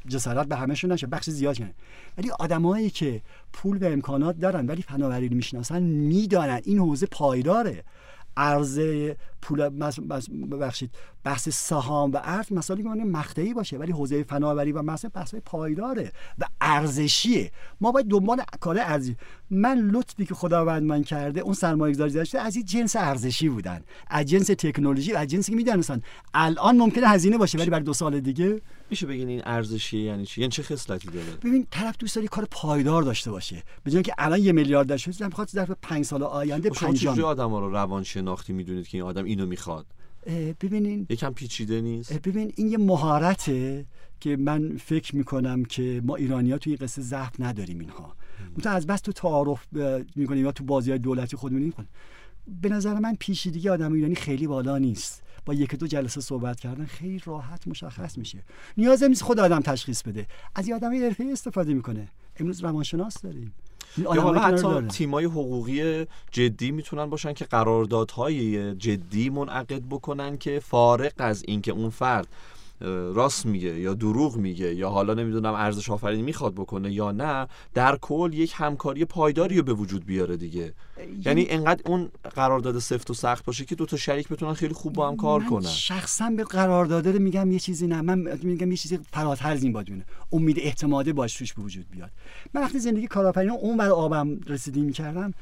جسارت 0.08 0.46
به 0.46 0.56
همشون 0.56 0.92
نشه 0.92 1.06
بخش 1.06 1.30
زیاد 1.30 1.58
کنه 1.58 1.74
ولی 2.18 2.30
آدمایی 2.30 2.90
که 2.90 3.22
پول 3.52 3.78
و 3.78 3.84
امکانات 3.84 4.38
دارن 4.38 4.66
ولی 4.66 4.82
فناوری 4.82 5.28
رو 5.28 5.36
می‌شناسن 5.36 5.82
می‌دانن. 5.82 6.60
این 6.64 6.78
حوزه 6.78 7.06
پایداره. 7.06 7.84
عرضه 8.36 9.16
پول 9.42 9.68
ببخشید 10.50 10.90
بحث 11.24 11.48
سهام 11.48 12.12
و 12.12 12.20
ارز 12.22 12.52
مسائلی 12.52 12.82
که 12.82 12.88
مقطعی 12.88 13.54
باشه 13.54 13.78
ولی 13.78 13.92
حوزه 13.92 14.22
فناوری 14.22 14.72
و 14.72 14.82
مثلا 14.82 15.10
بحث 15.14 15.34
پایداره 15.34 16.12
و 16.38 16.44
ارزشیه. 16.60 17.50
ما 17.80 17.92
باید 17.92 18.06
دنبال 18.06 18.42
کار 18.60 18.78
ارزی 18.78 19.16
من 19.50 19.78
لطفی 19.78 20.26
که 20.26 20.34
خداوند 20.34 20.82
من 20.82 21.02
کرده 21.02 21.40
اون 21.40 21.54
سرمایه 21.54 21.94
گذاری 21.94 22.12
داشته 22.12 22.38
از 22.38 22.56
این 22.56 22.64
جنس 22.64 22.96
ارزشی 22.96 23.48
بودن. 23.48 23.80
از 24.06 24.26
جنس 24.26 24.46
تکنولوژی 24.46 25.12
از 25.12 25.28
جنسی 25.28 25.52
که 25.52 25.56
می‌دونستن 25.56 26.02
الان 26.34 26.76
ممکنه 26.76 27.08
هزینه 27.08 27.38
باشه 27.38 27.58
ولی 27.58 27.70
برای 27.70 27.84
دو 27.84 27.92
سال 27.92 28.20
دیگه؟ 28.20 28.60
میشه 28.90 29.06
بگین 29.06 29.28
این 29.28 29.42
ارزشی 29.44 29.98
یعنی 29.98 30.26
چی؟ 30.26 30.40
یعنی 30.40 30.50
چه 30.50 30.62
خصلتی 30.62 31.08
داره؟ 31.08 31.26
ببین 31.44 31.66
طرف 31.70 31.96
دوست 31.98 32.16
داره 32.16 32.28
کار 32.28 32.48
پایدار 32.50 33.02
داشته 33.02 33.30
باشه. 33.30 33.62
به 33.84 34.02
که 34.02 34.14
الان 34.18 34.40
یه 34.40 34.52
میلیارد 34.52 34.86
داشته 34.86 35.26
می‌خواد 35.26 35.48
ظرف 35.48 35.70
5 35.82 36.04
سال 36.04 36.22
آینده 36.22 36.70
5 36.70 37.08
خب 37.08 37.14
شما 37.14 37.26
آدم 37.26 37.50
ها 37.50 37.60
رو 37.60 37.70
روان 37.70 38.02
شناختی 38.02 38.52
می‌دونید 38.52 38.88
که 38.88 38.98
این 38.98 39.06
آدم 39.06 39.24
اینو 39.30 39.46
می‌خواد. 39.46 39.86
ببینین. 40.60 41.06
یکم 41.10 41.32
پیچیده 41.32 41.80
نیست؟ 41.80 42.12
ببین 42.12 42.52
این 42.56 42.68
یه 42.68 42.78
مهارته 42.78 43.86
که 44.20 44.36
من 44.36 44.76
فکر 44.76 45.16
می‌کنم 45.16 45.64
که 45.64 46.02
ما 46.04 46.16
ایرانی 46.16 46.52
ها 46.52 46.58
توی 46.58 46.76
قصه 46.76 47.02
ضعف 47.02 47.40
نداریم 47.40 47.78
اینها. 47.78 48.16
مثلا 48.58 48.72
از 48.72 48.86
بس 48.86 49.00
تو 49.00 49.12
تعارف 49.12 49.66
می‌کنیم 50.16 50.44
یا 50.44 50.52
تو 50.52 50.64
بازی 50.64 50.90
های 50.90 50.98
دولتی 50.98 51.36
خودمون 51.36 51.62
می‌کنیم 51.62 51.88
به 52.62 52.68
نظر 52.68 52.98
من 52.98 53.14
پیچیدگی 53.14 53.68
آدم 53.68 53.92
ایرانی 53.92 54.14
خیلی 54.14 54.46
بالا 54.46 54.78
نیست. 54.78 55.22
با 55.46 55.54
یک 55.54 55.74
دو 55.74 55.86
جلسه 55.86 56.20
صحبت 56.20 56.60
کردن 56.60 56.84
خیلی 56.84 57.20
راحت 57.24 57.68
مشخص 57.68 58.18
میشه. 58.18 58.38
نیاز 58.76 59.02
نیست 59.02 59.22
خود 59.22 59.40
آدم 59.40 59.60
تشخیص 59.60 60.02
بده. 60.02 60.26
از 60.54 60.68
یه 60.68 60.74
آدمی 60.74 60.98
حرفه‌ای 60.98 61.32
استفاده 61.32 61.74
می‌کنه. 61.74 62.08
امروز 62.36 62.64
روانشناس 62.64 63.22
داریم. 63.22 63.52
یا 63.98 64.20
حالا 64.22 64.40
حتی 64.40 64.80
تیمای 64.88 65.24
حقوقی 65.24 66.06
جدی 66.30 66.70
می‌تونن 66.70 67.06
باشن 67.06 67.32
که 67.32 67.44
قراردادهای 67.44 68.74
جدی 68.74 69.30
منعقد 69.30 69.82
بکنن 69.90 70.38
که 70.38 70.60
فارق 70.60 71.12
از 71.18 71.44
اینکه 71.48 71.72
اون 71.72 71.90
فرد 71.90 72.28
راست 73.14 73.46
میگه 73.46 73.80
یا 73.80 73.94
دروغ 73.94 74.36
میگه 74.36 74.74
یا 74.74 74.90
حالا 74.90 75.14
نمی‌دونم 75.14 75.54
ارزش 75.54 75.90
آفرینی 75.90 76.22
می‌خواد 76.22 76.54
بکنه 76.54 76.92
یا 76.92 77.12
نه 77.12 77.46
در 77.74 77.96
کل 77.96 78.30
یک 78.34 78.52
همکاری 78.56 79.04
پایداری 79.04 79.56
رو 79.56 79.62
به 79.62 79.72
وجود 79.72 80.06
بیاره 80.06 80.36
دیگه. 80.36 80.74
یعنی 81.24 81.46
انقدر 81.48 81.82
اون 81.86 82.10
قرارداد 82.34 82.78
سفت 82.78 83.10
و 83.10 83.14
سخت 83.14 83.44
باشه 83.44 83.64
که 83.64 83.74
دو 83.74 83.86
تا 83.86 83.96
شریک 83.96 84.28
بتونن 84.28 84.54
خیلی 84.54 84.74
خوب 84.74 84.92
با 84.92 85.08
هم 85.08 85.16
کار 85.16 85.44
کنن. 85.44 85.68
شخصا 85.68 86.30
به 86.30 86.44
قرارداد 86.44 87.08
میگم 87.08 87.52
یه 87.52 87.58
چیزی 87.58 87.86
نه. 87.86 88.00
من 88.00 88.38
میگم 88.42 88.70
یه 88.70 88.76
چیزی 88.76 88.98
فراتر 89.12 89.50
از 89.50 89.62
این 89.62 89.72
باید 89.72 90.04
امید 90.32 90.58
اعتماده 90.58 91.12
باش 91.12 91.34
توش 91.34 91.54
به 91.54 91.62
وجود 91.62 91.90
بیاد. 91.90 92.10
من 92.54 92.62
وقتی 92.62 92.78
زندگی 92.78 93.06
کارآفرینی 93.06 93.56
اون 93.56 93.76
بر 93.76 93.88
آبم 93.88 94.40
رسیدی 94.46 94.80
می‌کردم 94.80 95.34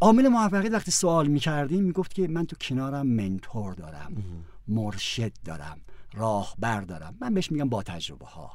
عامل 0.00 0.28
موفقیت 0.28 0.72
وقتی 0.72 0.90
سوال 0.90 1.26
می‌کردیم 1.26 1.84
می‌گفت 1.84 2.14
که 2.14 2.28
من 2.28 2.46
تو 2.46 2.56
کنارم 2.60 3.06
منتور 3.06 3.74
دارم 3.74 4.24
مرشد 4.68 5.32
دارم. 5.44 5.80
راهبر 6.14 6.80
دارم 6.80 7.16
من 7.20 7.34
بهش 7.34 7.52
میگم 7.52 7.68
با 7.68 7.82
تجربه 7.82 8.26
ها. 8.26 8.52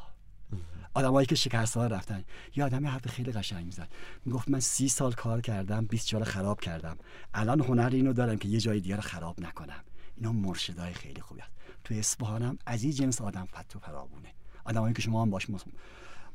آدمایی 0.94 1.28
که 1.28 1.36
شکست 1.36 1.78
ها 1.78 1.88
رفتن. 1.88 2.24
یه 2.56 2.64
آدمی 2.64 2.88
حرف 2.88 3.08
خیلی 3.08 3.32
قشنگ 3.32 3.66
می‌زد. 3.66 3.88
می‌گفت 4.26 4.50
من 4.50 4.60
سی 4.60 4.90
سال 4.90 5.14
کار 5.14 5.42
کردم 5.42 5.86
20 5.86 6.10
سال 6.10 6.24
خراب 6.24 6.62
کردم. 6.62 6.98
الان 7.34 7.62
هنر 7.62 7.90
اینو 7.94 8.14
دارم 8.14 8.38
که 8.38 8.48
یه 8.48 8.60
جای 8.60 8.80
دیگه 8.80 8.96
رو 8.96 9.02
خراب 9.02 9.40
نکنم. 9.42 9.84
اینا 10.18 10.32
مرشدای 10.32 10.94
خیلی 10.94 11.22
خوبی 11.22 11.42
هست 11.42 11.52
تو 11.84 11.94
اصفهانم 11.94 12.58
از 12.66 12.84
این 12.84 12.92
جنس 12.92 13.22
آدم 13.22 13.46
فتو 13.46 13.80
فرابونه 13.80 14.30
آدمایی 14.66 14.94
که 14.94 15.02
شما 15.02 15.22
هم 15.22 15.30
باش 15.30 15.48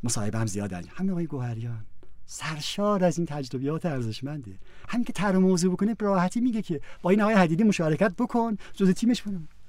مصاحبه 0.02 0.38
هم 0.38 0.46
زیاد 0.46 0.72
همین 0.72 1.10
آقای 1.10 1.26
گوهریان. 1.26 1.84
سرشار 2.26 3.04
از 3.04 3.18
این 3.18 3.26
تجربیات 3.26 3.86
ارزشمنده. 3.86 4.58
همین 4.88 5.04
که 5.04 5.12
تر 5.12 5.36
موضوع 5.36 5.72
بکنه 5.72 5.96
راحتی 6.00 6.40
میگه 6.40 6.62
که 6.62 6.80
با 7.02 7.10
این 7.10 7.20
آقای 7.20 7.34
حدیدی 7.34 7.64
مشارکت 7.64 8.12
بکن 8.18 8.56
جزء 8.74 8.92
تیمش 8.92 9.22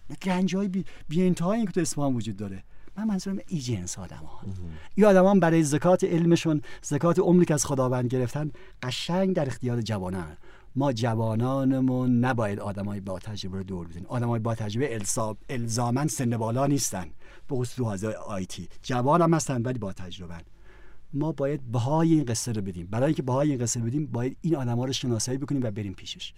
بکنم 0.10 0.18
گنجای 0.22 0.68
بی, 0.68 0.86
بی 1.10 1.24
انتهای 1.24 1.66
که 1.66 1.72
تو 1.72 1.82
اصفهان 1.82 2.16
وجود 2.16 2.36
داره. 2.36 2.64
من 2.98 3.04
منظورم 3.04 3.40
ای 3.48 3.60
جنس 3.60 4.00
آدم 4.00 4.16
ها 4.18 4.42
این 4.96 5.06
آدم 5.06 5.40
برای 5.40 5.64
زکات 5.64 6.04
علمشون 6.04 6.62
زکات 6.82 7.20
عمری 7.20 7.46
که 7.46 7.54
از 7.54 7.66
خداوند 7.66 8.08
گرفتن 8.08 8.52
قشنگ 8.82 9.36
در 9.36 9.48
اختیار 9.48 9.82
جوانان 9.82 10.38
ما 10.76 10.94
جوانانمون 10.94 12.20
نباید 12.20 12.60
آدمای 12.60 13.00
با 13.00 13.20
تجربه 13.20 13.58
رو 13.58 13.64
دور 13.64 13.88
بدیم. 13.88 14.06
آدمای 14.08 14.40
با 14.40 14.56
تجربه 14.56 15.00
الزامن 15.50 16.08
سن 16.08 16.38
بالا 16.38 16.68
نیستن. 16.68 17.06
به 17.48 17.56
خصوص 17.56 18.04
آیتی 18.04 18.68
جوان 18.84 19.22
هم 19.22 19.34
هستن 19.34 19.62
ولی 19.62 19.80
با 19.80 19.94
تجربه 19.94 20.36
ما 21.14 21.32
باید 21.32 21.72
بهای 21.72 22.14
این 22.14 22.26
قصه 22.26 22.52
رو 22.52 22.62
بدیم. 22.62 22.88
برای 22.88 23.06
اینکه 23.06 23.22
بهای 23.22 23.50
این 23.50 23.60
قصه 23.60 23.80
بدیم 23.80 24.06
باید 24.06 24.38
این 24.42 24.56
آدما 24.56 24.86
رو 24.86 24.94
شناسایی 24.94 25.38
بکنیم 25.38 25.64
و 25.64 25.72
بریم 25.72 25.94
پیشش. 25.94 26.34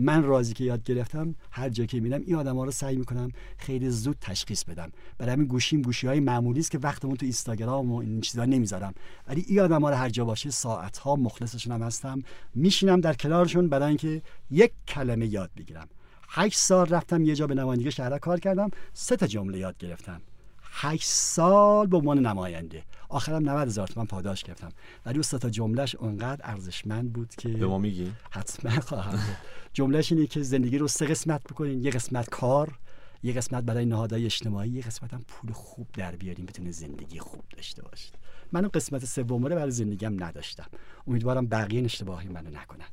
من 0.00 0.22
راضی 0.22 0.54
که 0.54 0.64
یاد 0.64 0.84
گرفتم 0.84 1.34
هر 1.50 1.68
جا 1.68 1.84
که 1.84 2.00
میرم 2.00 2.20
این 2.26 2.36
آدما 2.36 2.64
رو 2.64 2.70
سعی 2.70 2.96
می‌کنم 2.96 3.32
خیلی 3.58 3.90
زود 3.90 4.16
تشخیص 4.20 4.64
بدم. 4.64 4.92
برای 5.18 5.32
همین 5.32 5.46
گوشیم 5.46 5.82
گوشی 5.82 6.06
های 6.06 6.20
معمولی 6.20 6.60
است 6.60 6.70
که 6.70 6.78
وقتمون 6.78 7.16
تو 7.16 7.26
اینستاگرام 7.26 7.92
و 7.92 7.96
این 7.96 8.20
چیزا 8.20 8.44
نمی‌ذارم. 8.44 8.94
ولی 9.28 9.44
این 9.48 9.60
آدما 9.60 9.90
رو 9.90 9.96
هر 9.96 10.08
جا 10.08 10.24
باشه 10.24 10.50
ساعت 10.50 10.98
ها 10.98 11.16
مخلصشون 11.16 11.72
هم 11.72 11.82
هستم. 11.82 12.22
میشینم 12.54 13.00
در 13.00 13.14
کنارشون 13.14 13.68
برای 13.68 13.88
اینکه 13.88 14.22
یک 14.50 14.72
کلمه 14.88 15.26
یاد 15.26 15.50
بگیرم. 15.56 15.88
هشت 16.28 16.58
سال 16.58 16.86
رفتم 16.88 17.24
یه 17.24 17.34
جا 17.34 17.46
به 17.46 17.54
نمایندگی 17.54 17.90
شهر 17.90 18.18
کار 18.18 18.40
کردم 18.40 18.70
سه 18.92 19.16
تا 19.16 19.26
جمله 19.26 19.58
یاد 19.58 19.78
گرفتم. 19.78 20.20
هشت 20.82 21.08
سال 21.08 21.86
به 21.86 21.96
عنوان 21.96 22.26
نماینده. 22.26 22.82
آخرم 23.08 23.48
90 23.48 23.68
هزار 23.68 23.86
تومن 23.86 24.06
پاداش 24.06 24.42
گرفتم. 24.42 24.68
ولی 25.06 25.20
اون 25.32 25.38
تا 25.38 25.50
جملهش 25.50 25.94
اونقدر 25.94 26.40
ارزشمند 26.44 27.12
بود 27.12 27.34
که 27.34 27.48
به 27.48 27.66
ما 27.66 27.78
میگی؟ 27.78 28.12
حتما 28.30 28.80
خواهم 28.80 29.18
جملهش 29.72 30.12
اینه 30.12 30.26
که 30.26 30.42
زندگی 30.42 30.78
رو 30.78 30.88
سه 30.88 31.06
قسمت 31.06 31.42
بکنین. 31.44 31.84
یه 31.84 31.90
قسمت 31.90 32.30
کار 32.30 32.78
یه 33.22 33.32
قسمت 33.32 33.64
برای 33.64 33.84
نهادهای 33.84 34.24
اجتماعی 34.24 34.70
یه 34.70 34.82
قسمت 34.82 35.14
هم 35.14 35.24
پول 35.28 35.52
خوب 35.52 35.86
در 35.92 36.16
بیاریم 36.16 36.46
بتونه 36.46 36.70
زندگی 36.70 37.18
خوب 37.18 37.44
داشته 37.56 37.82
باشید 37.82 38.14
من 38.52 38.60
اون 38.60 38.70
قسمت 38.74 39.04
سوم 39.04 39.42
رو 39.42 39.54
برای 39.56 39.70
زندگیم 39.70 40.24
نداشتم. 40.24 40.66
امیدوارم 41.06 41.46
بقیه 41.46 41.84
اشتباهی 41.84 42.28
منو 42.28 42.50
نکنن. 42.50 42.86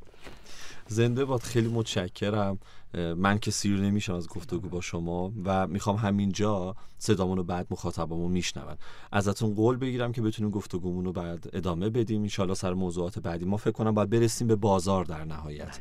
زنده 0.88 1.26
باد. 1.26 1.42
خیلی 1.42 1.68
متشکرم. 1.68 2.60
من 2.94 3.40
که 3.40 3.52
سیر 3.52 3.80
نمیشم 3.80 4.14
از 4.14 4.28
گفتگو 4.28 4.70
با 4.70 4.82
شما 4.82 5.34
و 5.46 5.68
می‌خوام 5.68 5.96
همینجا 5.96 6.76
صدامون 6.98 7.38
رو 7.38 7.44
بعد 7.44 7.68
مخاطبامون 7.70 8.32
میشنون. 8.32 8.76
ازتون 9.12 9.54
قول 9.54 9.78
بگیرم 9.78 10.12
که 10.12 10.22
بتونیم 10.22 10.52
گفتگومون 10.52 11.06
رو 11.06 11.14
بعد 11.14 11.50
ادامه 11.54 11.90
بدیم. 11.90 12.22
انشالله 12.22 12.54
سر 12.54 12.74
موضوعات 12.74 13.20
بعدی. 13.20 13.46
ما 13.46 13.58
فکر 13.58 13.72
کنم 13.72 13.94
باید 13.94 14.10
برسیم 14.10 14.48
به 14.48 14.56
بازار 14.56 15.06
در 15.06 15.26
نهایت. 15.26 15.80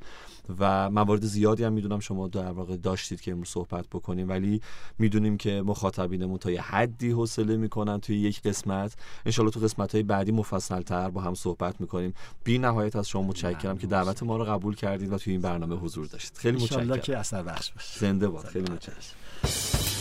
و 0.58 0.90
موارد 0.90 1.24
زیادی 1.24 1.64
هم 1.64 1.72
می‌دونم 1.72 2.00
شما 2.00 2.28
در 2.28 2.50
واقع 2.50 2.76
داشتید 2.76 3.20
که 3.20 3.32
امروز 3.32 3.48
صحبت 3.48 3.86
بکنیم. 3.92 4.28
ولی 4.28 4.60
می‌دونیم 4.98 5.36
که 5.36 5.62
مخاطبینمون 5.62 6.38
تا 6.38 6.50
یه 6.50 6.60
حدی 6.60 7.10
حوصله 7.10 7.56
می‌کنن 7.56 8.00
توی 8.00 8.18
یک 8.20 8.42
قسمت. 8.42 8.96
انشالله 9.26 9.50
تو 9.50 9.60
قسمت 9.60 9.94
های 9.94 10.02
بعدی 10.02 10.32
مفصل 10.32 10.82
تر 10.82 11.10
با 11.10 11.20
هم 11.20 11.34
صحبت 11.34 11.80
می‌کنیم. 11.80 12.14
بی 12.44 12.58
نهایت 12.58 12.96
از 12.96 13.08
شما 13.08 13.22
متشکرم 13.22 13.78
که 13.78 13.86
دعوت 13.86 14.22
ما 14.22 14.36
رو 14.36 14.44
قبول 14.44 14.74
کردید 14.74 15.12
و 15.12 15.18
توی 15.18 15.32
این 15.32 15.42
برنامه 15.42 15.76
حضور 15.76 16.06
داشتید. 16.06 16.38
خیلی 16.38 16.56
متشکرم. 16.56 16.98
که 16.98 17.18
اثر 17.18 17.42
بخش 17.42 17.72
باشه. 17.72 18.00
زنده 18.00 18.28
باد. 18.28 18.44
خیلی 18.44 18.72
متشکرم. 18.72 19.95